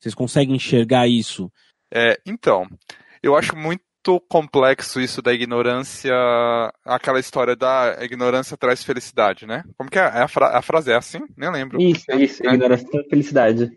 Vocês 0.00 0.14
conseguem 0.14 0.56
enxergar 0.56 1.06
isso? 1.08 1.50
É, 1.92 2.18
então, 2.26 2.66
eu 3.22 3.36
acho 3.36 3.56
muito 3.56 3.82
complexo 4.28 5.00
isso 5.00 5.20
da 5.20 5.34
ignorância, 5.34 6.14
aquela 6.84 7.20
história 7.20 7.54
da 7.54 7.98
ignorância 8.00 8.56
traz 8.56 8.82
felicidade, 8.82 9.46
né? 9.46 9.62
Como 9.76 9.90
que 9.90 9.98
é? 9.98 10.02
É 10.02 10.22
a, 10.22 10.28
fra- 10.28 10.56
a 10.56 10.62
frase 10.62 10.90
é 10.92 10.96
assim? 10.96 11.18
Nem 11.36 11.50
lembro. 11.50 11.80
Isso, 11.80 12.10
isso, 12.12 12.42
É. 12.46 12.54
ignorância 12.54 12.88
da 12.90 13.02
felicidade. 13.10 13.70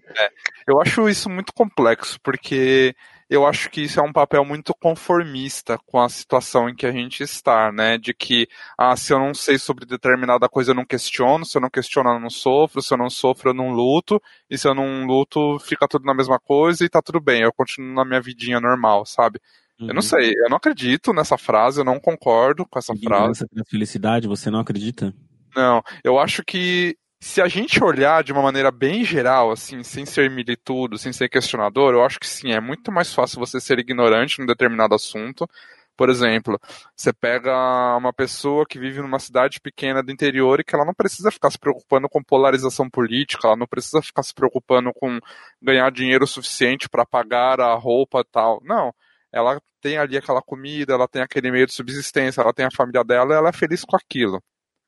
Eu 0.68 0.80
acho 0.80 1.10
isso 1.10 1.30
muito 1.30 1.52
complexo, 1.54 2.18
porque 2.24 2.96
eu 3.32 3.46
acho 3.48 3.70
que 3.70 3.82
isso 3.82 3.98
é 3.98 4.04
um 4.04 4.12
papel 4.12 4.44
muito 4.44 4.74
conformista 4.74 5.78
com 5.86 6.02
a 6.02 6.10
situação 6.10 6.68
em 6.68 6.76
que 6.76 6.86
a 6.86 6.92
gente 6.92 7.24
está, 7.24 7.72
né? 7.72 7.98
De 7.98 8.14
que, 8.14 8.46
ah, 8.78 8.94
se 8.98 9.14
eu 9.14 9.20
não 9.20 9.34
sei 9.34 9.58
sobre 9.58 9.86
determinada 9.86 10.50
coisa, 10.50 10.72
eu 10.72 10.76
não 10.76 10.86
questiono, 10.86 11.46
se 11.46 11.58
eu 11.58 11.62
não 11.62 11.70
questiono, 11.70 12.10
eu 12.10 12.20
não 12.20 12.30
sofro, 12.30 12.82
se 12.82 12.94
eu 12.94 12.98
não 12.98 13.10
sofro, 13.10 13.52
eu 13.52 13.54
não 13.54 13.70
luto, 13.70 14.22
e 14.50 14.58
se 14.58 14.68
eu 14.68 14.76
não 14.76 15.06
luto, 15.06 15.58
fica 15.60 15.88
tudo 15.88 16.04
na 16.04 16.14
mesma 16.14 16.38
coisa 16.40 16.84
e 16.84 16.90
tá 16.90 17.02
tudo 17.02 17.22
bem, 17.22 17.42
eu 17.42 17.54
continuo 17.54 17.94
na 17.94 18.04
minha 18.04 18.20
vidinha 18.20 18.60
normal, 18.60 19.06
sabe? 19.06 19.40
Eu 19.80 19.88
Uhum. 19.88 19.94
não 19.96 20.02
sei, 20.02 20.34
eu 20.36 20.50
não 20.50 20.58
acredito 20.58 21.14
nessa 21.14 21.38
frase, 21.38 21.80
eu 21.80 21.86
não 21.86 22.02
concordo 22.02 22.66
com 22.66 22.78
essa 22.78 22.94
frase. 22.94 23.06
Ignorância 23.06 23.48
traz 23.48 23.70
felicidade, 23.70 24.28
você 24.28 24.52
não 24.52 24.60
acredita? 24.60 25.14
Não, 25.56 25.82
eu 26.04 26.20
acho 26.20 26.44
que 26.44 26.98
se 27.22 27.40
a 27.40 27.48
gente 27.48 27.84
olhar 27.84 28.24
de 28.24 28.34
uma 28.34 28.42
maneira 28.42 28.72
bem 28.72 29.06
geral, 29.06 29.52
assim, 29.52 29.84
sem 29.84 30.06
ser 30.08 30.30
militudo, 30.32 30.98
sem 30.98 31.14
ser 31.14 31.30
questionador, 31.30 31.94
eu 31.94 32.04
acho 32.04 32.20
que 32.20 32.28
sim, 32.28 32.52
é 32.52 32.60
muito 32.60 32.92
mais 32.92 33.14
fácil 33.14 33.40
você 33.40 33.62
ser 33.62 33.78
ignorante 33.78 34.40
num 34.40 34.48
determinado 34.48 34.96
assunto. 34.96 35.48
Por 35.96 36.10
exemplo, 36.10 36.60
você 36.96 37.14
pega 37.14 37.52
uma 37.96 38.12
pessoa 38.12 38.66
que 38.66 38.80
vive 38.80 39.02
numa 39.02 39.20
cidade 39.20 39.60
pequena 39.62 40.02
do 40.02 40.12
interior 40.12 40.60
e 40.60 40.64
que 40.64 40.74
ela 40.74 40.84
não 40.84 40.96
precisa 40.96 41.30
ficar 41.30 41.52
se 41.52 41.60
preocupando 41.60 42.10
com 42.10 42.24
polarização 42.24 42.90
política, 42.90 43.48
ela 43.48 43.58
não 43.58 43.68
precisa 43.68 44.02
ficar 44.02 44.24
se 44.24 44.34
preocupando 44.34 44.92
com 44.92 45.20
ganhar 45.62 45.92
dinheiro 45.92 46.26
suficiente 46.26 46.90
para 46.90 47.06
pagar 47.06 47.62
a 47.62 47.76
roupa 47.76 48.22
e 48.22 48.26
tal. 48.32 48.60
Não. 48.64 48.92
Ela 49.32 49.62
tem 49.80 49.98
ali 49.98 50.18
aquela 50.18 50.42
comida, 50.42 50.94
ela 50.94 51.08
tem 51.08 51.22
aquele 51.22 51.52
meio 51.52 51.68
de 51.68 51.74
subsistência, 51.74 52.42
ela 52.42 52.54
tem 52.54 52.66
a 52.66 52.72
família 52.76 53.04
dela 53.04 53.36
ela 53.36 53.50
é 53.50 53.54
feliz 53.54 53.86
com 53.86 53.96
aquilo 53.96 54.42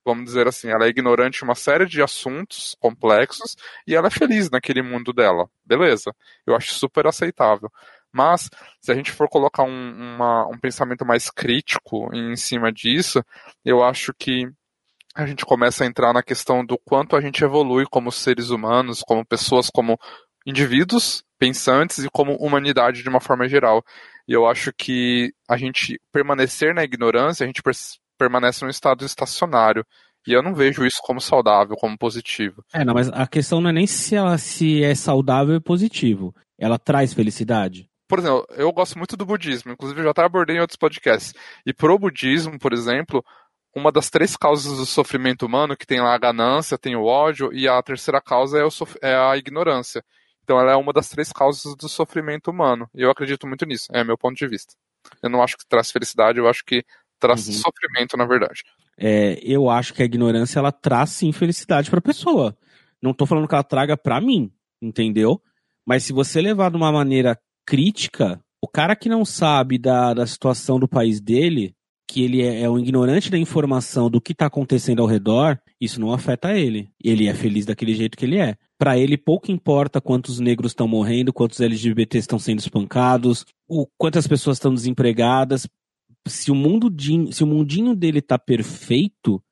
vamos 0.06 0.26
dizer 0.26 0.48
assim, 0.48 0.70
ela 0.70 0.86
é 0.86 0.90
ignorante 0.90 1.42
em 1.42 1.46
uma 1.46 1.56
série 1.56 1.86
de 1.86 2.02
assuntos 2.02 2.76
complexos 2.80 3.56
e 3.88 3.96
ela 3.96 4.08
é 4.08 4.12
feliz 4.12 4.50
naquele 4.50 4.82
mundo 4.82 5.14
dela. 5.14 5.50
Beleza. 5.66 6.14
Eu 6.46 6.56
acho 6.56 6.74
super 6.74 7.08
aceitável. 7.08 7.72
Mas, 8.12 8.50
se 8.80 8.92
a 8.92 8.96
gente 8.96 9.12
for 9.12 9.28
colocar 9.28 9.64
um, 9.64 10.16
uma, 10.16 10.48
um 10.48 10.58
pensamento 10.58 11.04
mais 11.04 11.32
crítico 11.32 12.14
em 12.14 12.36
cima 12.36 12.72
disso, 12.72 13.24
eu 13.66 13.84
acho 13.84 14.14
que 14.14 14.48
a 15.16 15.26
gente 15.26 15.46
começa 15.46 15.84
a 15.84 15.88
entrar 15.88 16.14
na 16.14 16.22
questão 16.22 16.66
do 16.66 16.78
quanto 16.78 17.16
a 17.16 17.22
gente 17.22 17.44
evolui 17.44 17.86
como 17.90 18.12
seres 18.12 18.50
humanos, 18.50 19.02
como 19.02 19.26
pessoas, 19.26 19.70
como 19.70 19.98
indivíduos 20.46 21.24
pensantes 21.40 22.00
e 22.00 22.10
como 22.10 22.36
humanidade 22.36 23.04
de 23.04 23.10
uma 23.10 23.20
forma 23.20 23.48
geral. 23.48 23.84
E 24.28 24.34
eu 24.34 24.48
acho 24.48 24.72
que 24.74 25.34
a 25.50 25.58
gente 25.58 26.00
permanecer 26.12 26.74
na 26.74 26.84
ignorância, 26.84 27.44
a 27.44 27.48
gente 27.48 27.62
permanece 28.24 28.64
num 28.64 28.70
estado 28.72 29.06
estacionário. 29.06 29.86
E 30.26 30.32
eu 30.32 30.42
não 30.42 30.56
vejo 30.56 30.86
isso 30.86 31.02
como 31.04 31.20
saudável, 31.20 31.76
como 31.76 31.98
positivo. 31.98 32.64
É, 32.74 32.86
não, 32.86 32.94
mas 32.94 33.10
a 33.10 33.28
questão 33.28 33.60
não 33.60 33.70
é 33.70 33.74
nem 33.74 33.86
se 33.86 34.16
ela 34.16 34.38
se 34.38 34.82
é 34.82 34.96
saudável 34.96 35.56
e 35.56 35.60
positivo. 35.60 36.34
Ela 36.58 36.80
traz 36.80 37.14
felicidade. 37.14 37.90
Por 38.08 38.20
exemplo, 38.20 38.46
eu 38.52 38.72
gosto 38.72 38.98
muito 38.98 39.18
do 39.18 39.26
budismo, 39.26 39.74
inclusive 39.74 40.00
eu 40.00 40.06
já 40.06 40.12
até 40.12 40.24
abordei 40.24 40.56
em 40.56 40.62
outros 40.62 40.78
podcasts. 40.78 41.34
E 41.66 41.74
pro 41.74 42.00
budismo, 42.00 42.58
por 42.58 42.72
exemplo, 42.72 43.24
uma 43.76 43.92
das 43.92 44.10
três 44.10 44.38
causas 44.38 44.78
do 44.78 44.86
sofrimento 44.86 45.46
humano, 45.46 45.76
que 45.76 45.86
tem 45.86 46.00
lá 46.00 46.14
a 46.14 46.20
ganância, 46.20 46.78
tem 46.78 46.96
o 46.96 47.04
ódio, 47.04 47.52
e 47.52 47.68
a 47.68 47.82
terceira 47.82 48.22
causa 48.22 48.60
é, 48.60 48.64
o 48.64 48.72
sof- 48.72 48.98
é 49.02 49.14
a 49.16 49.36
ignorância. 49.36 50.02
Então 50.44 50.58
ela 50.60 50.72
é 50.72 50.76
uma 50.76 50.94
das 50.94 51.10
três 51.10 51.34
causas 51.34 51.76
do 51.76 51.90
sofrimento 51.90 52.50
humano. 52.50 52.88
E 52.96 53.02
eu 53.02 53.10
acredito 53.10 53.46
muito 53.46 53.66
nisso, 53.66 53.88
é 53.92 54.04
meu 54.06 54.18
ponto 54.18 54.38
de 54.38 54.48
vista. 54.48 54.74
Eu 55.22 55.30
não 55.30 55.44
acho 55.44 55.58
que 55.58 55.68
traz 55.68 55.92
felicidade, 55.92 56.40
eu 56.40 56.48
acho 56.48 56.64
que 56.64 56.84
traz 57.24 57.48
Uhum. 57.48 57.54
sofrimento, 57.54 58.18
na 58.18 58.26
verdade. 58.26 58.64
É, 58.98 59.40
eu 59.42 59.70
acho 59.70 59.94
que 59.94 60.02
a 60.02 60.06
ignorância 60.06 60.60
ela 60.60 60.72
traz 60.72 61.12
sim 61.12 61.32
felicidade 61.32 61.90
pra 61.90 62.02
pessoa. 62.02 62.56
Não 63.02 63.14
tô 63.14 63.26
falando 63.26 63.48
que 63.48 63.56
ela 63.56 63.64
traga 63.64 63.96
pra 63.98 64.20
mim, 64.22 64.52
entendeu? 64.82 65.42
Mas 65.86 66.04
se 66.04 66.14
você 66.14 66.42
levar 66.42 66.70
de 66.70 66.78
uma 66.78 66.92
maneira 66.92 67.38
crítica, 67.66 68.40
o 68.62 68.68
cara 68.68 68.96
que 68.96 69.10
não 69.10 69.24
sabe 69.26 69.78
da, 69.78 70.14
da 70.14 70.28
situação 70.28 70.80
do 70.80 70.88
país 70.88 71.20
dele, 71.20 71.74
que 72.08 72.24
ele 72.24 72.42
é, 72.42 72.62
é 72.62 72.70
um 72.70 72.78
ignorante 72.78 73.32
da 73.32 73.38
informação 73.38 74.10
do 74.10 74.22
que 74.22 74.34
está 74.34 74.46
acontecendo 74.46 75.02
ao 75.02 75.08
redor, 75.08 75.60
isso 75.82 76.00
não 76.00 76.14
afeta 76.14 76.54
ele. 76.54 76.90
Ele 77.04 77.28
é 77.28 77.34
feliz 77.34 77.66
daquele 77.66 77.94
jeito 77.96 78.18
que 78.18 78.26
ele 78.26 78.38
é. 78.38 78.56
Para 78.78 78.98
ele, 78.98 79.18
pouco 79.18 79.52
importa 79.52 80.00
quantos 80.02 80.40
negros 80.40 80.72
estão 80.72 80.88
morrendo, 80.88 81.34
quantos 81.34 81.60
LGBTs 81.60 82.24
estão 82.24 82.38
sendo 82.38 82.60
espancados, 82.60 83.46
o, 83.68 83.88
quantas 83.98 84.28
pessoas 84.28 84.58
estão 84.58 84.74
desempregadas. 84.74 85.68
Se 86.28 86.52
o, 86.52 86.56
mundo 86.56 86.94
se 87.32 87.44
o 87.44 87.48
mundinho 87.48 87.96
dele 87.96 88.22
tá 88.22 88.40
perfeito, 88.40 89.44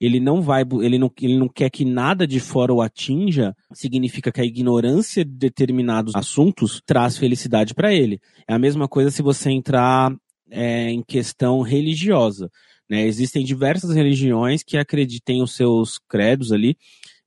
ele 0.00 0.20
não 0.20 0.40
vai, 0.40 0.64
ele 0.82 0.98
não, 0.98 1.10
ele 1.20 1.36
não 1.36 1.48
quer 1.48 1.70
que 1.70 1.84
nada 1.84 2.26
de 2.26 2.38
fora 2.38 2.72
o 2.72 2.80
atinja, 2.80 3.54
significa 3.72 4.30
que 4.30 4.40
a 4.40 4.44
ignorância 4.44 5.24
de 5.24 5.32
determinados 5.32 6.14
assuntos 6.14 6.80
traz 6.84 7.16
felicidade 7.16 7.74
para 7.74 7.92
ele. 7.92 8.20
É 8.46 8.54
a 8.54 8.58
mesma 8.58 8.86
coisa 8.86 9.10
se 9.10 9.22
você 9.22 9.50
entrar 9.50 10.14
é, 10.50 10.90
em 10.90 11.02
questão 11.02 11.62
religiosa. 11.62 12.50
Né? 12.88 13.06
Existem 13.06 13.44
diversas 13.44 13.94
religiões 13.94 14.62
que 14.62 14.78
acreditem 14.78 15.42
os 15.42 15.54
seus 15.54 15.98
credos 15.98 16.52
ali, 16.52 16.76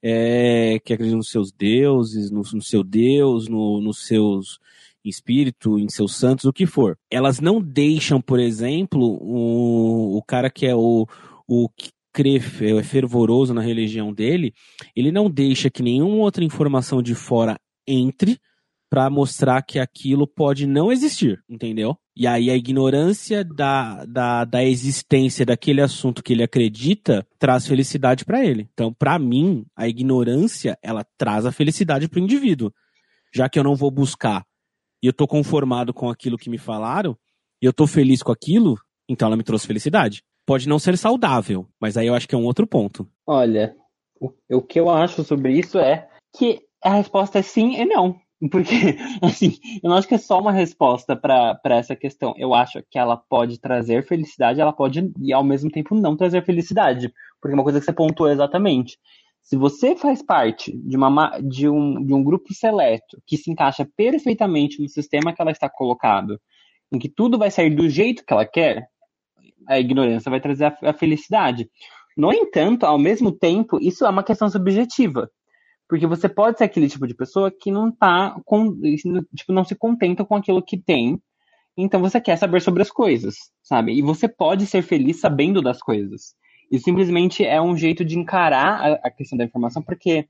é, 0.01 0.79
que 0.83 0.93
acreditam 0.93 1.17
nos 1.17 1.29
seus 1.29 1.51
deuses, 1.51 2.31
no, 2.31 2.41
no 2.41 2.61
seu 2.61 2.83
Deus, 2.83 3.47
no, 3.47 3.81
nos 3.81 4.05
seus 4.07 4.59
espírito, 5.03 5.79
em 5.79 5.89
seus 5.89 6.15
santos, 6.15 6.45
o 6.45 6.53
que 6.53 6.65
for. 6.65 6.97
Elas 7.09 7.39
não 7.39 7.61
deixam, 7.61 8.21
por 8.21 8.39
exemplo, 8.39 9.17
o, 9.21 10.17
o 10.17 10.23
cara 10.23 10.49
que 10.49 10.65
é 10.65 10.75
o, 10.75 11.07
o 11.47 11.69
que 11.69 11.89
crê, 12.13 12.35
é 12.37 12.83
fervoroso 12.83 13.53
na 13.53 13.61
religião 13.61 14.13
dele, 14.13 14.53
ele 14.95 15.11
não 15.11 15.29
deixa 15.29 15.69
que 15.69 15.81
nenhuma 15.83 16.17
outra 16.17 16.43
informação 16.43 17.01
de 17.01 17.15
fora 17.15 17.57
entre 17.87 18.37
para 18.89 19.09
mostrar 19.09 19.61
que 19.61 19.79
aquilo 19.79 20.27
pode 20.27 20.67
não 20.67 20.91
existir, 20.91 21.41
entendeu? 21.49 21.95
E 22.13 22.27
aí 22.27 22.49
a 22.49 22.57
ignorância 22.57 23.41
da, 23.41 24.03
da, 24.03 24.43
da 24.43 24.65
existência 24.65 25.45
daquele 25.45 25.81
assunto 25.81 26.21
que 26.21 26.33
ele 26.33 26.43
acredita 26.43 27.25
traz 27.39 27.65
felicidade 27.65 28.25
para 28.25 28.45
ele. 28.45 28.69
Então, 28.73 28.93
para 28.93 29.17
mim, 29.17 29.65
a 29.77 29.87
ignorância, 29.87 30.77
ela 30.83 31.05
traz 31.17 31.45
a 31.45 31.53
felicidade 31.53 32.09
para 32.09 32.19
o 32.19 32.23
indivíduo. 32.23 32.69
Já 33.33 33.47
que 33.47 33.57
eu 33.57 33.63
não 33.63 33.75
vou 33.75 33.89
buscar 33.89 34.43
e 35.01 35.07
eu 35.07 35.13
tô 35.13 35.27
conformado 35.27 35.93
com 35.93 36.09
aquilo 36.09 36.37
que 36.37 36.49
me 36.49 36.57
falaram, 36.57 37.17
e 37.61 37.65
eu 37.65 37.73
tô 37.73 37.87
feliz 37.87 38.21
com 38.23 38.31
aquilo, 38.31 38.77
então 39.09 39.27
ela 39.27 39.37
me 39.37 39.43
trouxe 39.43 39.67
felicidade. 39.67 40.23
Pode 40.45 40.67
não 40.67 40.79
ser 40.79 40.97
saudável, 40.97 41.67
mas 41.79 41.97
aí 41.97 42.07
eu 42.07 42.15
acho 42.15 42.27
que 42.27 42.35
é 42.35 42.37
um 42.37 42.45
outro 42.45 42.65
ponto. 42.65 43.07
Olha, 43.25 43.75
o, 44.19 44.31
o 44.51 44.61
que 44.61 44.79
eu 44.79 44.89
acho 44.89 45.23
sobre 45.23 45.57
isso 45.57 45.77
é 45.77 46.07
que 46.35 46.61
a 46.83 46.95
resposta 46.95 47.39
é 47.39 47.41
sim 47.41 47.75
e 47.75 47.85
não. 47.85 48.19
Porque, 48.49 48.73
assim, 49.21 49.57
eu 49.83 49.89
não 49.89 49.97
acho 49.97 50.07
que 50.07 50.15
é 50.15 50.17
só 50.17 50.39
uma 50.39 50.51
resposta 50.51 51.15
para 51.15 51.59
essa 51.65 51.95
questão. 51.95 52.33
Eu 52.37 52.53
acho 52.53 52.81
que 52.89 52.97
ela 52.97 53.15
pode 53.15 53.59
trazer 53.59 54.05
felicidade, 54.05 54.59
ela 54.59 54.73
pode, 54.73 55.11
e 55.21 55.31
ao 55.31 55.43
mesmo 55.43 55.69
tempo, 55.69 55.93
não 55.93 56.17
trazer 56.17 56.43
felicidade. 56.43 57.13
Porque 57.39 57.53
é 57.53 57.57
uma 57.57 57.63
coisa 57.63 57.79
que 57.79 57.85
você 57.85 57.93
pontuou 57.93 58.29
exatamente. 58.29 58.97
Se 59.41 59.57
você 59.57 59.95
faz 59.95 60.21
parte 60.21 60.71
de, 60.77 60.95
uma, 60.95 61.39
de, 61.39 61.67
um, 61.67 62.05
de 62.05 62.13
um 62.13 62.23
grupo 62.23 62.53
seleto 62.53 63.21
que 63.25 63.37
se 63.37 63.51
encaixa 63.51 63.87
perfeitamente 63.97 64.81
no 64.81 64.87
sistema 64.87 65.33
que 65.33 65.41
ela 65.41 65.51
está 65.51 65.69
colocado, 65.69 66.39
em 66.91 66.99
que 66.99 67.09
tudo 67.09 67.37
vai 67.37 67.49
sair 67.49 67.73
do 67.75 67.89
jeito 67.89 68.23
que 68.25 68.33
ela 68.33 68.45
quer, 68.45 68.87
a 69.67 69.79
ignorância 69.79 70.29
vai 70.29 70.39
trazer 70.39 70.65
a, 70.65 70.77
a 70.83 70.93
felicidade. 70.93 71.69
No 72.15 72.31
entanto, 72.33 72.85
ao 72.85 72.99
mesmo 72.99 73.31
tempo, 73.31 73.79
isso 73.81 74.05
é 74.05 74.09
uma 74.09 74.23
questão 74.23 74.49
subjetiva. 74.49 75.29
Porque 75.87 76.07
você 76.07 76.29
pode 76.29 76.57
ser 76.57 76.65
aquele 76.65 76.87
tipo 76.87 77.05
de 77.05 77.15
pessoa 77.15 77.51
que 77.51 77.71
não 77.71 77.91
tá 77.91 78.39
com, 78.45 78.73
tipo, 79.35 79.51
não 79.51 79.65
se 79.65 79.75
contenta 79.75 80.23
com 80.23 80.35
aquilo 80.35 80.63
que 80.63 80.77
tem. 80.77 81.21
Então 81.75 81.99
você 81.99 82.21
quer 82.21 82.37
saber 82.37 82.61
sobre 82.61 82.81
as 82.81 82.91
coisas, 82.91 83.35
sabe? 83.61 83.93
E 83.93 84.01
você 84.01 84.27
pode 84.27 84.65
ser 84.65 84.81
feliz 84.81 85.19
sabendo 85.19 85.61
das 85.61 85.79
coisas. 85.79 86.33
E 86.71 86.79
simplesmente 86.79 87.45
é 87.45 87.61
um 87.61 87.75
jeito 87.75 88.05
de 88.05 88.17
encarar 88.17 88.99
a, 89.03 89.11
questão 89.11 89.37
da 89.37 89.43
informação, 89.43 89.81
porque 89.81 90.25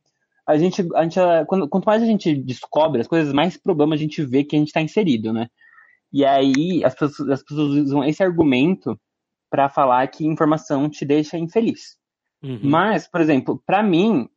a 0.45 0.57
gente, 0.57 0.83
a 0.95 1.03
gente 1.03 1.19
quando, 1.47 1.69
quanto 1.69 1.85
mais 1.85 2.01
a 2.01 2.05
gente 2.05 2.35
descobre 2.35 2.99
as 2.99 3.07
coisas, 3.07 3.31
mais 3.31 3.55
problema 3.57 3.93
a 3.93 3.97
gente 3.97 4.25
vê 4.25 4.43
que 4.43 4.55
a 4.55 4.59
gente 4.59 4.69
está 4.69 4.81
inserido, 4.81 5.31
né? 5.31 5.47
E 6.11 6.25
aí 6.25 6.83
as 6.83 6.95
pessoas, 6.95 7.29
as 7.29 7.43
pessoas 7.43 7.69
usam 7.83 8.03
esse 8.03 8.23
argumento 8.23 8.99
para 9.51 9.69
falar 9.69 10.07
que 10.07 10.25
informação 10.25 10.89
te 10.89 11.05
deixa 11.05 11.37
infeliz. 11.37 11.97
Uhum. 12.43 12.59
Mas, 12.63 13.07
por 13.07 13.21
exemplo, 13.21 13.61
para 13.65 13.83
mim, 13.83 14.27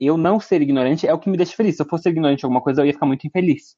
eu 0.00 0.16
não 0.16 0.38
ser 0.38 0.62
ignorante 0.62 1.06
é 1.06 1.12
o 1.12 1.18
que 1.18 1.28
me 1.28 1.36
deixa 1.36 1.56
feliz. 1.56 1.76
Se 1.76 1.82
eu 1.82 1.86
fosse 1.86 2.08
ignorante 2.08 2.40
de 2.40 2.44
alguma 2.44 2.60
coisa, 2.60 2.80
eu 2.80 2.86
ia 2.86 2.92
ficar 2.92 3.06
muito 3.06 3.26
infeliz. 3.26 3.74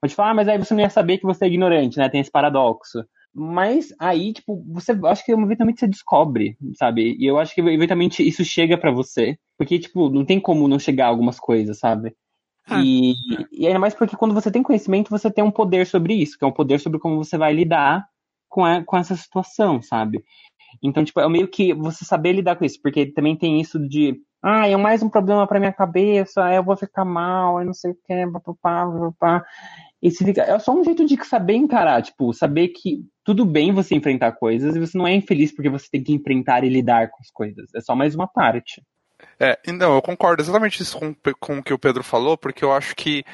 Pode 0.00 0.14
falar, 0.14 0.30
ah, 0.30 0.34
mas 0.34 0.48
aí 0.48 0.58
você 0.58 0.74
não 0.74 0.80
ia 0.80 0.90
saber 0.90 1.18
que 1.18 1.24
você 1.24 1.44
é 1.44 1.48
ignorante, 1.48 1.96
né? 1.96 2.08
Tem 2.08 2.20
esse 2.20 2.30
paradoxo. 2.30 3.04
Mas 3.34 3.92
aí, 3.98 4.32
tipo, 4.32 4.64
você 4.68 4.92
acho 5.06 5.24
que 5.24 5.32
eventualmente 5.32 5.80
você 5.80 5.88
descobre, 5.88 6.56
sabe? 6.74 7.16
E 7.18 7.26
eu 7.26 7.38
acho 7.38 7.54
que 7.54 7.60
eventualmente 7.60 8.26
isso 8.26 8.44
chega 8.44 8.78
para 8.78 8.92
você. 8.92 9.36
Porque, 9.58 9.78
tipo, 9.78 10.08
não 10.08 10.24
tem 10.24 10.38
como 10.38 10.68
não 10.68 10.78
chegar 10.78 11.06
a 11.06 11.08
algumas 11.08 11.40
coisas, 11.40 11.78
sabe? 11.78 12.14
Ah. 12.68 12.80
E, 12.82 13.14
e 13.52 13.66
ainda 13.66 13.78
mais 13.78 13.94
porque 13.94 14.16
quando 14.16 14.34
você 14.34 14.50
tem 14.50 14.62
conhecimento, 14.62 15.10
você 15.10 15.30
tem 15.30 15.42
um 15.42 15.50
poder 15.50 15.86
sobre 15.86 16.14
isso, 16.14 16.38
que 16.38 16.44
é 16.44 16.48
um 16.48 16.52
poder 16.52 16.78
sobre 16.78 16.98
como 17.00 17.16
você 17.16 17.36
vai 17.36 17.52
lidar 17.52 18.06
com, 18.48 18.64
a, 18.64 18.84
com 18.84 18.96
essa 18.96 19.16
situação, 19.16 19.82
sabe? 19.82 20.24
Então, 20.82 21.04
tipo, 21.04 21.20
é 21.20 21.28
meio 21.28 21.48
que 21.48 21.74
você 21.74 22.04
saber 22.04 22.32
lidar 22.32 22.56
com 22.56 22.64
isso, 22.64 22.80
porque 22.80 23.06
também 23.06 23.36
tem 23.36 23.60
isso 23.60 23.78
de, 23.78 24.16
ah, 24.42 24.68
é 24.68 24.76
mais 24.76 25.02
um 25.02 25.08
problema 25.08 25.46
para 25.46 25.58
minha 25.58 25.72
cabeça, 25.72 26.52
eu 26.52 26.62
vou 26.62 26.76
ficar 26.76 27.04
mal, 27.04 27.60
eu 27.60 27.66
não 27.66 27.72
sei 27.72 27.92
o 27.92 27.94
que, 27.94 28.26
papapá, 28.30 28.86
papapá. 28.86 29.44
E 30.04 30.10
se 30.10 30.22
fica, 30.22 30.42
é 30.42 30.58
só 30.58 30.78
um 30.78 30.84
jeito 30.84 31.06
de 31.06 31.16
saber 31.24 31.54
encarar, 31.54 32.02
tipo, 32.02 32.30
saber 32.34 32.68
que 32.68 33.00
tudo 33.24 33.46
bem 33.46 33.72
você 33.72 33.94
enfrentar 33.94 34.32
coisas 34.32 34.76
e 34.76 34.78
você 34.78 34.98
não 34.98 35.06
é 35.06 35.14
infeliz 35.14 35.50
porque 35.50 35.70
você 35.70 35.88
tem 35.90 36.02
que 36.02 36.12
enfrentar 36.12 36.62
e 36.62 36.68
lidar 36.68 37.08
com 37.08 37.16
as 37.22 37.30
coisas. 37.30 37.70
É 37.74 37.80
só 37.80 37.96
mais 37.96 38.14
uma 38.14 38.28
parte. 38.28 38.82
É, 39.40 39.58
não, 39.72 39.94
eu 39.94 40.02
concordo 40.02 40.42
exatamente 40.42 40.82
isso 40.82 40.98
com, 40.98 41.14
com 41.40 41.58
o 41.58 41.62
que 41.62 41.72
o 41.72 41.78
Pedro 41.78 42.04
falou, 42.04 42.36
porque 42.36 42.62
eu 42.62 42.70
acho 42.70 42.94
que 42.94 43.24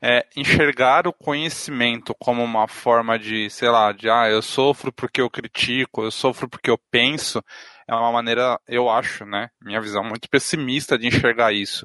é, 0.00 0.24
enxergar 0.36 1.08
o 1.08 1.12
conhecimento 1.12 2.14
como 2.16 2.44
uma 2.44 2.68
forma 2.68 3.18
de, 3.18 3.50
sei 3.50 3.68
lá, 3.68 3.90
de 3.90 4.08
ah, 4.08 4.28
eu 4.30 4.40
sofro 4.40 4.92
porque 4.92 5.20
eu 5.20 5.28
critico, 5.28 6.04
eu 6.04 6.12
sofro 6.12 6.48
porque 6.48 6.70
eu 6.70 6.78
penso, 6.92 7.42
é 7.88 7.94
uma 7.94 8.12
maneira, 8.12 8.56
eu 8.68 8.88
acho, 8.88 9.24
né, 9.24 9.48
minha 9.60 9.80
visão 9.80 10.04
muito 10.04 10.28
pessimista 10.30 10.96
de 10.96 11.08
enxergar 11.08 11.52
isso. 11.52 11.84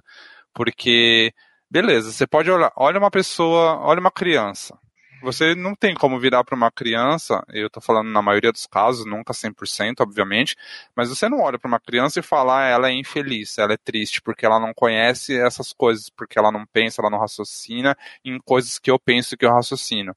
Porque, 0.54 1.34
beleza, 1.70 2.12
você 2.12 2.28
pode 2.28 2.50
olhar, 2.50 2.72
olha 2.76 3.00
uma 3.00 3.12
pessoa, 3.12 3.80
olha 3.80 4.00
uma 4.00 4.12
criança, 4.12 4.78
você 5.26 5.56
não 5.56 5.74
tem 5.76 5.96
como 5.96 6.20
virar 6.20 6.44
para 6.44 6.56
uma 6.56 6.72
criança, 6.72 7.44
eu 7.50 7.68
estou 7.68 7.82
falando 7.82 8.10
na 8.10 8.22
maioria 8.22 8.52
dos 8.52 8.68
casos, 8.68 9.06
nunca 9.06 9.34
100%, 9.34 10.02
obviamente, 10.02 10.56
mas 10.96 11.10
você 11.10 11.28
não 11.28 11.40
olha 11.42 11.58
para 11.58 11.68
uma 11.68 11.80
criança 11.80 12.20
e 12.20 12.24
fala, 12.24 12.60
ah, 12.60 12.68
ela 12.68 12.90
é 12.90 12.94
infeliz, 12.94 13.58
ela 13.58 13.74
é 13.74 13.78
triste, 13.78 14.22
porque 14.22 14.46
ela 14.46 14.60
não 14.60 14.74
conhece 14.74 15.36
essas 15.36 15.74
coisas, 15.74 16.10
porque 16.10 16.38
ela 16.38 16.52
não 16.52 16.66
pensa, 16.66 17.02
ela 17.02 17.10
não 17.10 17.20
raciocina 17.20 17.98
em 18.24 18.38
coisas 18.40 18.78
que 18.78 18.92
eu 18.92 19.00
penso 19.00 19.34
e 19.34 19.38
que 19.38 19.46
eu 19.46 19.52
raciocino. 19.52 20.16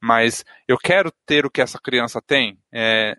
Mas 0.00 0.44
eu 0.68 0.76
quero 0.76 1.10
ter 1.24 1.46
o 1.46 1.50
que 1.50 1.62
essa 1.62 1.78
criança 1.78 2.20
tem. 2.20 2.58
É, 2.70 3.16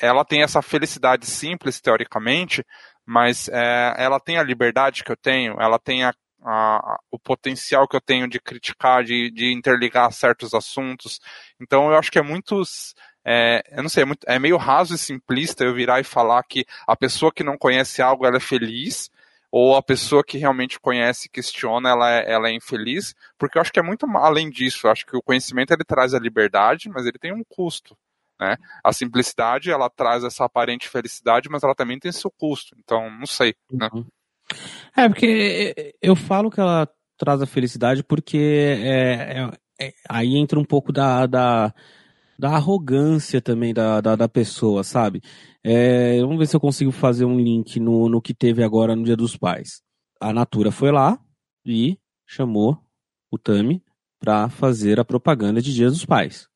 ela 0.00 0.24
tem 0.24 0.42
essa 0.42 0.62
felicidade 0.62 1.26
simples, 1.26 1.80
teoricamente, 1.80 2.64
mas 3.04 3.48
é, 3.48 3.94
ela 3.98 4.20
tem 4.20 4.38
a 4.38 4.42
liberdade 4.42 5.02
que 5.02 5.10
eu 5.10 5.16
tenho, 5.16 5.56
ela 5.58 5.78
tem 5.78 6.04
a 6.04 6.14
a, 6.42 6.98
o 7.10 7.18
potencial 7.18 7.86
que 7.86 7.96
eu 7.96 8.00
tenho 8.00 8.28
de 8.28 8.40
criticar, 8.40 9.04
de, 9.04 9.30
de 9.30 9.52
interligar 9.52 10.12
certos 10.12 10.54
assuntos. 10.54 11.20
Então 11.60 11.90
eu 11.90 11.96
acho 11.96 12.10
que 12.10 12.18
é 12.18 12.22
muito. 12.22 12.62
É, 13.24 13.62
eu 13.76 13.82
não 13.82 13.90
sei, 13.90 14.02
é, 14.02 14.06
muito, 14.06 14.24
é 14.26 14.38
meio 14.38 14.56
raso 14.56 14.94
e 14.94 14.98
simplista 14.98 15.64
eu 15.64 15.74
virar 15.74 16.00
e 16.00 16.04
falar 16.04 16.42
que 16.42 16.64
a 16.86 16.96
pessoa 16.96 17.32
que 17.32 17.44
não 17.44 17.58
conhece 17.58 18.00
algo 18.00 18.26
ela 18.26 18.38
é 18.38 18.40
feliz, 18.40 19.10
ou 19.52 19.76
a 19.76 19.82
pessoa 19.82 20.24
que 20.24 20.38
realmente 20.38 20.80
conhece 20.80 21.26
e 21.26 21.30
questiona 21.30 21.90
ela 21.90 22.10
é, 22.10 22.32
ela 22.32 22.48
é 22.48 22.52
infeliz, 22.52 23.14
porque 23.38 23.58
eu 23.58 23.62
acho 23.62 23.72
que 23.72 23.80
é 23.80 23.82
muito 23.82 24.06
além 24.16 24.48
disso. 24.48 24.86
Eu 24.86 24.90
acho 24.90 25.04
que 25.04 25.16
o 25.16 25.22
conhecimento 25.22 25.72
ele 25.72 25.84
traz 25.84 26.14
a 26.14 26.18
liberdade, 26.18 26.88
mas 26.88 27.04
ele 27.04 27.18
tem 27.18 27.32
um 27.32 27.44
custo. 27.44 27.96
Né? 28.40 28.56
A 28.82 28.92
simplicidade 28.92 29.70
ela 29.70 29.90
traz 29.90 30.24
essa 30.24 30.44
aparente 30.46 30.88
felicidade, 30.88 31.50
mas 31.50 31.62
ela 31.62 31.74
também 31.74 31.98
tem 31.98 32.10
seu 32.10 32.30
custo. 32.30 32.74
Então, 32.78 33.10
não 33.10 33.26
sei. 33.26 33.54
Né? 33.70 33.90
Uhum. 33.92 34.06
É, 34.96 35.08
porque 35.08 35.94
eu 36.02 36.16
falo 36.16 36.50
que 36.50 36.60
ela 36.60 36.88
traz 37.16 37.42
a 37.42 37.46
felicidade 37.46 38.02
porque 38.02 38.38
é, 38.38 39.40
é, 39.40 39.50
é, 39.88 39.92
aí 40.08 40.36
entra 40.36 40.58
um 40.58 40.64
pouco 40.64 40.92
da, 40.92 41.26
da, 41.26 41.74
da 42.38 42.50
arrogância 42.50 43.40
também 43.40 43.74
da, 43.74 44.00
da, 44.00 44.16
da 44.16 44.28
pessoa, 44.28 44.82
sabe? 44.82 45.20
É, 45.62 46.20
vamos 46.20 46.38
ver 46.38 46.46
se 46.46 46.56
eu 46.56 46.60
consigo 46.60 46.90
fazer 46.90 47.24
um 47.24 47.38
link 47.38 47.78
no, 47.78 48.08
no 48.08 48.22
que 48.22 48.32
teve 48.32 48.64
agora 48.64 48.96
no 48.96 49.04
Dia 49.04 49.16
dos 49.16 49.36
Pais. 49.36 49.82
A 50.20 50.32
Natura 50.32 50.70
foi 50.70 50.90
lá 50.90 51.18
e 51.64 51.98
chamou 52.26 52.78
o 53.30 53.38
Tami 53.38 53.82
para 54.18 54.48
fazer 54.48 54.98
a 54.98 55.04
propaganda 55.04 55.60
de 55.60 55.74
Dia 55.74 55.88
dos 55.88 56.04
Pais. 56.04 56.48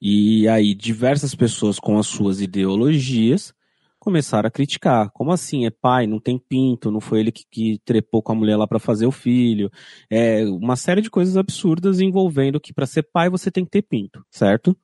E 0.00 0.48
aí 0.48 0.74
diversas 0.74 1.34
pessoas 1.34 1.78
com 1.78 1.98
as 1.98 2.06
suas 2.06 2.40
ideologias 2.40 3.52
começaram 3.98 4.46
a 4.46 4.50
criticar. 4.50 5.10
Como 5.12 5.32
assim? 5.32 5.66
É 5.66 5.70
pai, 5.70 6.06
não 6.06 6.20
tem 6.20 6.38
pinto, 6.38 6.90
não 6.90 7.00
foi 7.00 7.20
ele 7.20 7.32
que, 7.32 7.44
que 7.50 7.80
trepou 7.84 8.22
com 8.22 8.32
a 8.32 8.34
mulher 8.34 8.56
lá 8.56 8.66
para 8.66 8.78
fazer 8.78 9.06
o 9.06 9.12
filho. 9.12 9.70
É 10.10 10.44
uma 10.44 10.76
série 10.76 11.00
de 11.00 11.10
coisas 11.10 11.36
absurdas 11.36 12.00
envolvendo 12.00 12.60
que 12.60 12.72
para 12.72 12.86
ser 12.86 13.02
pai 13.02 13.28
você 13.28 13.50
tem 13.50 13.64
que 13.64 13.70
ter 13.70 13.82
pinto, 13.82 14.24
certo? 14.30 14.76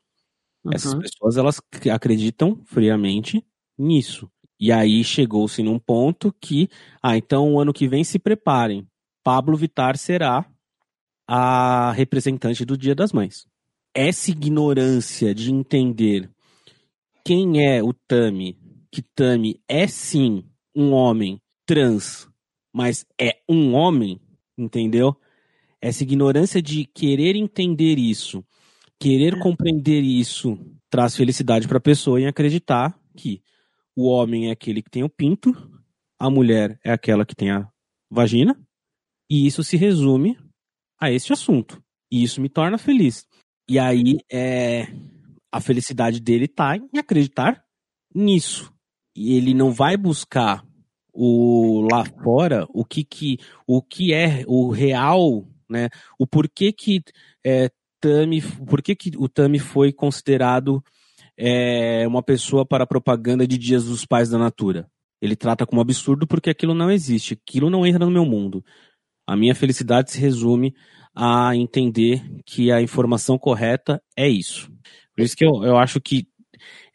Uhum. 0.64 0.72
Essas 0.74 0.94
pessoas 0.94 1.36
elas 1.36 1.60
acreditam 1.92 2.62
friamente 2.64 3.44
nisso. 3.78 4.30
E 4.58 4.72
aí 4.72 5.02
chegou-se 5.04 5.62
num 5.62 5.78
ponto 5.78 6.34
que, 6.40 6.68
ah, 7.02 7.16
então 7.16 7.54
o 7.54 7.60
ano 7.60 7.72
que 7.72 7.88
vem 7.88 8.04
se 8.04 8.18
preparem. 8.18 8.86
Pablo 9.22 9.56
Vitar 9.56 9.96
será 9.96 10.46
a 11.26 11.92
representante 11.92 12.64
do 12.64 12.76
Dia 12.76 12.94
das 12.94 13.12
Mães. 13.12 13.46
Essa 13.94 14.30
ignorância 14.30 15.34
de 15.34 15.52
entender 15.52 16.30
quem 17.24 17.64
é 17.66 17.82
o 17.82 17.92
Tami, 17.92 18.56
que 18.94 19.02
Tami 19.02 19.60
é 19.66 19.88
sim 19.88 20.44
um 20.72 20.92
homem 20.92 21.42
trans, 21.66 22.28
mas 22.72 23.04
é 23.20 23.40
um 23.48 23.74
homem, 23.74 24.20
entendeu? 24.56 25.16
Essa 25.80 26.04
ignorância 26.04 26.62
de 26.62 26.84
querer 26.84 27.34
entender 27.34 27.98
isso, 27.98 28.44
querer 28.96 29.36
compreender 29.40 30.00
isso, 30.00 30.56
traz 30.88 31.16
felicidade 31.16 31.66
para 31.66 31.78
a 31.78 31.80
pessoa 31.80 32.20
em 32.20 32.28
acreditar 32.28 32.96
que 33.16 33.42
o 33.96 34.06
homem 34.06 34.48
é 34.48 34.52
aquele 34.52 34.80
que 34.80 34.90
tem 34.90 35.02
o 35.02 35.08
pinto, 35.08 35.52
a 36.16 36.30
mulher 36.30 36.78
é 36.84 36.92
aquela 36.92 37.26
que 37.26 37.34
tem 37.34 37.50
a 37.50 37.68
vagina, 38.08 38.56
e 39.28 39.44
isso 39.44 39.64
se 39.64 39.76
resume 39.76 40.38
a 41.00 41.10
esse 41.10 41.32
assunto. 41.32 41.82
E 42.12 42.22
isso 42.22 42.40
me 42.40 42.48
torna 42.48 42.78
feliz. 42.78 43.26
E 43.68 43.76
aí, 43.76 44.18
é, 44.30 44.86
a 45.50 45.60
felicidade 45.60 46.20
dele 46.20 46.44
está 46.44 46.76
em 46.76 46.96
acreditar 46.96 47.64
nisso. 48.14 48.73
E 49.14 49.36
ele 49.36 49.54
não 49.54 49.72
vai 49.72 49.96
buscar 49.96 50.64
o 51.12 51.86
lá 51.90 52.04
fora 52.04 52.66
o 52.70 52.84
que, 52.84 53.04
que 53.04 53.38
o 53.66 53.80
que 53.80 54.12
é 54.12 54.44
o 54.46 54.70
real, 54.70 55.46
né? 55.68 55.88
O 56.18 56.26
porquê 56.26 56.72
que 56.72 57.02
é, 57.44 57.70
Tami, 58.00 58.42
por 58.42 58.82
que, 58.82 58.96
o 59.16 59.28
Tami 59.28 59.58
foi 59.58 59.92
considerado 59.92 60.82
é, 61.38 62.06
uma 62.06 62.22
pessoa 62.22 62.66
para 62.66 62.86
propaganda 62.86 63.46
de 63.46 63.56
Dias 63.56 63.84
dos 63.84 64.04
Pais 64.04 64.28
da 64.28 64.38
Natura? 64.38 64.88
Ele 65.22 65.36
trata 65.36 65.64
como 65.64 65.80
absurdo 65.80 66.26
porque 66.26 66.50
aquilo 66.50 66.74
não 66.74 66.90
existe, 66.90 67.34
aquilo 67.34 67.70
não 67.70 67.86
entra 67.86 68.04
no 68.04 68.10
meu 68.10 68.26
mundo. 68.26 68.62
A 69.26 69.34
minha 69.36 69.54
felicidade 69.54 70.10
se 70.10 70.20
resume 70.20 70.74
a 71.14 71.56
entender 71.56 72.22
que 72.44 72.70
a 72.70 72.82
informação 72.82 73.38
correta 73.38 74.02
é 74.16 74.28
isso. 74.28 74.70
Por 75.14 75.22
isso 75.22 75.36
que 75.36 75.46
eu, 75.46 75.62
eu 75.62 75.78
acho 75.78 76.00
que 76.00 76.26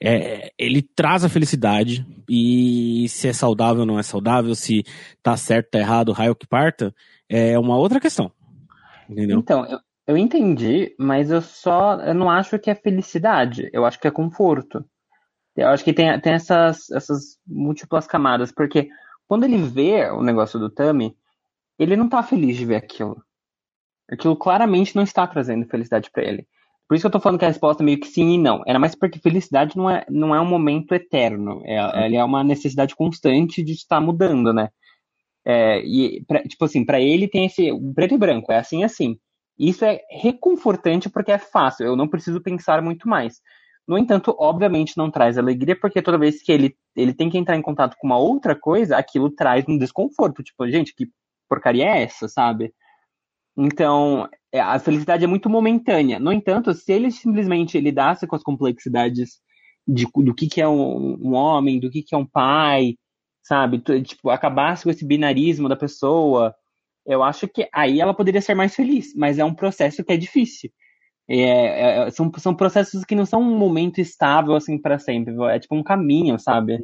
é, 0.02 0.52
ele 0.58 0.82
traz 0.82 1.24
a 1.24 1.30
felicidade 1.30 2.06
e 2.30 3.08
se 3.10 3.28
é 3.28 3.34
saudável 3.34 3.82
ou 3.82 3.86
não 3.86 4.00
é 4.00 4.04
saudável, 4.04 4.56
se 4.56 4.84
tá 5.22 5.36
certo, 5.36 5.72
tá 5.72 5.80
errado, 5.80 6.12
raio 6.12 6.36
que 6.36 6.48
parta, 6.48 6.94
é 7.28 7.58
uma 7.60 7.78
outra 7.78 8.00
questão. 8.00 8.32
Entendeu? 9.10 9.40
Então, 9.40 9.66
eu, 9.66 9.80
eu 10.08 10.18
entendi, 10.18 10.96
mas 10.98 11.30
eu 11.30 11.42
só 11.42 12.00
eu 12.02 12.14
não 12.14 12.30
acho 12.30 12.58
que 12.60 12.70
é 12.70 12.76
felicidade, 12.76 13.70
eu 13.74 13.86
acho 13.86 14.00
que 14.00 14.08
é 14.08 14.12
conforto. 14.12 14.86
Eu 15.56 15.68
acho 15.68 15.84
que 15.84 15.94
tem, 15.94 16.20
tem 16.22 16.34
essas, 16.34 16.90
essas 16.92 17.38
múltiplas 17.46 18.08
camadas, 18.08 18.52
porque 18.52 18.90
quando 19.28 19.44
ele 19.44 19.58
vê 19.58 20.10
o 20.10 20.24
negócio 20.24 20.58
do 20.58 20.70
Tami, 20.70 21.16
ele 21.78 21.96
não 21.96 22.08
tá 22.08 22.24
feliz 22.24 22.56
de 22.56 22.66
ver 22.66 22.76
aquilo. 22.76 23.22
Aquilo 24.10 24.36
claramente 24.36 24.96
não 24.96 25.04
está 25.04 25.28
trazendo 25.28 25.68
felicidade 25.68 26.10
para 26.10 26.24
ele. 26.24 26.48
Por 26.90 26.96
isso 26.96 27.04
que 27.04 27.08
eu 27.08 27.12
tô 27.12 27.20
falando 27.20 27.38
que 27.38 27.46
a 27.46 27.50
resposta 27.50 27.84
é 27.84 27.86
meio 27.86 28.00
que 28.00 28.08
sim 28.08 28.32
e 28.32 28.38
não. 28.40 28.64
Era 28.66 28.80
mais 28.80 28.96
porque 28.96 29.20
felicidade 29.20 29.78
não 29.78 29.88
é, 29.88 30.04
não 30.10 30.34
é 30.34 30.42
um 30.42 30.46
momento 30.46 30.92
eterno. 30.96 31.62
É, 31.64 31.76
ela 31.76 32.16
é 32.16 32.24
uma 32.24 32.44
necessidade 32.44 32.96
constante 32.96 33.62
de 33.64 33.74
estar 33.74 34.02
mudando, 34.02 34.52
né? 34.52 34.70
É, 35.46 35.82
e, 35.86 36.26
pra, 36.26 36.42
tipo 36.42 36.66
assim, 36.66 36.84
para 36.84 37.00
ele 37.00 37.28
tem 37.28 37.46
esse 37.46 37.70
preto 37.94 38.16
e 38.16 38.18
branco, 38.18 38.52
é 38.52 38.58
assim 38.58 38.84
assim. 38.84 39.20
Isso 39.58 39.86
é 39.86 40.00
reconfortante 40.10 41.10
porque 41.12 41.32
é 41.32 41.38
fácil, 41.38 41.86
eu 41.86 41.96
não 41.96 42.08
preciso 42.08 42.42
pensar 42.42 42.82
muito 42.82 43.08
mais. 43.08 43.40
No 43.88 43.98
entanto, 43.98 44.36
obviamente 44.40 44.98
não 44.98 45.12
traz 45.12 45.38
alegria, 45.38 45.80
porque 45.80 46.02
toda 46.02 46.18
vez 46.18 46.42
que 46.42 46.52
ele, 46.52 46.76
ele 46.96 47.14
tem 47.14 47.30
que 47.30 47.38
entrar 47.38 47.56
em 47.56 47.62
contato 47.62 47.96
com 48.00 48.08
uma 48.08 48.18
outra 48.18 48.56
coisa, 48.56 48.98
aquilo 48.98 49.30
traz 49.30 49.64
um 49.68 49.78
desconforto. 49.78 50.42
Tipo, 50.44 50.68
gente, 50.70 50.94
que 50.96 51.08
porcaria 51.48 51.86
é 51.86 52.04
essa, 52.04 52.28
sabe? 52.28 52.74
Então, 53.62 54.30
é, 54.54 54.62
a 54.62 54.80
felicidade 54.80 55.26
é 55.26 55.28
muito 55.28 55.50
momentânea. 55.50 56.18
No 56.18 56.32
entanto, 56.32 56.74
se 56.74 56.94
ele 56.94 57.12
simplesmente 57.12 57.78
lidasse 57.78 58.26
com 58.26 58.34
as 58.34 58.42
complexidades 58.42 59.42
de, 59.86 60.08
do 60.16 60.34
que, 60.34 60.48
que 60.48 60.62
é 60.62 60.68
um, 60.68 61.18
um 61.22 61.34
homem, 61.34 61.78
do 61.78 61.90
que, 61.92 62.02
que 62.02 62.16
é 62.16 62.18
um 62.18 62.26
pai, 62.26 62.96
sabe? 63.44 63.80
Tipo, 63.80 64.30
acabasse 64.30 64.86
com 64.86 64.90
esse 64.90 65.06
binarismo 65.06 65.68
da 65.68 65.76
pessoa, 65.76 66.56
eu 67.06 67.22
acho 67.22 67.50
que 67.50 67.68
aí 67.74 68.00
ela 68.00 68.14
poderia 68.14 68.42
ser 68.42 68.56
mais 68.56 68.74
feliz. 68.74 69.14
Mas 69.14 69.38
é 69.38 69.44
um 69.44 69.54
processo 69.54 70.06
que 70.06 70.14
é 70.14 70.18
difícil. 70.18 70.72
É, 71.28 72.08
é, 72.08 72.12
são, 72.12 72.32
são 72.38 72.56
processos 72.56 73.04
que 73.04 73.14
não 73.14 73.26
são 73.26 73.42
um 73.42 73.58
momento 73.58 74.00
estável 74.00 74.56
assim 74.56 74.82
para 74.82 74.98
sempre. 75.00 75.36
É 75.50 75.60
tipo 75.60 75.76
um 75.76 75.84
caminho, 75.84 76.40
sabe? 76.40 76.80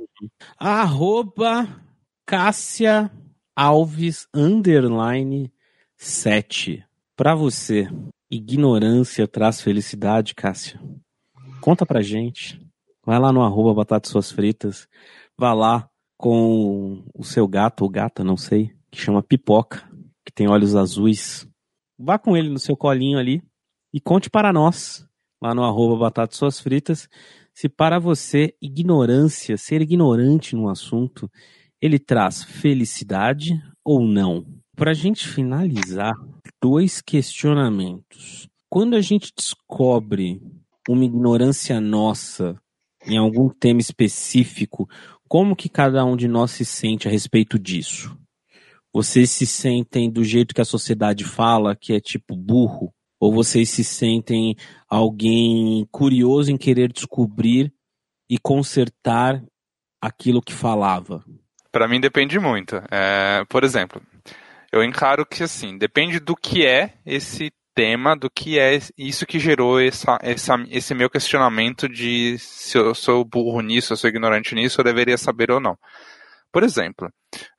Arroba 0.60 1.70
Cássia 2.26 3.10
Alves 3.56 4.28
underline 4.36 5.50
7. 5.98 6.86
Para 7.16 7.36
você, 7.36 7.88
ignorância 8.30 9.28
traz 9.28 9.62
felicidade, 9.62 10.36
Cássia? 10.36 10.80
Conta 11.62 11.86
pra 11.86 12.02
gente. 12.02 12.60
Vai 13.06 13.20
lá 13.20 13.32
no 13.32 13.42
arroba 13.42 13.74
Batatas 13.74 14.12
Suas 14.12 14.32
Fritas. 14.32 14.88
Vá 15.38 15.54
lá 15.54 15.90
com 16.18 17.04
o 17.14 17.24
seu 17.24 17.48
gato 17.48 17.84
ou 17.84 17.90
gata, 17.90 18.24
não 18.24 18.38
sei, 18.38 18.74
que 18.90 19.00
chama 19.00 19.24
Pipoca, 19.24 19.88
que 20.26 20.34
tem 20.34 20.48
olhos 20.48 20.76
azuis. 20.76 21.48
Vá 21.98 22.18
com 22.18 22.36
ele 22.36 22.50
no 22.50 22.60
seu 22.60 22.76
colinho 22.76 23.18
ali 23.18 23.42
e 23.94 24.00
conte 24.02 24.30
para 24.30 24.52
nós, 24.52 25.08
lá 25.42 25.54
no 25.54 25.64
arroba 25.64 26.12
Suas 26.32 26.60
Fritas, 26.60 27.08
se 27.54 27.70
para 27.70 28.00
você 28.00 28.54
ignorância, 28.62 29.58
ser 29.58 29.82
ignorante 29.82 30.56
no 30.56 30.68
assunto, 30.68 31.32
ele 31.82 31.98
traz 31.98 32.44
felicidade 32.44 33.62
ou 33.84 34.06
não? 34.06 34.46
Para 34.76 34.92
a 34.92 34.94
gente 34.94 35.26
finalizar, 35.28 36.14
dois 36.62 37.02
questionamentos. 37.02 38.50
Quando 38.70 38.96
a 38.96 39.02
gente 39.02 39.32
descobre 39.36 40.42
uma 40.90 41.06
ignorância 41.06 41.80
nossa 41.80 42.60
em 43.08 43.18
algum 43.18 43.48
tema 43.50 43.80
específico, 43.80 44.90
como 45.30 45.56
que 45.56 45.70
cada 45.70 46.04
um 46.04 46.18
de 46.18 46.28
nós 46.28 46.52
se 46.52 46.66
sente 46.66 47.08
a 47.08 47.12
respeito 47.12 47.58
disso? 47.58 48.18
Vocês 48.94 49.30
se 49.30 49.46
sentem 49.46 50.12
do 50.12 50.26
jeito 50.26 50.54
que 50.54 50.62
a 50.62 50.66
sociedade 50.66 51.24
fala, 51.24 51.76
que 51.76 51.94
é 51.94 52.00
tipo 52.02 52.36
burro? 52.36 52.94
Ou 53.18 53.32
vocês 53.32 53.70
se 53.70 53.84
sentem 53.84 54.58
alguém 54.90 55.88
curioso 55.90 56.52
em 56.52 56.58
querer 56.58 56.92
descobrir 56.92 57.74
e 58.30 58.38
consertar 58.38 59.42
aquilo 60.02 60.42
que 60.42 60.54
falava? 60.54 61.24
Para 61.72 61.88
mim 61.88 62.02
depende 62.02 62.40
muito. 62.40 62.76
É, 62.92 63.46
por 63.50 63.64
exemplo, 63.64 64.02
eu 64.76 64.84
encaro 64.84 65.26
que 65.26 65.42
assim, 65.42 65.78
depende 65.78 66.20
do 66.20 66.36
que 66.36 66.66
é 66.66 66.96
esse 67.06 67.50
tema, 67.74 68.16
do 68.16 68.30
que 68.30 68.60
é 68.60 68.78
isso 68.98 69.26
que 69.26 69.40
gerou 69.40 69.80
essa, 69.80 70.18
essa, 70.22 70.56
esse 70.70 70.94
meu 70.94 71.10
questionamento 71.10 71.88
de 71.88 72.38
se 72.38 72.78
eu 72.78 72.94
sou 72.94 73.24
burro 73.24 73.62
nisso, 73.62 73.94
eu 73.94 73.98
sou 73.98 74.10
ignorante 74.10 74.54
nisso, 74.54 74.82
eu 74.82 74.86
deveria 74.86 75.18
saber 75.18 75.50
ou 75.50 75.62
não. 75.62 75.78
Por 76.52 76.62
exemplo, 76.62 77.08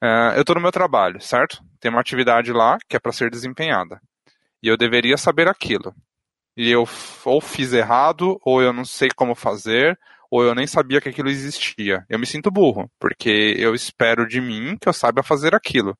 uh, 0.02 0.34
eu 0.34 0.42
estou 0.42 0.56
no 0.56 0.60
meu 0.60 0.70
trabalho, 0.70 1.18
certo? 1.18 1.62
Tem 1.80 1.90
uma 1.90 2.00
atividade 2.00 2.52
lá 2.52 2.76
que 2.86 2.96
é 2.96 3.00
para 3.00 3.12
ser 3.12 3.30
desempenhada. 3.30 3.98
E 4.62 4.68
eu 4.68 4.76
deveria 4.76 5.16
saber 5.16 5.48
aquilo. 5.48 5.94
E 6.54 6.70
eu 6.70 6.86
ou 7.24 7.40
fiz 7.40 7.72
errado, 7.72 8.38
ou 8.44 8.60
eu 8.62 8.74
não 8.74 8.84
sei 8.84 9.08
como 9.14 9.34
fazer, 9.34 9.98
ou 10.30 10.42
eu 10.42 10.54
nem 10.54 10.66
sabia 10.66 11.00
que 11.00 11.08
aquilo 11.08 11.30
existia. 11.30 12.04
Eu 12.10 12.18
me 12.18 12.26
sinto 12.26 12.50
burro, 12.50 12.90
porque 12.98 13.54
eu 13.58 13.74
espero 13.74 14.26
de 14.26 14.38
mim 14.38 14.76
que 14.78 14.88
eu 14.88 14.92
saiba 14.92 15.22
fazer 15.22 15.54
aquilo. 15.54 15.96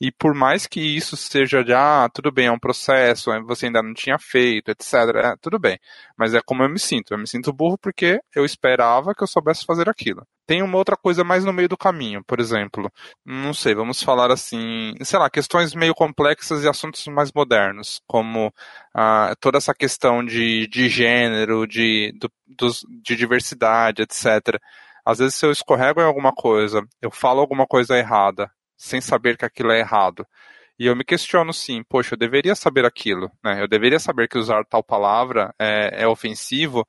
E 0.00 0.10
por 0.12 0.34
mais 0.34 0.66
que 0.66 0.80
isso 0.80 1.16
seja 1.16 1.62
de, 1.62 1.72
ah, 1.72 2.08
tudo 2.12 2.32
bem, 2.32 2.46
é 2.46 2.52
um 2.52 2.58
processo, 2.58 3.30
você 3.46 3.66
ainda 3.66 3.82
não 3.82 3.94
tinha 3.94 4.18
feito, 4.18 4.70
etc. 4.70 4.92
É, 5.16 5.36
tudo 5.40 5.58
bem. 5.58 5.78
Mas 6.16 6.34
é 6.34 6.40
como 6.44 6.62
eu 6.62 6.68
me 6.68 6.78
sinto. 6.78 7.14
Eu 7.14 7.18
me 7.18 7.26
sinto 7.26 7.52
burro 7.52 7.78
porque 7.78 8.20
eu 8.34 8.44
esperava 8.44 9.14
que 9.14 9.22
eu 9.22 9.26
soubesse 9.26 9.64
fazer 9.64 9.88
aquilo. 9.88 10.26
Tem 10.46 10.62
uma 10.62 10.76
outra 10.76 10.96
coisa 10.96 11.24
mais 11.24 11.44
no 11.44 11.52
meio 11.52 11.68
do 11.68 11.76
caminho, 11.76 12.22
por 12.24 12.38
exemplo. 12.40 12.90
Não 13.24 13.54
sei, 13.54 13.74
vamos 13.74 14.02
falar 14.02 14.30
assim, 14.30 14.94
sei 15.02 15.18
lá, 15.18 15.30
questões 15.30 15.74
meio 15.74 15.94
complexas 15.94 16.62
e 16.64 16.68
assuntos 16.68 17.06
mais 17.06 17.32
modernos, 17.32 18.02
como 18.06 18.52
ah, 18.94 19.34
toda 19.40 19.58
essa 19.58 19.74
questão 19.74 20.24
de, 20.24 20.66
de 20.66 20.88
gênero, 20.88 21.66
de, 21.66 22.12
do, 22.20 22.30
dos, 22.46 22.84
de 23.02 23.16
diversidade, 23.16 24.02
etc. 24.02 24.60
Às 25.04 25.18
vezes, 25.18 25.34
se 25.34 25.46
eu 25.46 25.50
escorrego 25.52 26.00
em 26.00 26.04
alguma 26.04 26.32
coisa, 26.32 26.82
eu 27.00 27.10
falo 27.10 27.40
alguma 27.40 27.66
coisa 27.66 27.96
errada, 27.96 28.50
sem 28.76 29.00
saber 29.00 29.36
que 29.36 29.44
aquilo 29.44 29.70
é 29.72 29.80
errado. 29.80 30.26
E 30.78 30.86
eu 30.86 30.96
me 30.96 31.04
questiono 31.04 31.52
sim, 31.52 31.82
poxa, 31.88 32.14
eu 32.14 32.18
deveria 32.18 32.54
saber 32.54 32.84
aquilo, 32.84 33.30
né? 33.42 33.62
Eu 33.62 33.68
deveria 33.68 33.98
saber 33.98 34.28
que 34.28 34.38
usar 34.38 34.64
tal 34.64 34.82
palavra 34.82 35.54
é, 35.58 36.02
é 36.02 36.08
ofensivo, 36.08 36.86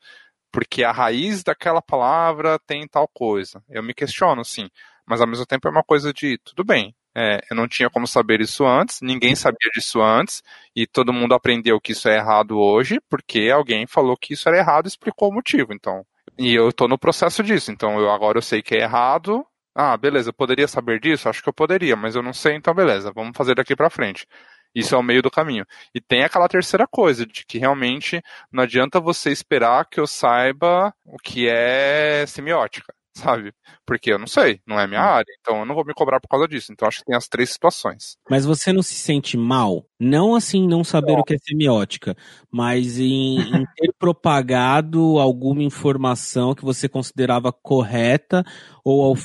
porque 0.52 0.84
a 0.84 0.92
raiz 0.92 1.44
daquela 1.44 1.82
palavra 1.82 2.58
tem 2.66 2.88
tal 2.88 3.08
coisa. 3.08 3.64
Eu 3.70 3.84
me 3.84 3.94
questiono, 3.94 4.44
sim, 4.44 4.70
mas 5.06 5.22
ao 5.22 5.28
mesmo 5.28 5.46
tempo 5.46 5.68
é 5.68 5.72
uma 5.72 5.84
coisa 5.84 6.12
de 6.12 6.38
tudo 6.40 6.64
bem. 6.64 6.96
É, 7.18 7.40
eu 7.50 7.56
não 7.56 7.68
tinha 7.68 7.90
como 7.90 8.06
saber 8.06 8.42
isso 8.42 8.66
antes, 8.66 9.00
ninguém 9.02 9.36
sabia 9.36 9.70
disso 9.74 10.02
antes, 10.02 10.44
e 10.76 10.86
todo 10.86 11.14
mundo 11.14 11.34
aprendeu 11.34 11.80
que 11.80 11.94
isso 11.94 12.10
é 12.10 12.18
errado 12.18 12.60
hoje, 12.60 13.00
porque 13.10 13.50
alguém 13.54 13.88
falou 13.88 14.18
que 14.18 14.34
isso 14.34 14.50
era 14.50 14.58
errado 14.58 14.86
e 14.86 14.90
explicou 14.90 15.30
o 15.30 15.34
motivo. 15.34 15.74
Então, 15.74 16.06
e 16.38 16.54
eu 16.54 16.70
estou 16.70 16.88
no 16.88 16.98
processo 16.98 17.42
disso. 17.44 17.72
Então, 17.72 18.00
eu 18.00 18.10
agora 18.10 18.38
eu 18.38 18.42
sei 18.42 18.62
que 18.62 18.76
é 18.76 18.82
errado. 18.82 19.46
Ah, 19.78 19.98
beleza, 19.98 20.30
eu 20.30 20.34
poderia 20.34 20.68
saber 20.68 21.00
disso? 21.02 21.28
Acho 21.28 21.44
que 21.44 21.50
eu 21.50 21.54
poderia, 21.54 21.96
mas 21.98 22.16
eu 22.16 22.24
não 22.24 22.32
sei, 22.34 22.54
então 22.56 22.74
beleza, 22.74 23.12
vamos 23.14 23.36
fazer 23.36 23.56
daqui 23.56 23.76
para 23.76 23.90
frente. 23.90 24.26
Isso 24.74 24.96
é 24.96 24.98
o 24.98 25.04
meio 25.04 25.22
do 25.22 25.30
caminho. 25.32 25.66
E 25.94 26.00
tem 26.02 26.24
aquela 26.24 26.48
terceira 26.48 26.88
coisa, 26.88 27.26
de 27.26 27.46
que 27.46 27.58
realmente 27.58 28.22
não 28.52 28.64
adianta 28.64 29.00
você 29.02 29.32
esperar 29.32 29.86
que 29.90 30.00
eu 30.00 30.08
saiba 30.08 30.94
o 31.06 31.18
que 31.18 31.48
é 31.50 32.26
semiótica, 32.26 32.94
sabe? 33.14 33.54
Porque 33.86 34.12
eu 34.14 34.20
não 34.20 34.28
sei, 34.28 34.62
não 34.66 34.80
é 34.80 34.88
minha 34.88 35.02
Hum. 35.02 35.04
área, 35.04 35.34
então 35.40 35.60
eu 35.60 35.66
não 35.66 35.76
vou 35.76 35.86
me 35.86 35.94
cobrar 35.94 36.20
por 36.22 36.28
causa 36.30 36.48
disso. 36.48 36.72
Então 36.72 36.88
acho 36.88 37.00
que 37.00 37.06
tem 37.06 37.16
as 37.16 37.28
três 37.28 37.50
situações. 37.52 38.18
Mas 38.30 38.46
você 38.46 38.72
não 38.74 38.82
se 38.82 38.96
sente 38.96 39.38
mal? 39.38 39.86
Não 40.00 40.36
assim, 40.36 40.66
não 40.68 40.84
saber 40.86 41.14
o 41.20 41.24
que 41.24 41.36
é 41.36 41.38
semiótica, 41.38 42.16
mas 42.52 42.98
em, 43.00 43.62
em 43.62 43.66
ter 43.76 43.92
propagado 44.00 45.20
alguma 45.20 45.64
informação 45.64 46.54
que 46.56 46.64
você 46.64 46.88
considerava 46.90 47.52
correta 47.52 48.44
ou 48.84 49.16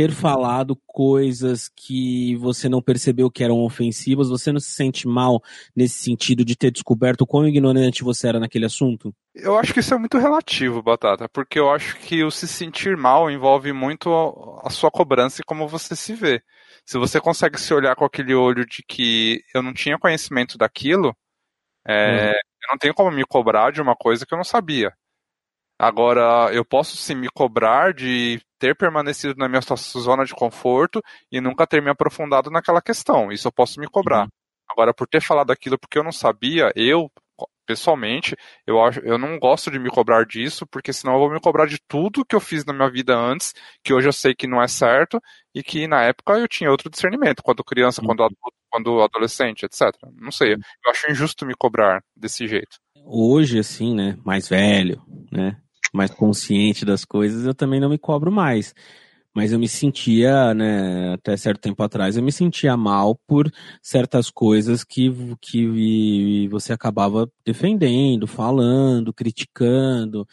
ter 0.00 0.12
falado 0.12 0.74
coisas 0.86 1.68
que 1.76 2.34
você 2.36 2.70
não 2.70 2.80
percebeu 2.80 3.30
que 3.30 3.44
eram 3.44 3.62
ofensivas, 3.62 4.30
você 4.30 4.50
não 4.50 4.58
se 4.58 4.70
sente 4.70 5.06
mal 5.06 5.42
nesse 5.76 6.02
sentido 6.02 6.42
de 6.42 6.56
ter 6.56 6.70
descoberto 6.70 7.26
quão 7.26 7.46
ignorante 7.46 8.02
você 8.02 8.28
era 8.28 8.40
naquele 8.40 8.64
assunto? 8.64 9.14
Eu 9.34 9.58
acho 9.58 9.74
que 9.74 9.80
isso 9.80 9.92
é 9.92 9.98
muito 9.98 10.16
relativo, 10.16 10.82
Batata, 10.82 11.28
porque 11.28 11.58
eu 11.58 11.70
acho 11.70 11.98
que 11.98 12.24
o 12.24 12.30
se 12.30 12.48
sentir 12.48 12.96
mal 12.96 13.30
envolve 13.30 13.74
muito 13.74 14.10
a 14.64 14.70
sua 14.70 14.90
cobrança 14.90 15.42
e 15.42 15.44
como 15.44 15.68
você 15.68 15.94
se 15.94 16.14
vê. 16.14 16.42
Se 16.86 16.96
você 16.96 17.20
consegue 17.20 17.60
se 17.60 17.74
olhar 17.74 17.94
com 17.94 18.06
aquele 18.06 18.34
olho 18.34 18.64
de 18.64 18.82
que 18.82 19.42
eu 19.54 19.62
não 19.62 19.74
tinha 19.74 19.98
conhecimento 19.98 20.56
daquilo, 20.56 21.14
é, 21.86 22.30
eu 22.30 22.70
não 22.70 22.78
tenho 22.78 22.94
como 22.94 23.10
me 23.10 23.24
cobrar 23.26 23.70
de 23.70 23.82
uma 23.82 23.94
coisa 23.94 24.24
que 24.24 24.32
eu 24.32 24.38
não 24.38 24.44
sabia. 24.44 24.94
Agora, 25.80 26.52
eu 26.52 26.62
posso 26.62 26.94
sim 26.94 27.14
me 27.14 27.30
cobrar 27.30 27.94
de 27.94 28.38
ter 28.58 28.76
permanecido 28.76 29.34
na 29.38 29.48
minha 29.48 29.62
zona 29.62 30.26
de 30.26 30.34
conforto 30.34 31.02
e 31.32 31.40
nunca 31.40 31.66
ter 31.66 31.80
me 31.80 31.88
aprofundado 31.88 32.50
naquela 32.50 32.82
questão. 32.82 33.32
Isso 33.32 33.48
eu 33.48 33.52
posso 33.52 33.80
me 33.80 33.88
cobrar. 33.88 34.28
Agora, 34.68 34.92
por 34.92 35.08
ter 35.08 35.22
falado 35.22 35.50
aquilo 35.50 35.78
porque 35.78 35.98
eu 35.98 36.04
não 36.04 36.12
sabia, 36.12 36.70
eu, 36.76 37.10
pessoalmente, 37.66 38.36
eu, 38.66 38.78
acho, 38.84 39.00
eu 39.00 39.16
não 39.16 39.38
gosto 39.38 39.70
de 39.70 39.78
me 39.78 39.88
cobrar 39.88 40.26
disso, 40.26 40.66
porque 40.66 40.92
senão 40.92 41.14
eu 41.14 41.18
vou 41.18 41.30
me 41.30 41.40
cobrar 41.40 41.64
de 41.64 41.78
tudo 41.88 42.26
que 42.26 42.36
eu 42.36 42.40
fiz 42.40 42.62
na 42.66 42.74
minha 42.74 42.90
vida 42.90 43.16
antes, 43.16 43.54
que 43.82 43.94
hoje 43.94 44.06
eu 44.06 44.12
sei 44.12 44.34
que 44.34 44.46
não 44.46 44.62
é 44.62 44.68
certo, 44.68 45.18
e 45.54 45.62
que 45.62 45.88
na 45.88 46.02
época 46.02 46.34
eu 46.34 46.46
tinha 46.46 46.70
outro 46.70 46.90
discernimento, 46.90 47.42
quando 47.42 47.64
criança, 47.64 48.02
quando 48.04 48.22
adulto, 48.22 48.52
quando 48.68 49.00
adolescente, 49.00 49.64
etc. 49.64 49.96
Não 50.12 50.30
sei, 50.30 50.52
eu 50.52 50.90
acho 50.90 51.10
injusto 51.10 51.46
me 51.46 51.54
cobrar 51.54 52.04
desse 52.14 52.46
jeito. 52.46 52.76
Hoje, 53.02 53.58
assim, 53.58 53.94
né, 53.94 54.18
mais 54.22 54.46
velho, 54.46 55.02
né, 55.32 55.56
mais 55.92 56.10
consciente 56.10 56.84
das 56.84 57.04
coisas, 57.04 57.44
eu 57.44 57.54
também 57.54 57.80
não 57.80 57.88
me 57.88 57.98
cobro 57.98 58.30
mais. 58.30 58.74
Mas 59.34 59.52
eu 59.52 59.58
me 59.60 59.68
sentia, 59.68 60.52
né, 60.54 61.14
até 61.14 61.36
certo 61.36 61.60
tempo 61.60 61.82
atrás, 61.82 62.16
eu 62.16 62.22
me 62.22 62.32
sentia 62.32 62.76
mal 62.76 63.14
por 63.28 63.50
certas 63.80 64.28
coisas 64.28 64.82
que, 64.82 65.12
que 65.40 66.48
você 66.48 66.72
acabava 66.72 67.30
defendendo, 67.44 68.26
falando, 68.26 69.14
criticando, 69.14 70.26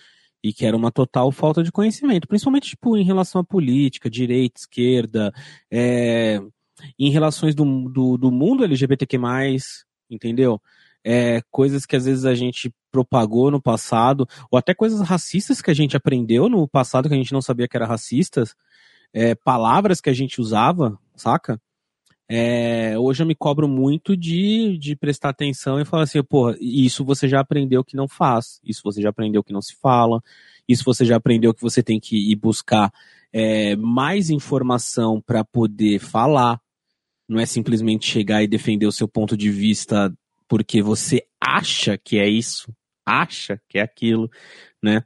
e 0.44 0.54
que 0.54 0.66
era 0.66 0.76
uma 0.76 0.92
total 0.92 1.32
falta 1.32 1.64
de 1.64 1.72
conhecimento, 1.72 2.28
principalmente, 2.28 2.70
tipo, 2.70 2.98
em 2.98 3.04
relação 3.04 3.42
à 3.42 3.44
política, 3.44 4.10
direita, 4.10 4.60
esquerda, 4.60 5.32
é, 5.72 6.42
em 6.98 7.12
relações 7.12 7.56
do, 7.56 7.90
do, 7.90 8.18
do 8.18 8.32
mundo 8.32 8.64
LGBTQ+, 8.64 9.18
entendeu? 10.10 10.62
É, 11.10 11.42
coisas 11.50 11.86
que 11.86 11.96
às 11.96 12.04
vezes 12.04 12.26
a 12.26 12.36
gente 12.36 12.70
propagou 12.92 13.50
no 13.50 13.62
passado, 13.62 14.28
ou 14.52 14.60
até 14.60 14.74
coisas 14.74 15.00
racistas 15.00 15.62
que 15.62 15.72
a 15.72 15.74
gente 15.74 15.96
aprendeu 15.96 16.50
no 16.50 16.68
passado 16.68 17.08
que 17.08 17.16
a 17.16 17.18
gente 17.18 17.32
não 17.32 17.42
sabia 17.42 17.66
que 17.66 17.78
era 17.78 17.86
racistas, 17.86 18.54
é, 19.14 19.34
palavras 19.34 20.02
que 20.02 20.10
a 20.10 20.14
gente 20.14 20.42
usava, 20.42 21.00
saca? 21.16 21.62
É, 22.30 23.00
hoje 23.00 23.24
eu 23.24 23.28
me 23.28 23.36
cobro 23.36 23.70
muito 23.70 24.18
de, 24.18 24.78
de 24.78 24.98
prestar 24.98 25.30
atenção 25.30 25.80
e 25.80 25.86
falar 25.86 26.04
assim, 26.04 26.22
pô, 26.22 26.54
isso 26.60 27.06
você 27.06 27.26
já 27.26 27.40
aprendeu 27.40 27.86
que 27.86 27.96
não 27.96 28.08
faz, 28.08 28.60
isso 28.62 28.82
você 28.84 29.02
já 29.02 29.10
aprendeu 29.10 29.42
que 29.42 29.54
não 29.54 29.62
se 29.62 29.76
fala, 29.76 30.22
isso 30.68 30.84
você 30.84 31.06
já 31.06 31.16
aprendeu 31.16 31.54
que 31.54 31.62
você 31.62 31.82
tem 31.82 32.02
que 32.02 32.18
ir 32.32 32.36
buscar 32.36 32.92
é, 33.32 33.78
mais 33.78 34.30
informação 34.30 35.22
para 35.22 35.46
poder 35.46 36.00
falar, 36.00 36.60
não 37.30 37.40
é 37.40 37.46
simplesmente 37.46 38.06
chegar 38.06 38.44
e 38.44 38.48
defender 38.48 38.86
o 38.86 38.92
seu 38.92 39.08
ponto 39.08 39.38
de 39.38 39.50
vista 39.50 40.14
porque 40.48 40.82
você 40.82 41.24
acha 41.40 41.98
que 41.98 42.20
é 42.20 42.28
isso, 42.28 42.74
acha 43.06 43.62
que 43.70 43.78
é 43.78 43.82
aquilo, 43.82 44.30
né? 44.82 45.04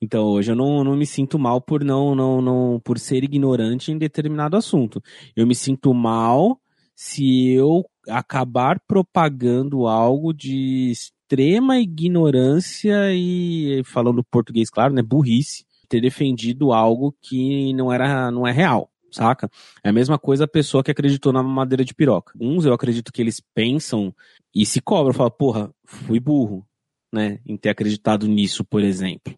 Então 0.00 0.24
hoje 0.24 0.52
eu 0.52 0.56
não, 0.56 0.84
não 0.84 0.96
me 0.96 1.06
sinto 1.06 1.38
mal 1.38 1.60
por 1.60 1.84
não, 1.84 2.14
não, 2.14 2.40
não, 2.40 2.80
por 2.84 2.98
ser 2.98 3.24
ignorante 3.24 3.90
em 3.90 3.98
determinado 3.98 4.56
assunto. 4.56 5.02
Eu 5.34 5.46
me 5.46 5.54
sinto 5.54 5.92
mal 5.92 6.60
se 6.94 7.50
eu 7.50 7.84
acabar 8.08 8.78
propagando 8.86 9.86
algo 9.86 10.32
de 10.32 10.90
extrema 10.90 11.80
ignorância 11.80 13.12
e, 13.12 13.82
falando 13.84 14.22
português 14.22 14.70
claro, 14.70 14.94
né, 14.94 15.02
burrice, 15.02 15.64
ter 15.88 16.00
defendido 16.00 16.72
algo 16.72 17.14
que 17.20 17.72
não 17.74 17.92
era, 17.92 18.30
não 18.30 18.46
é 18.46 18.52
real 18.52 18.90
saca? 19.14 19.50
É 19.82 19.88
a 19.88 19.92
mesma 19.92 20.18
coisa 20.18 20.44
a 20.44 20.48
pessoa 20.48 20.82
que 20.82 20.90
acreditou 20.90 21.32
na 21.32 21.42
madeira 21.42 21.84
de 21.84 21.94
piroca. 21.94 22.32
Uns 22.40 22.64
eu 22.64 22.72
acredito 22.72 23.12
que 23.12 23.22
eles 23.22 23.40
pensam 23.54 24.14
e 24.54 24.66
se 24.66 24.80
cobram, 24.80 25.14
falam, 25.14 25.30
porra, 25.30 25.74
fui 25.84 26.18
burro, 26.18 26.66
né, 27.12 27.38
em 27.46 27.56
ter 27.56 27.70
acreditado 27.70 28.26
nisso, 28.26 28.64
por 28.64 28.82
exemplo. 28.82 29.34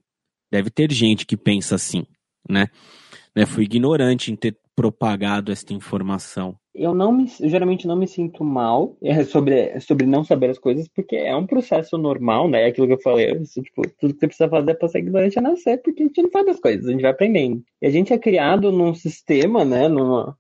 Deve 0.50 0.70
ter 0.70 0.90
gente 0.92 1.26
que 1.26 1.36
pensa 1.36 1.74
assim, 1.74 2.06
né? 2.48 2.68
né? 3.34 3.44
Fui 3.44 3.64
ignorante 3.64 4.32
em 4.32 4.36
ter 4.36 4.58
propagado 4.74 5.52
esta 5.52 5.74
informação. 5.74 6.58
Eu 6.78 6.94
não 6.94 7.10
me, 7.10 7.26
eu 7.40 7.48
geralmente 7.48 7.86
não 7.86 7.96
me 7.96 8.06
sinto 8.06 8.44
mal 8.44 8.96
é, 9.02 9.24
sobre, 9.24 9.80
sobre 9.80 10.04
não 10.06 10.22
saber 10.22 10.50
as 10.50 10.58
coisas, 10.58 10.86
porque 10.88 11.16
é 11.16 11.34
um 11.34 11.46
processo 11.46 11.96
normal, 11.96 12.48
né? 12.48 12.62
É 12.62 12.66
aquilo 12.66 12.86
que 12.86 12.92
eu 12.92 13.00
falei, 13.00 13.32
tipo, 13.44 13.82
tudo 13.98 14.12
que 14.14 14.20
você 14.20 14.26
precisa 14.26 14.48
fazer 14.48 14.74
para 14.74 14.88
ser 14.88 14.98
ignorante 14.98 15.38
é 15.38 15.40
nascer, 15.40 15.82
porque 15.82 16.02
a 16.02 16.06
gente 16.06 16.22
não 16.22 16.30
sabe 16.30 16.50
as 16.50 16.60
coisas, 16.60 16.86
a 16.86 16.90
gente 16.90 17.02
vai 17.02 17.10
aprendendo. 17.10 17.64
E 17.80 17.86
a 17.86 17.90
gente 17.90 18.12
é 18.12 18.18
criado 18.18 18.70
num 18.70 18.94
sistema, 18.94 19.64
né? 19.64 19.88
Numa, 19.88 20.36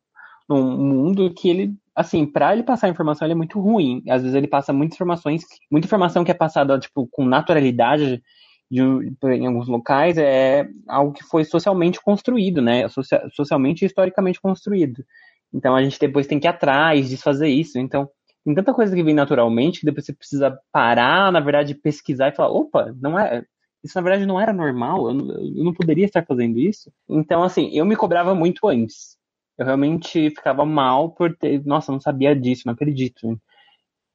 num 0.48 0.76
mundo 0.76 1.32
que 1.32 1.48
ele, 1.48 1.74
assim, 1.94 2.26
para 2.26 2.52
ele 2.52 2.62
passar 2.62 2.88
informação, 2.88 3.26
ele 3.26 3.32
é 3.32 3.36
muito 3.36 3.58
ruim. 3.58 4.02
Às 4.08 4.22
vezes 4.22 4.36
ele 4.36 4.46
passa 4.46 4.72
muitas 4.72 4.96
informações, 4.96 5.42
muita 5.70 5.86
informação 5.86 6.22
que 6.22 6.30
é 6.30 6.34
passada, 6.34 6.78
tipo, 6.78 7.08
com 7.10 7.24
naturalidade 7.24 8.22
de, 8.70 8.82
em 8.82 9.46
alguns 9.46 9.68
locais 9.68 10.18
é 10.18 10.68
algo 10.88 11.12
que 11.12 11.22
foi 11.22 11.44
socialmente 11.44 12.00
construído, 12.02 12.60
né? 12.60 12.86
Socialmente 13.32 13.84
e 13.84 13.86
historicamente 13.86 14.40
construído. 14.40 15.04
Então 15.52 15.74
a 15.74 15.82
gente 15.82 15.98
depois 15.98 16.26
tem 16.26 16.38
que 16.40 16.46
ir 16.46 16.50
atrás, 16.50 17.08
desfazer 17.08 17.48
isso. 17.48 17.78
Então 17.78 18.08
tem 18.44 18.54
tanta 18.54 18.72
coisa 18.74 18.94
que 18.94 19.02
vem 19.02 19.14
naturalmente 19.14 19.80
que 19.80 19.86
depois 19.86 20.06
você 20.06 20.12
precisa 20.12 20.58
parar, 20.72 21.32
na 21.32 21.40
verdade, 21.40 21.74
pesquisar 21.74 22.28
e 22.28 22.36
falar, 22.36 22.50
opa, 22.50 22.94
não 23.00 23.18
é. 23.18 23.44
Isso 23.82 23.96
na 23.96 24.02
verdade 24.02 24.26
não 24.26 24.40
era 24.40 24.52
normal, 24.52 25.08
eu 25.08 25.14
não, 25.14 25.30
eu 25.30 25.64
não 25.64 25.72
poderia 25.74 26.04
estar 26.04 26.24
fazendo 26.24 26.58
isso. 26.58 26.90
Então, 27.08 27.42
assim, 27.42 27.70
eu 27.72 27.84
me 27.84 27.96
cobrava 27.96 28.34
muito 28.34 28.66
antes. 28.68 29.16
Eu 29.58 29.66
realmente 29.66 30.30
ficava 30.30 30.64
mal 30.64 31.10
por 31.12 31.36
ter. 31.36 31.64
Nossa, 31.64 31.92
não 31.92 32.00
sabia 32.00 32.34
disso, 32.36 32.62
não 32.66 32.74
acredito. 32.74 33.40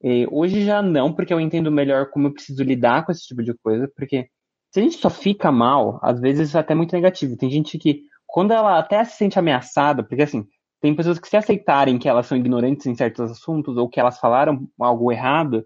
E 0.03 0.27
hoje 0.31 0.63
já 0.65 0.81
não, 0.81 1.13
porque 1.13 1.33
eu 1.33 1.39
entendo 1.39 1.71
melhor 1.71 2.09
como 2.09 2.27
eu 2.27 2.33
preciso 2.33 2.63
lidar 2.63 3.05
com 3.05 3.11
esse 3.11 3.23
tipo 3.23 3.43
de 3.43 3.53
coisa, 3.55 3.91
porque 3.95 4.29
se 4.71 4.79
a 4.79 4.83
gente 4.83 4.97
só 4.97 5.09
fica 5.09 5.51
mal, 5.51 5.99
às 6.01 6.19
vezes 6.19 6.49
isso 6.49 6.57
é 6.57 6.61
até 6.61 6.73
muito 6.73 6.93
negativo. 6.93 7.37
Tem 7.37 7.49
gente 7.49 7.77
que, 7.77 8.03
quando 8.25 8.51
ela 8.51 8.79
até 8.79 9.03
se 9.03 9.17
sente 9.17 9.37
ameaçada, 9.37 10.03
porque 10.03 10.23
assim, 10.23 10.45
tem 10.81 10.95
pessoas 10.95 11.19
que 11.19 11.27
se 11.27 11.37
aceitarem 11.37 11.99
que 11.99 12.09
elas 12.09 12.25
são 12.25 12.37
ignorantes 12.37 12.87
em 12.87 12.95
certos 12.95 13.31
assuntos 13.31 13.77
ou 13.77 13.87
que 13.87 13.99
elas 13.99 14.19
falaram 14.19 14.67
algo 14.79 15.11
errado, 15.11 15.65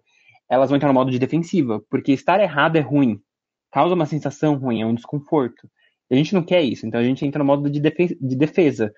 elas 0.49 0.69
vão 0.69 0.75
entrar 0.75 0.89
no 0.89 0.93
modo 0.93 1.09
de 1.09 1.17
defensiva, 1.17 1.81
porque 1.89 2.11
estar 2.11 2.39
errado 2.39 2.75
é 2.75 2.81
ruim, 2.81 3.19
causa 3.71 3.95
uma 3.95 4.05
sensação 4.05 4.55
ruim, 4.55 4.81
é 4.81 4.85
um 4.85 4.93
desconforto. 4.93 5.69
A 6.11 6.15
gente 6.15 6.33
não 6.33 6.43
quer 6.43 6.61
isso, 6.61 6.85
então 6.85 6.99
a 6.99 7.03
gente 7.03 7.25
entra 7.25 7.39
no 7.39 7.45
modo 7.45 7.69
de, 7.69 7.79
defe 7.79 8.17
de 8.21 8.35
defesa. 8.35 8.93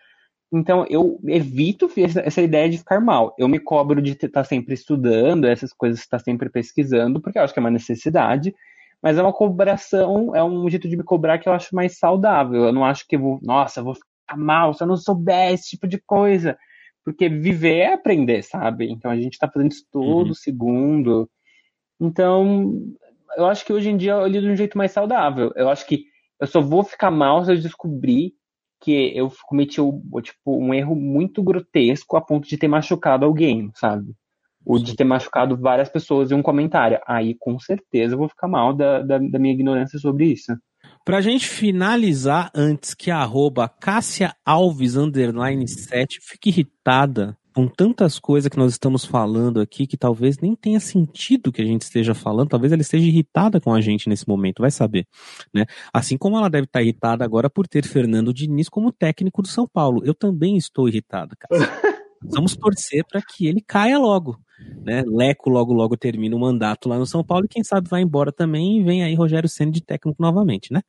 Então 0.51 0.85
eu 0.89 1.19
evito 1.25 1.89
essa 2.23 2.41
ideia 2.41 2.69
de 2.69 2.77
ficar 2.77 2.99
mal. 2.99 3.35
Eu 3.37 3.47
me 3.47 3.59
cobro 3.59 4.01
de 4.01 4.11
estar 4.11 4.43
sempre 4.43 4.73
estudando, 4.73 5.45
essas 5.45 5.71
coisas, 5.71 5.99
estar 5.99 6.19
sempre 6.19 6.49
pesquisando, 6.49 7.21
porque 7.21 7.37
eu 7.37 7.43
acho 7.43 7.53
que 7.53 7.59
é 7.59 7.61
uma 7.61 7.71
necessidade 7.71 8.53
mas 9.01 9.17
é 9.17 9.21
uma 9.21 9.33
cobração, 9.33 10.35
é 10.35 10.43
um 10.43 10.69
jeito 10.69 10.87
de 10.87 10.97
me 10.97 11.03
cobrar 11.03 11.37
que 11.37 11.47
eu 11.47 11.53
acho 11.53 11.75
mais 11.75 11.97
saudável. 11.97 12.65
Eu 12.65 12.73
não 12.73 12.83
acho 12.83 13.05
que 13.07 13.17
vou, 13.17 13.39
nossa, 13.43 13.81
vou 13.81 13.95
ficar 14.27 14.37
mal 14.37 14.73
se 14.73 14.83
eu 14.83 14.87
não 14.87 14.97
souber 14.97 15.53
esse 15.53 15.69
tipo 15.69 15.87
de 15.87 15.97
coisa. 15.99 16.57
Porque 17.05 17.29
viver 17.29 17.77
é 17.77 17.93
aprender, 17.93 18.43
sabe? 18.43 18.91
Então 18.91 19.09
a 19.09 19.15
gente 19.15 19.39
tá 19.39 19.49
fazendo 19.49 19.71
isso 19.71 19.85
todo 19.91 20.27
uhum. 20.27 20.33
segundo. 20.33 21.29
Então, 21.99 22.83
eu 23.37 23.45
acho 23.45 23.65
que 23.65 23.71
hoje 23.71 23.89
em 23.89 23.97
dia 23.97 24.11
eu 24.11 24.27
lido 24.27 24.45
de 24.45 24.51
um 24.51 24.57
jeito 24.57 24.77
mais 24.77 24.91
saudável. 24.91 25.51
Eu 25.55 25.69
acho 25.69 25.87
que 25.87 26.03
eu 26.39 26.45
só 26.45 26.59
vou 26.59 26.83
ficar 26.83 27.09
mal 27.09 27.43
se 27.43 27.51
eu 27.51 27.57
descobrir 27.57 28.33
que 28.81 29.17
eu 29.17 29.31
cometi 29.47 29.81
tipo, 30.21 30.57
um 30.57 30.73
erro 30.73 30.95
muito 30.95 31.41
grotesco 31.41 32.15
a 32.15 32.21
ponto 32.21 32.47
de 32.47 32.57
ter 32.57 32.67
machucado 32.67 33.25
alguém, 33.25 33.71
sabe? 33.73 34.13
Ou 34.65 34.77
de 34.77 34.95
ter 34.95 35.05
machucado 35.05 35.57
várias 35.57 35.89
pessoas 35.89 36.29
em 36.29 36.35
um 36.35 36.43
comentário. 36.43 36.99
Aí, 37.07 37.35
com 37.39 37.57
certeza, 37.57 38.13
eu 38.13 38.19
vou 38.19 38.29
ficar 38.29 38.47
mal 38.47 38.73
da, 38.73 39.01
da, 39.01 39.17
da 39.17 39.39
minha 39.39 39.53
ignorância 39.53 39.97
sobre 39.97 40.25
isso. 40.25 40.51
Pra 41.07 41.21
gente 41.21 41.47
finalizar, 41.47 42.51
antes 42.53 42.93
que 42.93 43.09
a 43.09 43.19
arroba 43.19 43.69
Cássia 43.69 44.35
Alves 44.45 44.95
7 45.65 46.19
fique 46.21 46.49
irritada 46.49 47.37
com 47.55 47.65
tantas 47.65 48.19
coisas 48.19 48.49
que 48.49 48.57
nós 48.57 48.73
estamos 48.73 49.05
falando 49.05 49.61
aqui 49.61 49.87
que 49.87 49.95
talvez 49.95 50.37
nem 50.39 50.53
tenha 50.53 50.81
sentido 50.81 51.49
que 51.49 51.61
a 51.61 51.65
gente 51.65 51.83
esteja 51.83 52.13
falando, 52.13 52.49
talvez 52.49 52.73
ela 52.73 52.81
esteja 52.81 53.05
irritada 53.07 53.61
com 53.61 53.73
a 53.73 53.79
gente 53.79 54.09
nesse 54.09 54.27
momento, 54.27 54.59
vai 54.59 54.69
saber, 54.69 55.07
né? 55.53 55.65
Assim 55.93 56.17
como 56.17 56.35
ela 56.37 56.49
deve 56.49 56.65
estar 56.65 56.81
irritada 56.81 57.23
agora 57.23 57.49
por 57.49 57.69
ter 57.69 57.85
Fernando 57.85 58.33
Diniz 58.33 58.67
como 58.67 58.91
técnico 58.91 59.41
do 59.41 59.47
São 59.47 59.65
Paulo. 59.65 60.01
Eu 60.03 60.13
também 60.13 60.57
estou 60.57 60.89
irritada, 60.89 61.37
cara. 61.39 61.47
Vamos 62.21 62.53
torcer 62.53 63.05
para 63.09 63.21
que 63.21 63.47
ele 63.47 63.61
caia 63.65 63.97
logo, 63.97 64.37
né? 64.59 65.03
Leco 65.05 65.49
logo 65.49 65.73
logo 65.73 65.97
termina 65.97 66.35
o 66.35 66.39
mandato 66.39 66.89
lá 66.89 66.97
no 66.97 67.05
São 67.05 67.23
Paulo 67.23 67.45
e 67.45 67.49
quem 67.49 67.63
sabe 67.63 67.89
vai 67.89 68.01
embora 68.01 68.31
também 68.31 68.79
e 68.79 68.83
vem 68.83 69.03
aí 69.03 69.15
Rogério 69.15 69.49
Ceni 69.49 69.71
de 69.71 69.81
técnico 69.81 70.21
novamente, 70.21 70.71
né? 70.73 70.81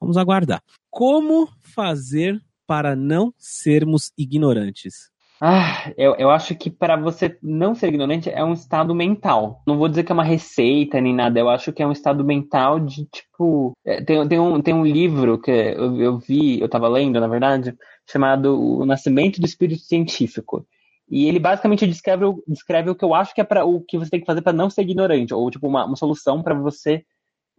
Vamos 0.00 0.16
aguardar. 0.16 0.62
Como 0.90 1.48
fazer 1.60 2.40
para 2.66 2.96
não 2.96 3.32
sermos 3.36 4.12
ignorantes? 4.16 5.10
Ah, 5.42 5.90
eu, 5.96 6.14
eu 6.16 6.30
acho 6.30 6.54
que 6.54 6.68
para 6.68 6.96
você 6.96 7.38
não 7.42 7.74
ser 7.74 7.88
ignorante 7.88 8.28
é 8.28 8.44
um 8.44 8.52
estado 8.52 8.94
mental. 8.94 9.62
Não 9.66 9.78
vou 9.78 9.88
dizer 9.88 10.04
que 10.04 10.12
é 10.12 10.14
uma 10.14 10.22
receita 10.22 11.00
nem 11.00 11.14
nada, 11.14 11.40
eu 11.40 11.48
acho 11.48 11.72
que 11.72 11.82
é 11.82 11.86
um 11.86 11.92
estado 11.92 12.22
mental 12.22 12.78
de 12.78 13.06
tipo. 13.06 13.72
É, 13.82 14.02
tem, 14.02 14.28
tem, 14.28 14.38
um, 14.38 14.60
tem 14.60 14.74
um 14.74 14.84
livro 14.84 15.40
que 15.40 15.50
eu, 15.50 15.98
eu 15.98 16.18
vi, 16.18 16.60
eu 16.60 16.66
estava 16.66 16.88
lendo, 16.88 17.18
na 17.18 17.26
verdade, 17.26 17.74
chamado 18.06 18.60
O 18.60 18.84
Nascimento 18.84 19.40
do 19.40 19.46
Espírito 19.46 19.82
Científico. 19.82 20.66
E 21.10 21.26
ele 21.26 21.38
basicamente 21.40 21.86
descreve, 21.86 22.24
descreve 22.46 22.90
o 22.90 22.94
que 22.94 23.04
eu 23.04 23.14
acho 23.14 23.34
que 23.34 23.40
é 23.40 23.44
para 23.44 23.64
o 23.64 23.80
que 23.80 23.98
você 23.98 24.10
tem 24.10 24.20
que 24.20 24.26
fazer 24.26 24.42
para 24.42 24.52
não 24.52 24.70
ser 24.70 24.82
ignorante, 24.82 25.34
ou 25.34 25.50
tipo 25.50 25.66
uma, 25.66 25.84
uma 25.84 25.96
solução 25.96 26.42
para 26.42 26.54
você 26.54 27.04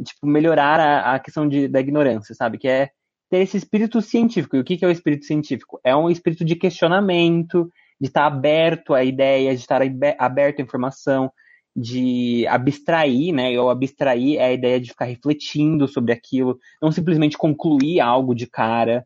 tipo 0.04 0.26
melhorar 0.26 0.80
a, 0.80 1.16
a 1.16 1.20
questão 1.20 1.48
de, 1.48 1.68
da 1.68 1.80
ignorância, 1.80 2.34
sabe? 2.34 2.58
Que 2.58 2.68
é 2.68 2.90
ter 3.30 3.40
esse 3.40 3.58
espírito 3.58 4.02
científico. 4.02 4.56
E 4.56 4.60
o 4.60 4.64
que, 4.64 4.84
é 4.84 4.88
o 4.88 4.92
espírito 4.92 5.26
científico? 5.26 5.80
É 5.84 5.96
um 5.96 6.10
espírito 6.10 6.44
de 6.44 6.56
questionamento, 6.56 7.70
de 8.00 8.08
estar 8.08 8.26
aberto 8.26 8.94
a 8.94 9.04
ideias, 9.04 9.56
de 9.58 9.62
estar 9.62 9.82
aberto 10.20 10.60
à 10.60 10.64
informação, 10.64 11.32
de 11.76 12.46
abstrair, 12.48 13.34
né? 13.34 13.52
Eu 13.52 13.70
abstrair 13.70 14.38
é 14.38 14.46
a 14.46 14.54
ideia 14.54 14.80
de 14.80 14.90
ficar 14.90 15.06
refletindo 15.06 15.88
sobre 15.88 16.12
aquilo, 16.12 16.60
não 16.82 16.92
simplesmente 16.92 17.38
concluir 17.38 18.02
algo 18.02 18.36
de 18.36 18.48
cara. 18.48 19.06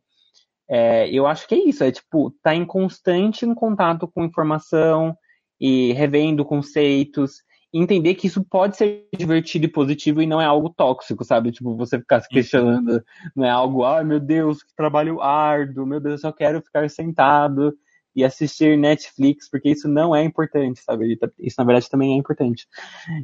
É, 0.68 1.10
eu 1.10 1.28
acho 1.28 1.48
que 1.48 1.56
é 1.56 1.70
isso, 1.70 1.84
é 1.84 1.92
tipo, 1.92 2.32
tá 2.42 2.56
em 2.56 2.66
constante 2.66 3.46
em 3.46 3.54
contato 3.54 4.08
com 4.08 4.24
informação 4.24 5.16
e 5.60 5.94
revendo 5.94 6.44
conceitos 6.44 7.44
entender 7.78 8.16
que 8.16 8.28
isso 8.28 8.44
pode 8.44 8.78
ser 8.78 9.06
divertido 9.18 9.66
e 9.66 9.72
positivo 9.72 10.22
e 10.22 10.26
não 10.26 10.40
é 10.40 10.46
algo 10.46 10.70
tóxico, 10.70 11.26
sabe? 11.26 11.52
Tipo, 11.52 11.76
você 11.76 12.00
ficar 12.00 12.22
se 12.22 12.30
questionando, 12.30 13.04
não 13.36 13.46
é 13.46 13.50
algo, 13.50 13.84
ai 13.84 14.04
meu 14.04 14.20
Deus, 14.20 14.64
que 14.64 14.74
trabalho 14.76 15.22
árduo, 15.22 15.86
meu 15.86 16.00
Deus, 16.00 16.14
eu 16.14 16.30
só 16.30 16.32
quero 16.32 16.62
ficar 16.62 16.90
sentado 16.90 17.78
e 18.16 18.24
assistir 18.24 18.78
Netflix, 18.78 19.50
porque 19.50 19.70
isso 19.70 19.90
não 19.90 20.16
é 20.16 20.24
importante, 20.24 20.80
sabe? 20.82 21.20
Isso 21.38 21.56
na 21.58 21.66
verdade 21.66 21.90
também 21.90 22.14
é 22.14 22.18
importante. 22.18 22.66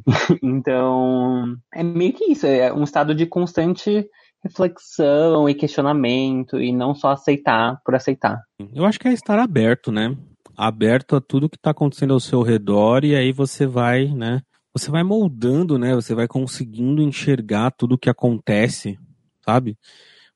então, 0.42 1.56
é 1.72 1.82
meio 1.82 2.12
que 2.12 2.32
isso, 2.32 2.46
é 2.46 2.70
um 2.70 2.84
estado 2.84 3.14
de 3.14 3.24
constante 3.24 4.06
reflexão 4.42 5.48
e 5.48 5.54
questionamento 5.54 6.60
e 6.60 6.72
não 6.72 6.94
só 6.94 7.12
aceitar 7.12 7.80
por 7.84 7.94
aceitar. 7.94 8.42
Eu 8.74 8.84
acho 8.84 8.98
que 8.98 9.08
é 9.08 9.12
estar 9.12 9.38
aberto, 9.38 9.92
né? 9.92 10.16
aberto 10.56 11.16
a 11.16 11.20
tudo 11.20 11.48
que 11.48 11.56
está 11.56 11.70
acontecendo 11.70 12.12
ao 12.12 12.20
seu 12.20 12.42
redor 12.42 13.04
e 13.04 13.14
aí 13.14 13.32
você 13.32 13.66
vai, 13.66 14.06
né? 14.06 14.42
Você 14.72 14.90
vai 14.90 15.02
moldando, 15.02 15.78
né? 15.78 15.94
Você 15.94 16.14
vai 16.14 16.26
conseguindo 16.26 17.02
enxergar 17.02 17.70
tudo 17.72 17.94
o 17.94 17.98
que 17.98 18.08
acontece, 18.08 18.98
sabe? 19.44 19.76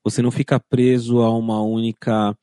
Você 0.03 0.21
não 0.21 0.31
fica 0.31 0.59
preso 0.59 1.21
a 1.21 1.35
uma 1.35 1.61
única 1.61 2.37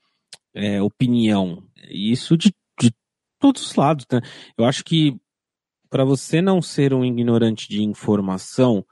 é, 0.55 0.83
opinião. 0.83 1.63
Isso 1.89 2.37
de, 2.37 2.53
de 2.81 2.93
todos 3.39 3.71
os 3.71 3.75
lados, 3.75 4.07
né? 4.11 4.21
Eu 4.57 4.65
acho 4.65 4.85
que 4.85 5.17
para 5.89 6.05
você 6.05 6.43
não 6.43 6.61
ser 6.61 6.93
um 6.93 7.05
ignorante 7.05 7.69
de 7.69 7.83
informação, 7.83 8.85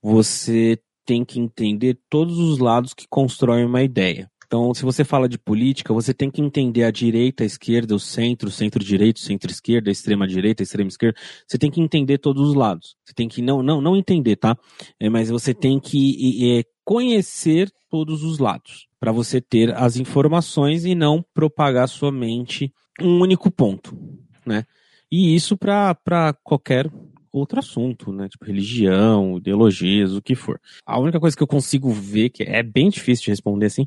você 0.00 0.78
tem 1.04 1.24
que 1.24 1.38
entender 1.38 1.98
todos 2.08 2.38
os 2.38 2.58
lados 2.58 2.94
que 2.94 3.06
constroem 3.08 3.64
uma 3.64 3.82
ideia. 3.82 4.30
Então, 4.46 4.72
se 4.72 4.84
você 4.84 5.04
fala 5.04 5.28
de 5.28 5.38
política, 5.38 5.92
você 5.92 6.14
tem 6.14 6.30
que 6.30 6.40
entender 6.40 6.84
a 6.84 6.90
direita, 6.90 7.42
a 7.42 7.46
esquerda, 7.46 7.94
o 7.94 7.98
centro, 7.98 8.48
o 8.48 8.52
centro-direito, 8.52 9.18
centro-esquerda, 9.18 9.90
extrema-direita, 9.90 10.62
extrema-esquerda. 10.62 11.18
Você 11.46 11.58
tem 11.58 11.70
que 11.70 11.80
entender 11.80 12.18
todos 12.18 12.50
os 12.50 12.54
lados. 12.54 12.94
Você 13.04 13.14
tem 13.14 13.28
que 13.28 13.42
não, 13.42 13.62
não, 13.62 13.80
não 13.80 13.96
entender, 13.96 14.36
tá? 14.36 14.56
É, 15.00 15.08
mas 15.08 15.28
você 15.28 15.52
tem 15.52 15.80
que 15.80 16.58
é, 16.58 16.64
conhecer 16.84 17.68
todos 17.90 18.22
os 18.22 18.38
lados 18.38 18.86
para 19.00 19.10
você 19.10 19.40
ter 19.40 19.74
as 19.74 19.96
informações 19.96 20.84
e 20.84 20.94
não 20.94 21.24
propagar 21.34 21.88
somente 21.88 22.72
um 23.00 23.20
único 23.20 23.50
ponto, 23.50 23.98
né? 24.46 24.64
E 25.10 25.34
isso 25.34 25.56
para 25.56 26.32
qualquer 26.42 26.90
outro 27.38 27.58
assunto, 27.58 28.12
né? 28.12 28.28
Tipo 28.28 28.44
religião, 28.44 29.38
ideologias, 29.38 30.14
o 30.14 30.22
que 30.22 30.34
for. 30.34 30.60
A 30.86 30.98
única 30.98 31.18
coisa 31.18 31.36
que 31.36 31.42
eu 31.42 31.46
consigo 31.46 31.90
ver, 31.90 32.30
que 32.30 32.44
é 32.44 32.62
bem 32.62 32.88
difícil 32.88 33.24
de 33.24 33.30
responder 33.30 33.66
assim, 33.66 33.86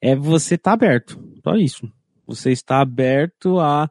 é 0.00 0.16
você 0.16 0.58
tá 0.58 0.72
aberto. 0.72 1.22
Só 1.44 1.54
isso. 1.54 1.90
Você 2.26 2.50
está 2.50 2.80
aberto 2.80 3.58
a 3.60 3.88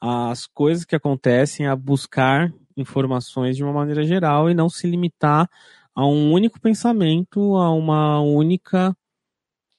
as 0.00 0.46
coisas 0.46 0.84
que 0.84 0.94
acontecem, 0.94 1.66
a 1.66 1.74
buscar 1.74 2.54
informações 2.76 3.56
de 3.56 3.64
uma 3.64 3.72
maneira 3.72 4.04
geral 4.04 4.48
e 4.48 4.54
não 4.54 4.68
se 4.68 4.86
limitar 4.88 5.50
a 5.92 6.06
um 6.06 6.32
único 6.32 6.60
pensamento, 6.60 7.56
a 7.56 7.72
uma 7.72 8.20
única 8.20 8.96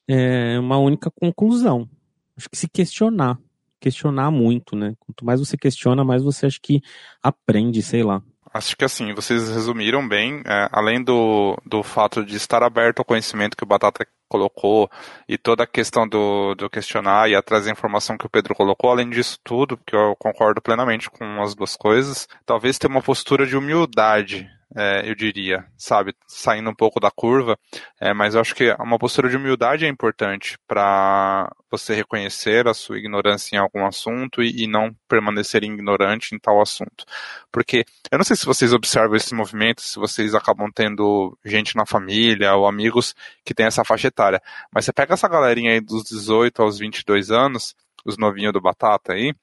é, 0.06 0.58
uma 0.58 0.76
única 0.76 1.10
conclusão. 1.10 1.88
Acho 2.36 2.50
que 2.50 2.58
se 2.58 2.68
questionar, 2.68 3.38
questionar 3.80 4.30
muito, 4.30 4.76
né? 4.76 4.94
Quanto 4.98 5.24
mais 5.24 5.40
você 5.40 5.56
questiona, 5.56 6.04
mais 6.04 6.22
você 6.22 6.46
acha 6.46 6.58
que 6.62 6.82
aprende, 7.22 7.80
sei 7.80 8.02
lá. 8.02 8.22
Acho 8.52 8.76
que 8.76 8.84
assim, 8.84 9.14
vocês 9.14 9.48
resumiram 9.48 10.06
bem, 10.06 10.42
é, 10.44 10.68
além 10.72 11.02
do, 11.02 11.56
do 11.64 11.84
fato 11.84 12.24
de 12.24 12.36
estar 12.36 12.62
aberto 12.64 12.98
ao 12.98 13.04
conhecimento 13.04 13.56
que 13.56 13.62
o 13.62 13.66
Batata 13.66 14.04
colocou 14.28 14.90
e 15.28 15.38
toda 15.38 15.62
a 15.62 15.66
questão 15.66 16.08
do, 16.08 16.54
do 16.56 16.68
questionar 16.68 17.28
e 17.28 17.34
atrás 17.34 17.64
da 17.64 17.70
informação 17.70 18.18
que 18.18 18.26
o 18.26 18.30
Pedro 18.30 18.54
colocou, 18.54 18.90
além 18.90 19.08
disso 19.08 19.38
tudo, 19.44 19.78
que 19.86 19.94
eu 19.94 20.16
concordo 20.18 20.60
plenamente 20.60 21.08
com 21.10 21.42
as 21.42 21.54
duas 21.54 21.76
coisas, 21.76 22.28
talvez 22.44 22.76
ter 22.76 22.88
uma 22.88 23.02
postura 23.02 23.46
de 23.46 23.56
humildade 23.56 24.48
é, 24.76 25.08
eu 25.08 25.14
diria, 25.14 25.66
sabe, 25.76 26.14
saindo 26.26 26.70
um 26.70 26.74
pouco 26.74 27.00
da 27.00 27.10
curva, 27.10 27.58
é, 28.00 28.14
mas 28.14 28.34
eu 28.34 28.40
acho 28.40 28.54
que 28.54 28.70
uma 28.78 28.98
postura 28.98 29.28
de 29.28 29.36
humildade 29.36 29.84
é 29.84 29.88
importante 29.88 30.56
para 30.66 31.50
você 31.70 31.94
reconhecer 31.94 32.68
a 32.68 32.74
sua 32.74 32.98
ignorância 32.98 33.56
em 33.56 33.58
algum 33.58 33.84
assunto 33.84 34.42
e, 34.42 34.64
e, 34.64 34.66
não 34.68 34.94
permanecer 35.08 35.64
ignorante 35.64 36.34
em 36.34 36.38
tal 36.38 36.60
assunto. 36.60 37.04
Porque 37.50 37.84
eu 38.12 38.18
não 38.18 38.24
sei 38.24 38.36
se 38.36 38.46
vocês 38.46 38.72
observam 38.72 39.16
esse 39.16 39.34
movimento, 39.34 39.82
se 39.82 39.98
vocês 39.98 40.34
acabam 40.34 40.70
tendo 40.72 41.36
gente 41.44 41.74
na 41.76 41.84
família 41.84 42.54
ou 42.54 42.66
amigos 42.66 43.14
que 43.44 43.54
tem 43.54 43.66
essa 43.66 43.84
faixa 43.84 44.08
etária, 44.08 44.40
mas 44.72 44.84
você 44.84 44.92
pega 44.92 45.14
essa 45.14 45.28
galerinha 45.28 45.72
aí 45.72 45.80
dos 45.80 46.04
18 46.04 46.62
aos 46.62 46.78
22 46.78 47.30
anos, 47.30 47.74
os 48.04 48.16
novinhos 48.16 48.52
do 48.52 48.60
Batata 48.60 49.12
aí, 49.14 49.34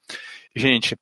gente, 0.56 0.96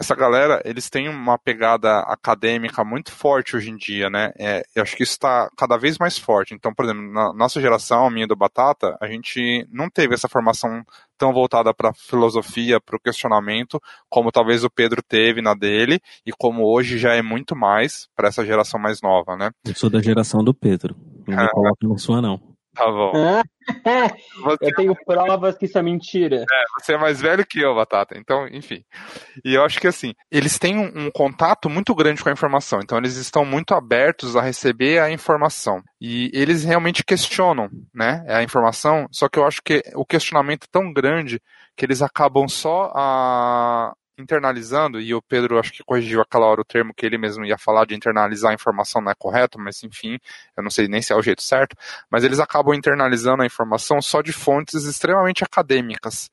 essa 0.00 0.14
galera, 0.14 0.62
eles 0.64 0.88
têm 0.88 1.10
uma 1.10 1.38
pegada 1.38 1.98
acadêmica 2.00 2.82
muito 2.82 3.12
forte 3.12 3.54
hoje 3.54 3.70
em 3.70 3.76
dia, 3.76 4.08
né? 4.08 4.32
É, 4.38 4.62
eu 4.74 4.82
acho 4.82 4.96
que 4.96 5.02
isso 5.02 5.12
está 5.12 5.50
cada 5.54 5.76
vez 5.76 5.98
mais 5.98 6.18
forte. 6.18 6.54
Então, 6.54 6.72
por 6.72 6.86
exemplo, 6.86 7.12
na 7.12 7.34
nossa 7.34 7.60
geração, 7.60 8.06
a 8.06 8.10
minha 8.10 8.26
do 8.26 8.34
Batata, 8.34 8.96
a 8.98 9.06
gente 9.06 9.68
não 9.70 9.90
teve 9.90 10.14
essa 10.14 10.26
formação 10.26 10.82
tão 11.18 11.34
voltada 11.34 11.74
para 11.74 11.92
filosofia, 11.92 12.80
para 12.80 12.96
o 12.96 13.00
questionamento, 13.00 13.78
como 14.08 14.32
talvez 14.32 14.64
o 14.64 14.70
Pedro 14.70 15.02
teve 15.06 15.42
na 15.42 15.52
dele, 15.52 16.00
e 16.24 16.32
como 16.32 16.64
hoje 16.64 16.96
já 16.96 17.12
é 17.12 17.20
muito 17.20 17.54
mais 17.54 18.08
para 18.16 18.28
essa 18.28 18.42
geração 18.42 18.80
mais 18.80 19.02
nova, 19.02 19.36
né? 19.36 19.50
Eu 19.66 19.74
sou 19.74 19.90
da 19.90 20.00
geração 20.00 20.42
do 20.42 20.54
Pedro. 20.54 20.96
Não 21.28 21.38
é. 21.38 21.42
me 21.42 21.50
coloque 21.50 21.86
na 21.86 21.98
sua, 21.98 22.22
não. 22.22 22.49
Tá 22.74 22.86
bom. 22.86 23.12
eu 24.60 24.74
tenho 24.74 24.96
provas 25.04 25.56
que 25.56 25.66
isso 25.66 25.78
é 25.78 25.82
mentira. 25.82 26.36
É, 26.36 26.64
você 26.78 26.94
é 26.94 26.98
mais 26.98 27.20
velho 27.20 27.44
que 27.46 27.60
eu, 27.60 27.74
Batata. 27.74 28.16
Então, 28.16 28.46
enfim. 28.48 28.84
E 29.44 29.54
eu 29.54 29.64
acho 29.64 29.80
que 29.80 29.86
assim, 29.86 30.14
eles 30.30 30.58
têm 30.58 30.78
um, 30.78 31.06
um, 31.06 31.10
contato 31.10 31.68
muito 31.68 31.94
grande 31.94 32.22
com 32.22 32.28
a 32.28 32.32
informação. 32.32 32.80
Então, 32.82 32.98
eles 32.98 33.16
estão 33.16 33.44
muito 33.44 33.74
abertos 33.74 34.36
a 34.36 34.42
receber 34.42 35.00
a 35.00 35.10
informação. 35.10 35.82
E 36.00 36.30
eles 36.32 36.64
realmente 36.64 37.04
questionam, 37.04 37.68
né? 37.94 38.24
A 38.28 38.42
informação. 38.42 39.06
Só 39.10 39.28
que 39.28 39.38
eu 39.38 39.44
acho 39.44 39.60
que 39.64 39.82
o 39.94 40.06
questionamento 40.06 40.64
é 40.64 40.68
tão 40.70 40.92
grande 40.92 41.40
que 41.76 41.84
eles 41.84 42.02
acabam 42.02 42.48
só 42.48 42.92
a, 42.94 43.92
internalizando, 44.20 45.00
e 45.00 45.14
o 45.14 45.22
Pedro 45.22 45.58
acho 45.58 45.72
que 45.72 45.82
corrigiu 45.84 46.20
aquela 46.20 46.46
hora 46.46 46.60
o 46.60 46.64
termo 46.64 46.94
que 46.94 47.04
ele 47.06 47.18
mesmo 47.18 47.44
ia 47.44 47.58
falar 47.58 47.86
de 47.86 47.94
internalizar 47.94 48.50
a 48.50 48.54
informação 48.54 49.02
não 49.02 49.10
é 49.10 49.14
correto, 49.14 49.58
mas 49.58 49.82
enfim, 49.82 50.18
eu 50.56 50.62
não 50.62 50.70
sei 50.70 50.88
nem 50.88 51.02
se 51.02 51.12
é 51.12 51.16
o 51.16 51.22
jeito 51.22 51.42
certo, 51.42 51.76
mas 52.10 52.24
eles 52.24 52.38
acabam 52.38 52.74
internalizando 52.74 53.42
a 53.42 53.46
informação 53.46 54.00
só 54.02 54.22
de 54.22 54.32
fontes 54.32 54.84
extremamente 54.84 55.44
acadêmicas 55.44 56.30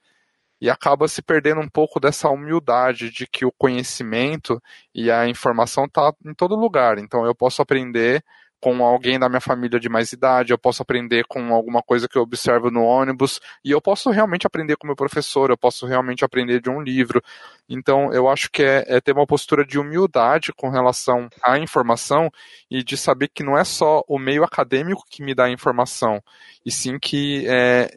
e 0.60 0.70
acaba 0.70 1.08
se 1.08 1.22
perdendo 1.22 1.62
um 1.62 1.70
pouco 1.70 2.00
dessa 2.00 2.30
humildade 2.30 3.12
de 3.12 3.28
que 3.28 3.46
o 3.46 3.52
conhecimento 3.52 4.62
e 4.94 5.12
a 5.12 5.28
informação 5.28 5.86
está 5.86 6.12
em 6.26 6.34
todo 6.34 6.56
lugar. 6.56 6.98
Então 6.98 7.26
eu 7.26 7.36
posso 7.36 7.62
aprender 7.62 8.24
com 8.68 8.84
alguém 8.84 9.18
da 9.18 9.30
minha 9.30 9.40
família 9.40 9.80
de 9.80 9.88
mais 9.88 10.12
idade, 10.12 10.52
eu 10.52 10.58
posso 10.58 10.82
aprender 10.82 11.24
com 11.26 11.54
alguma 11.54 11.82
coisa 11.82 12.06
que 12.06 12.18
eu 12.18 12.22
observo 12.22 12.70
no 12.70 12.84
ônibus, 12.84 13.40
e 13.64 13.72
eu 13.72 13.82
posso 13.82 14.10
realmente 14.10 14.46
aprender 14.46 14.76
com 14.76 14.86
meu 14.86 14.96
professor, 14.96 15.50
eu 15.50 15.58
posso 15.58 15.86
realmente 15.86 16.26
aprender 16.26 16.60
de 16.60 16.70
um 16.70 16.82
livro. 16.82 17.24
Então, 17.70 18.12
eu 18.12 18.28
acho 18.28 18.52
que 18.52 18.62
é, 18.62 18.84
é 18.88 19.00
ter 19.00 19.14
uma 19.14 19.26
postura 19.26 19.66
de 19.66 19.80
humildade 19.80 20.52
com 20.52 20.70
relação 20.70 21.30
à 21.42 21.58
informação 21.58 22.30
e 22.70 22.84
de 22.84 22.98
saber 22.98 23.30
que 23.30 23.42
não 23.42 23.58
é 23.58 23.64
só 23.64 24.04
o 24.06 24.20
meio 24.20 24.44
acadêmico 24.44 25.06
que 25.10 25.24
me 25.24 25.34
dá 25.34 25.46
a 25.46 25.52
informação, 25.52 26.22
e 26.66 26.70
sim 26.70 27.00
que 27.00 27.46
é, 27.48 27.90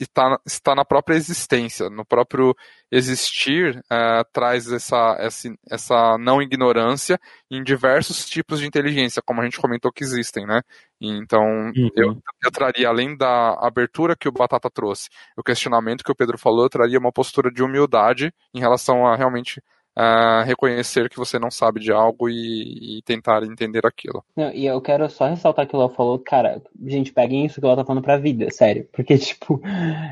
está, 0.00 0.40
está 0.46 0.74
na 0.74 0.84
própria 0.84 1.16
existência, 1.16 1.90
no 1.90 2.04
próprio 2.04 2.54
existir, 2.90 3.78
uh, 3.78 4.24
traz 4.32 4.70
essa, 4.70 5.16
essa, 5.18 5.48
essa 5.70 6.18
não 6.18 6.40
ignorância 6.40 7.18
em 7.50 7.62
diversos 7.62 8.24
tipos 8.26 8.60
de 8.60 8.66
inteligência, 8.66 9.22
como 9.24 9.40
a 9.40 9.44
gente 9.44 9.60
comentou 9.60 9.92
que 9.92 10.04
existem, 10.04 10.46
né? 10.46 10.62
Então, 11.00 11.42
uhum. 11.42 11.90
eu, 11.94 12.22
eu 12.42 12.50
traria, 12.50 12.88
além 12.88 13.16
da 13.16 13.54
abertura 13.60 14.16
que 14.16 14.28
o 14.28 14.32
Batata 14.32 14.70
trouxe, 14.70 15.08
o 15.36 15.42
questionamento 15.42 16.02
que 16.02 16.12
o 16.12 16.16
Pedro 16.16 16.38
falou, 16.38 16.64
eu 16.64 16.70
traria 16.70 16.98
uma 16.98 17.12
postura 17.12 17.50
de 17.50 17.62
humildade 17.62 18.32
em 18.54 18.60
relação 18.60 19.06
a 19.06 19.16
realmente 19.16 19.62
uh, 19.98 20.44
reconhecer 20.44 21.08
que 21.08 21.16
você 21.16 21.38
não 21.38 21.50
sabe 21.50 21.80
de 21.80 21.90
algo 21.90 22.28
e, 22.28 22.98
e 22.98 23.02
tentar 23.02 23.42
entender 23.42 23.84
aquilo. 23.84 24.24
Não, 24.36 24.52
e 24.52 24.64
eu 24.64 24.80
quero 24.80 25.10
só 25.10 25.26
ressaltar 25.26 25.66
que 25.66 25.74
o 25.74 25.78
Léo 25.78 25.88
falou, 25.88 26.18
cara, 26.18 26.62
gente, 26.86 27.12
peguem 27.12 27.44
isso 27.44 27.60
que 27.60 27.66
o 27.66 27.68
Léo 27.68 27.76
tá 27.76 27.84
falando 27.84 28.02
pra 28.02 28.16
vida, 28.16 28.48
sério. 28.50 28.88
Porque, 28.92 29.18
tipo, 29.18 29.60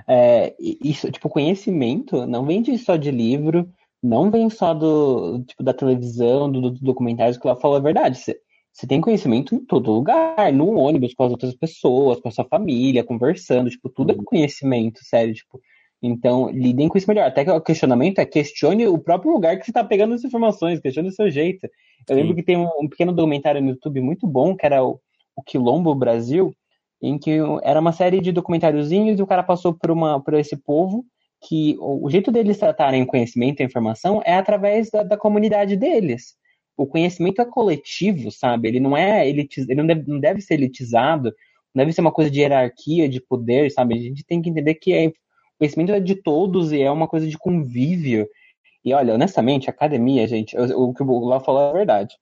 é, 0.09 0.55
isso, 0.59 1.11
tipo, 1.13 1.29
conhecimento 1.29 2.27
não 2.27 2.45
vem 2.45 2.61
de, 2.61 2.77
só 2.77 2.97
de 2.97 3.11
livro, 3.11 3.69
não 4.03 4.31
vem 4.31 4.51
só 4.51 4.75
do, 4.75 5.43
tipo, 5.45 5.63
da 5.63 5.73
televisão, 5.73 6.51
do, 6.51 6.71
do 6.71 6.81
documentário, 6.81 7.39
que 7.39 7.47
o 7.47 7.51
Léo 7.51 7.61
falou 7.61 7.77
a 7.77 7.81
verdade. 7.81 8.19
Você, 8.19 8.37
você 8.73 8.87
tem 8.87 9.01
conhecimento 9.01 9.55
em 9.55 9.65
todo 9.65 9.93
lugar, 9.93 10.53
no 10.53 10.75
ônibus, 10.77 11.15
com 11.15 11.25
as 11.25 11.31
outras 11.31 11.55
pessoas, 11.55 12.21
com 12.21 12.29
a 12.29 12.33
sua 12.33 12.45
família, 12.45 13.05
conversando, 13.05 13.71
tipo, 13.71 13.89
tudo 13.89 14.13
é 14.13 14.15
conhecimento, 14.15 15.01
sério, 15.03 15.33
tipo, 15.33 15.61
então, 16.03 16.51
lidem 16.51 16.89
com 16.89 16.99
isso 16.99 17.09
melhor. 17.09 17.27
Até 17.27 17.45
que 17.45 17.51
o 17.51 17.61
questionamento 17.61 18.19
é 18.19 18.27
questione 18.27 18.87
o 18.87 18.99
próprio 18.99 19.33
lugar 19.33 19.59
que 19.59 19.65
você 19.65 19.71
está 19.71 19.83
pegando 19.83 20.15
as 20.15 20.25
informações, 20.25 20.81
questione 20.81 21.09
o 21.09 21.13
seu 21.13 21.31
jeito. 21.31 21.67
Eu 22.09 22.15
Sim. 22.15 22.23
lembro 22.23 22.35
que 22.35 22.43
tem 22.43 22.57
um, 22.57 22.69
um, 22.81 22.89
pequeno 22.89 23.13
documentário 23.13 23.63
no 23.63 23.71
YouTube 23.71 24.01
muito 24.01 24.27
bom, 24.27 24.55
que 24.55 24.67
era 24.67 24.85
o, 24.85 25.01
o 25.35 25.43
Quilombo 25.43 25.95
Brasil, 25.95 26.55
em 27.03 27.19
que 27.19 27.39
era 27.63 27.81
uma 27.81 27.93
série 27.93 28.21
de 28.21 28.33
documentáriozinhos 28.33 29.19
e 29.19 29.23
o 29.23 29.27
cara 29.27 29.43
passou 29.43 29.75
por, 29.75 29.91
uma, 29.91 30.21
por 30.23 30.35
esse 30.35 30.57
povo 30.57 31.05
que 31.47 31.77
o, 31.79 32.07
o 32.07 32.11
jeito 32.11 32.31
deles 32.31 32.59
tratarem 32.59 33.03
o 33.03 33.07
conhecimento 33.07 33.61
e 33.61 33.63
a 33.63 33.67
informação 33.67 34.23
é 34.25 34.35
através 34.35 34.91
da, 34.91 35.03
da 35.03 35.17
comunidade 35.17 35.77
deles. 35.77 36.35
O 36.77 36.87
conhecimento 36.87 37.41
é 37.41 37.45
coletivo, 37.45 38.31
sabe? 38.31 38.69
Ele 38.69 38.81
não 38.81 38.97
é 38.97 39.27
elitiz, 39.29 39.69
ele 39.69 39.81
não 39.81 39.87
deve, 39.87 40.11
não 40.11 40.21
deve 40.21 40.41
ser 40.41 40.55
elitizado, 40.55 41.33
não 41.75 41.83
deve 41.83 41.93
ser 41.93 42.03
uma 42.03 42.13
coisa 42.13 42.31
de 42.31 42.41
hierarquia, 42.41 43.09
de 43.09 43.21
poder, 43.21 43.71
sabe? 43.71 43.95
A 43.95 43.99
gente 43.99 44.25
tem 44.25 44.43
que 44.43 44.51
entender 44.51 44.75
que 44.75 44.93
é 44.93 45.13
conhecimento 45.59 45.93
é 45.93 46.01
de 46.01 46.15
todos 46.15 46.73
e 46.73 46.83
é 46.83 46.91
uma 46.91 47.09
coisa 47.09 47.27
de 47.27 47.39
convívio. 47.39 48.29
E 48.85 48.95
olha, 48.95 49.15
honestamente, 49.15 49.69
academia, 49.69 50.27
gente, 50.27 50.57
o, 50.57 50.95
que 50.95 51.03
o 51.03 51.29
Léo 51.29 51.41
falou 51.41 51.71
é 51.71 51.73
verdade. 51.73 52.15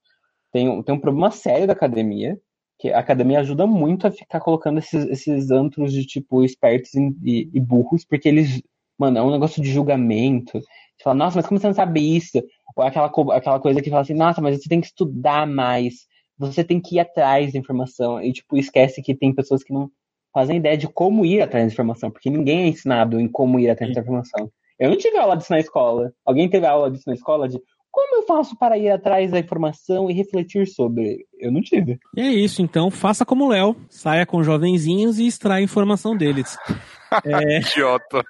Tem, 0.51 0.81
tem 0.83 0.95
um 0.95 0.99
problema 0.99 1.29
sério 1.31 1.67
da 1.67 1.73
academia, 1.73 2.39
que 2.79 2.91
a 2.91 2.99
academia 2.99 3.39
ajuda 3.39 3.67
muito 3.67 4.07
a 4.07 4.11
ficar 4.11 4.39
colocando 4.39 4.79
esses, 4.79 5.05
esses 5.05 5.51
antros 5.51 5.93
de 5.93 6.05
tipo 6.05 6.43
espertos 6.43 6.93
e, 6.93 7.49
e, 7.53 7.59
burros, 7.59 8.03
porque 8.05 8.27
eles, 8.27 8.61
mano, 8.97 9.17
é 9.17 9.21
um 9.21 9.31
negócio 9.31 9.61
de 9.61 9.71
julgamento. 9.71 10.59
Você 10.59 11.03
fala, 11.03 11.15
nossa, 11.15 11.37
mas 11.37 11.47
como 11.47 11.59
você 11.59 11.67
não 11.67 11.73
sabe 11.73 12.17
isso? 12.17 12.41
Ou 12.75 12.83
aquela, 12.83 13.07
aquela 13.35 13.59
coisa 13.59 13.81
que 13.81 13.89
fala 13.89 14.01
assim, 14.01 14.13
nossa, 14.13 14.41
mas 14.41 14.61
você 14.61 14.69
tem 14.69 14.81
que 14.81 14.87
estudar 14.87 15.47
mais, 15.47 16.07
você 16.37 16.63
tem 16.63 16.81
que 16.81 16.95
ir 16.95 16.99
atrás 16.99 17.53
da 17.53 17.59
informação. 17.59 18.21
E, 18.21 18.33
tipo, 18.33 18.57
esquece 18.57 19.01
que 19.01 19.15
tem 19.15 19.33
pessoas 19.33 19.63
que 19.63 19.73
não 19.73 19.89
fazem 20.35 20.57
ideia 20.57 20.77
de 20.77 20.89
como 20.89 21.25
ir 21.25 21.41
atrás 21.41 21.65
da 21.65 21.71
informação, 21.71 22.11
porque 22.11 22.29
ninguém 22.29 22.63
é 22.63 22.67
ensinado 22.67 23.21
em 23.21 23.27
como 23.27 23.57
ir 23.57 23.69
atrás 23.69 23.93
da 23.93 24.01
informação. 24.01 24.51
Eu 24.77 24.89
não 24.89 24.97
tive 24.97 25.17
aula 25.17 25.37
disso 25.37 25.53
na 25.53 25.59
escola. 25.59 26.11
Alguém 26.25 26.49
teve 26.49 26.65
aula 26.65 26.91
disso 26.91 27.05
na 27.07 27.13
escola 27.13 27.47
de 27.47 27.57
como 27.89 28.17
eu 28.17 28.23
faço 28.23 28.57
para 28.57 28.77
ir 28.77 28.89
atrás 28.89 29.31
da 29.31 29.39
informação 29.39 30.11
e 30.11 30.13
refletir 30.13 30.67
sobre? 30.67 31.25
Eu 31.39 31.49
não 31.49 31.61
tive. 31.61 31.97
E 32.17 32.19
é 32.19 32.27
isso, 32.27 32.61
então 32.61 32.91
faça 32.91 33.25
como 33.25 33.45
o 33.45 33.47
Léo, 33.47 33.73
saia 33.89 34.25
com 34.25 34.43
jovenzinhos 34.43 35.17
e 35.17 35.25
extraia 35.25 35.63
informação 35.63 36.17
deles. 36.17 36.57
é... 37.23 37.59
Idiota. 37.59 38.21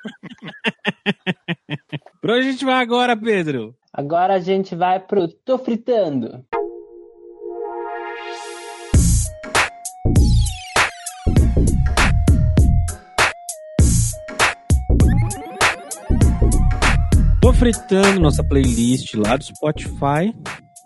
pra 2.21 2.35
onde 2.35 2.47
a 2.47 2.51
gente 2.51 2.63
vai 2.63 2.75
agora, 2.75 3.17
Pedro? 3.17 3.73
Agora 3.91 4.35
a 4.35 4.39
gente 4.39 4.75
vai 4.75 4.99
pro 4.99 5.27
Tô 5.27 5.57
Fritando. 5.57 6.45
Fritando 17.55 18.19
nossa 18.19 18.43
playlist 18.43 19.13
lá 19.15 19.37
do 19.37 19.43
Spotify, 19.43 20.33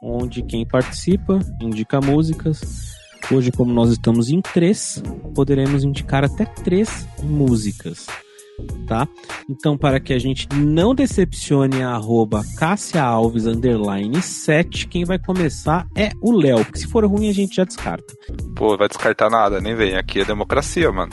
onde 0.01 0.43
quem 0.43 0.65
participa 0.65 1.39
indica 1.59 1.99
músicas. 1.99 2.61
Hoje, 3.31 3.51
como 3.51 3.73
nós 3.73 3.91
estamos 3.91 4.29
em 4.29 4.41
três, 4.41 5.01
poderemos 5.35 5.83
indicar 5.83 6.23
até 6.23 6.45
três 6.45 7.07
músicas 7.21 8.07
tá? 8.87 9.07
Então, 9.49 9.77
para 9.77 9.99
que 9.99 10.13
a 10.13 10.19
gente 10.19 10.47
não 10.55 10.95
decepcione 10.95 11.81
a 11.81 11.91
arroba 11.91 12.43
Cássia 12.57 13.03
Alves 13.03 13.45
underline 13.45 14.21
7, 14.21 14.87
quem 14.87 15.05
vai 15.05 15.19
começar 15.19 15.85
é 15.95 16.11
o 16.21 16.31
Léo, 16.31 16.65
porque 16.65 16.79
se 16.79 16.87
for 16.87 17.05
ruim 17.05 17.29
a 17.29 17.33
gente 17.33 17.55
já 17.55 17.63
descarta. 17.63 18.13
Pô, 18.55 18.77
vai 18.77 18.87
descartar 18.87 19.29
nada, 19.29 19.61
nem 19.61 19.75
vem. 19.75 19.95
Aqui 19.95 20.21
é 20.21 20.25
democracia, 20.25 20.91
mano. 20.91 21.11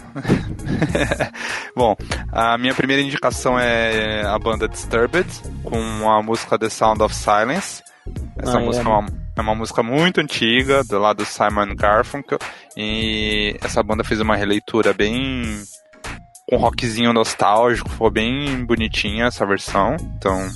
Bom, 1.76 1.94
a 2.32 2.56
minha 2.58 2.74
primeira 2.74 3.02
indicação 3.02 3.58
é 3.58 4.22
a 4.22 4.38
banda 4.38 4.68
Disturbed, 4.68 5.26
com 5.62 6.10
a 6.10 6.22
música 6.22 6.58
The 6.58 6.68
Sound 6.68 7.02
of 7.02 7.14
Silence. 7.14 7.82
Essa 8.38 8.58
ah, 8.58 8.60
música 8.60 8.88
é. 8.88 8.92
é 8.92 8.94
uma, 8.94 9.06
é 9.36 9.40
uma 9.40 9.54
música 9.54 9.82
muito 9.82 10.20
antiga, 10.20 10.84
do 10.84 10.98
lado 10.98 11.18
do 11.18 11.24
Simon 11.24 11.74
Garfunkel, 11.74 12.38
e 12.76 13.56
essa 13.62 13.82
banda 13.82 14.04
fez 14.04 14.20
uma 14.20 14.36
releitura 14.36 14.92
bem 14.92 15.62
com 16.48 16.56
rockzinho 16.56 17.12
nostálgico, 17.12 17.90
ficou 17.90 18.10
bem 18.10 18.64
bonitinha 18.64 19.26
essa 19.26 19.44
versão, 19.44 19.96
então 20.16 20.48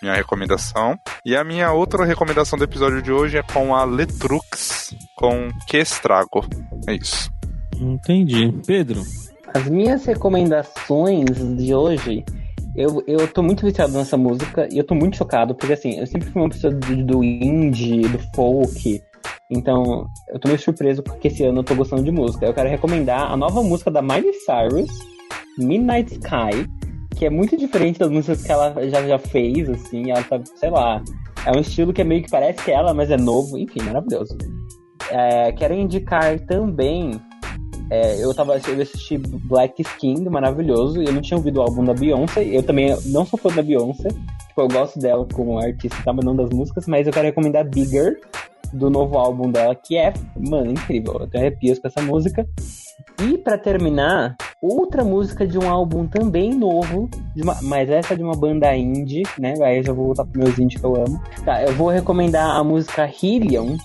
minha 0.00 0.14
recomendação. 0.14 0.98
E 1.24 1.36
a 1.36 1.44
minha 1.44 1.72
outra 1.72 2.04
recomendação 2.04 2.58
do 2.58 2.64
episódio 2.64 3.02
de 3.02 3.12
hoje 3.12 3.38
é 3.38 3.42
com 3.42 3.74
a 3.74 3.84
Letrux, 3.84 4.94
com 5.16 5.48
Que 5.66 5.78
Estrago. 5.78 6.44
É 6.86 6.94
isso. 6.94 7.30
Entendi. 7.76 8.52
Pedro? 8.66 9.02
As 9.54 9.68
minhas 9.68 10.04
recomendações 10.04 11.56
de 11.56 11.74
hoje, 11.74 12.24
eu, 12.76 13.02
eu 13.06 13.28
tô 13.28 13.42
muito 13.42 13.66
viciado 13.66 13.92
nessa 13.92 14.16
música 14.16 14.68
e 14.70 14.78
eu 14.78 14.84
tô 14.84 14.94
muito 14.94 15.16
chocado, 15.16 15.54
porque 15.54 15.74
assim, 15.74 15.98
eu 15.98 16.06
sempre 16.06 16.30
fui 16.30 16.40
uma 16.40 16.48
pessoa 16.48 16.72
do, 16.72 17.04
do 17.04 17.24
indie, 17.24 18.02
do 18.02 18.18
folk, 18.34 19.02
então 19.50 20.06
eu 20.28 20.40
tô 20.40 20.48
meio 20.48 20.58
surpreso 20.58 21.02
porque 21.02 21.28
esse 21.28 21.44
ano 21.44 21.60
eu 21.60 21.64
tô 21.64 21.74
gostando 21.74 22.02
de 22.02 22.10
música. 22.10 22.46
Eu 22.46 22.54
quero 22.54 22.68
recomendar 22.68 23.30
a 23.30 23.36
nova 23.36 23.62
música 23.62 23.90
da 23.90 24.00
Miley 24.00 24.32
Cyrus, 24.32 24.90
Midnight 25.58 26.12
Sky, 26.14 26.68
que 27.16 27.26
é 27.26 27.30
muito 27.30 27.56
diferente 27.56 27.98
das 27.98 28.10
músicas 28.10 28.42
que 28.42 28.52
ela 28.52 28.74
já, 28.88 29.06
já 29.06 29.18
fez, 29.18 29.68
assim, 29.68 30.10
ela 30.10 30.22
tá, 30.22 30.40
sei 30.56 30.70
lá, 30.70 31.02
é 31.46 31.56
um 31.56 31.60
estilo 31.60 31.92
que 31.92 32.00
é 32.00 32.04
meio 32.04 32.22
que 32.22 32.30
parece 32.30 32.64
que 32.64 32.70
é 32.70 32.74
ela, 32.74 32.94
mas 32.94 33.10
é 33.10 33.16
novo, 33.16 33.58
enfim, 33.58 33.82
maravilhoso. 33.82 34.36
É, 35.10 35.52
quero 35.52 35.74
indicar 35.74 36.38
também, 36.40 37.20
é, 37.90 38.22
eu 38.22 38.32
tava 38.34 38.54
eu 38.54 38.82
assisti 38.82 39.18
Black 39.18 39.82
Skin, 39.82 40.24
maravilhoso, 40.28 41.02
e 41.02 41.06
eu 41.06 41.12
não 41.12 41.20
tinha 41.20 41.36
ouvido 41.36 41.58
o 41.58 41.62
álbum 41.62 41.84
da 41.84 41.92
Beyoncé, 41.92 42.44
eu 42.44 42.62
também 42.62 42.96
não 43.06 43.26
sou 43.26 43.38
fã 43.38 43.50
da 43.54 43.62
Beyoncé, 43.62 44.08
tipo, 44.08 44.60
eu 44.60 44.68
gosto 44.68 44.98
dela 44.98 45.26
como 45.32 45.58
artista, 45.58 45.96
tá 46.04 46.12
mandando 46.12 46.42
das 46.42 46.50
músicas, 46.50 46.86
mas 46.86 47.06
eu 47.06 47.12
quero 47.12 47.26
recomendar 47.26 47.68
Bigger, 47.68 48.18
do 48.72 48.88
novo 48.88 49.18
álbum 49.18 49.50
dela, 49.50 49.74
que 49.74 49.96
é, 49.96 50.12
mano, 50.36 50.70
incrível. 50.70 51.18
Eu 51.20 51.26
tenho 51.28 51.44
arrepios 51.44 51.78
com 51.78 51.88
essa 51.88 52.00
música. 52.00 52.46
E 53.22 53.36
para 53.38 53.58
terminar, 53.58 54.36
outra 54.62 55.02
música 55.02 55.44
de 55.44 55.58
um 55.58 55.68
álbum 55.68 56.06
também 56.06 56.54
novo, 56.54 57.10
uma, 57.36 57.58
mas 57.62 57.90
essa 57.90 58.14
é 58.14 58.16
de 58.16 58.22
uma 58.22 58.36
banda 58.36 58.74
indie, 58.76 59.24
né? 59.36 59.54
Aí 59.60 59.78
eu 59.78 59.82
já 59.82 59.92
vou 59.92 60.06
voltar 60.06 60.24
pro 60.24 60.40
meus 60.40 60.56
indie 60.58 60.78
que 60.78 60.86
eu 60.86 60.94
amo. 60.94 61.20
Tá, 61.44 61.62
eu 61.64 61.74
vou 61.74 61.88
recomendar 61.88 62.56
a 62.56 62.62
música 62.62 63.10
Helium, 63.10 63.76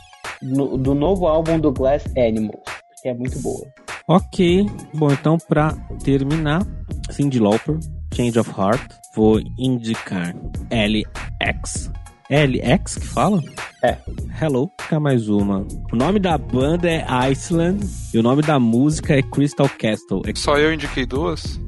no, 0.42 0.78
do 0.78 0.94
novo 0.94 1.26
álbum 1.28 1.60
do 1.60 1.72
Glass 1.72 2.06
Animals, 2.16 2.62
que 3.02 3.10
é 3.10 3.14
muito 3.14 3.40
boa. 3.40 3.66
Ok, 4.08 4.66
bom, 4.94 5.12
então 5.12 5.38
para 5.50 5.74
terminar, 6.04 6.66
Cindy 7.10 7.40
Lauper, 7.40 7.78
Change 8.14 8.40
of 8.40 8.50
Heart, 8.52 8.94
vou 9.16 9.40
indicar 9.58 10.34
LX. 10.72 11.92
LX 12.30 12.96
que 12.96 13.08
fala? 13.08 13.42
É. 13.82 13.98
Hello, 14.42 14.70
cá 14.90 15.00
mais 15.00 15.30
uma. 15.30 15.66
O 15.92 15.96
nome 15.96 16.20
da 16.20 16.38
banda 16.38 16.90
é 16.90 17.06
Iceland 17.08 17.86
e 18.14 18.20
o 18.20 18.24
nome 18.24 18.42
da 18.42 18.60
música 18.60 19.16
é 19.16 19.22
Crystal 19.22 19.70
Castle. 19.70 20.24
Só 20.36 20.58
eu 20.58 20.74
indiquei 20.74 21.06
duas? 21.06 21.60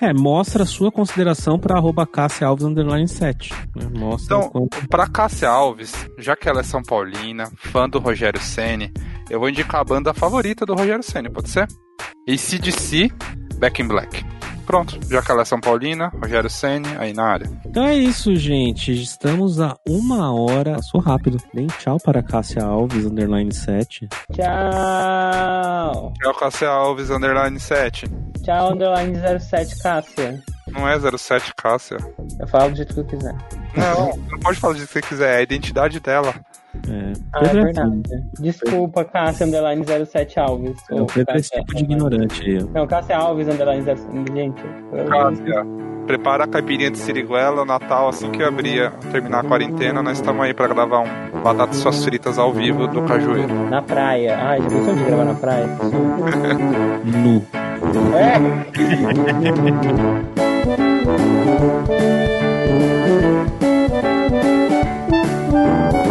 É, 0.00 0.14
mostra 0.14 0.62
a 0.62 0.66
sua 0.66 0.90
consideração 0.90 1.58
para 1.58 1.76
arroba 1.76 2.06
Cássia 2.06 2.46
Alves 2.46 2.64
underline 2.64 3.08
7. 3.08 3.52
Né? 3.76 3.90
Mostra 3.98 4.36
Então, 4.38 4.48
quanto... 4.48 4.88
pra 4.88 5.06
Cássia 5.08 5.48
Alves, 5.50 5.92
já 6.18 6.34
que 6.36 6.48
ela 6.48 6.60
é 6.60 6.62
São 6.62 6.82
Paulina, 6.82 7.50
fã 7.56 7.88
do 7.88 7.98
Rogério 7.98 8.40
Ceni, 8.40 8.92
eu 9.28 9.40
vou 9.40 9.48
indicar 9.50 9.80
a 9.80 9.84
banda 9.84 10.14
favorita 10.14 10.64
do 10.64 10.74
Rogério 10.74 11.02
Ceni, 11.02 11.28
pode 11.28 11.50
ser? 11.50 11.66
ACDC, 12.28 13.10
Back 13.58 13.82
in 13.82 13.88
Black. 13.88 14.24
Pronto, 14.68 15.00
já 15.08 15.22
que 15.22 15.32
ela 15.32 15.40
é 15.40 15.44
São 15.46 15.58
Paulina, 15.58 16.12
Rogério 16.22 16.50
Ceni, 16.50 16.94
aí 16.98 17.14
na 17.14 17.24
área. 17.24 17.50
Então 17.64 17.86
é 17.86 17.94
isso, 17.94 18.36
gente. 18.36 18.92
Estamos 18.92 19.58
a 19.60 19.74
uma 19.88 20.30
hora. 20.30 20.74
Passou 20.74 21.00
rápido. 21.00 21.38
Deem 21.54 21.68
tchau 21.78 21.96
para 21.98 22.22
Cássia 22.22 22.62
Alves 22.62 23.06
underline 23.06 23.50
7. 23.50 24.06
Tchau. 24.30 26.12
O 26.22 26.34
Cássia 26.34 26.68
Alves, 26.68 27.08
underline 27.08 27.58
7. 27.58 28.04
Tchau, 28.44 28.72
underline 28.72 29.16
07, 29.40 29.82
Cássia. 29.82 30.42
Não 30.66 30.86
é 30.86 30.98
07 30.98 31.54
Cássia. 31.56 31.96
Eu 32.38 32.46
falo 32.46 32.70
do 32.70 32.76
jeito 32.76 32.92
que 32.92 33.00
eu 33.00 33.06
quiser. 33.06 33.34
Não, 33.74 34.16
não 34.30 34.38
pode 34.38 34.60
falar 34.60 34.74
do 34.74 34.78
jeito 34.80 34.88
que 34.88 35.00
você 35.00 35.08
quiser, 35.08 35.34
é 35.34 35.38
a 35.38 35.42
identidade 35.42 35.98
dela. 35.98 36.34
É, 36.88 37.12
Ah, 37.32 37.38
é 37.38 37.42
Pedro 37.42 37.58
é 37.60 37.64
verdade. 37.64 38.00
assim. 38.06 38.24
Desculpa, 38.40 39.04
Cássia, 39.04 39.46
underline 39.46 39.84
07 40.06 40.38
Alves. 40.40 40.76
É, 40.90 40.94
o 40.94 41.06
Pedro 41.06 41.34
é 41.34 41.38
esse 41.38 41.50
tipo 41.50 41.74
de 41.74 41.82
ignorante 41.84 42.42
aí. 42.42 42.62
Não, 42.74 42.86
Cássia 42.86 43.16
Alves, 43.16 43.48
underline 43.48 43.82
07. 43.84 43.98
Gente, 44.34 44.62
Cássia, 45.08 45.66
prepara 46.06 46.44
a 46.44 46.46
caipirinha 46.46 46.90
de 46.90 46.98
siriguela, 46.98 47.62
o 47.62 47.64
Natal, 47.64 48.08
assim 48.08 48.30
que 48.30 48.42
abrir, 48.42 48.90
terminar 49.12 49.40
a 49.40 49.44
quarentena, 49.48 50.02
nós 50.02 50.18
estamos 50.18 50.42
aí 50.44 50.54
pra 50.54 50.66
gravar 50.66 51.00
um 51.00 51.40
Batatas 51.42 51.76
Suas 51.76 52.02
Fritas 52.04 52.38
ao 52.38 52.52
vivo 52.52 52.86
do 52.88 53.02
Cajueiro. 53.02 53.68
na 53.70 53.82
praia. 53.82 54.36
Ai, 54.38 54.60
já 54.62 54.68
pensou 54.68 54.94
de 54.94 55.04
gravar 55.04 55.24
na 55.24 55.34
praia? 55.34 55.66
Nu. 57.04 57.42
É! 58.16 58.38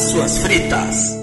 suas 0.00 0.38
fritas. 0.40 1.19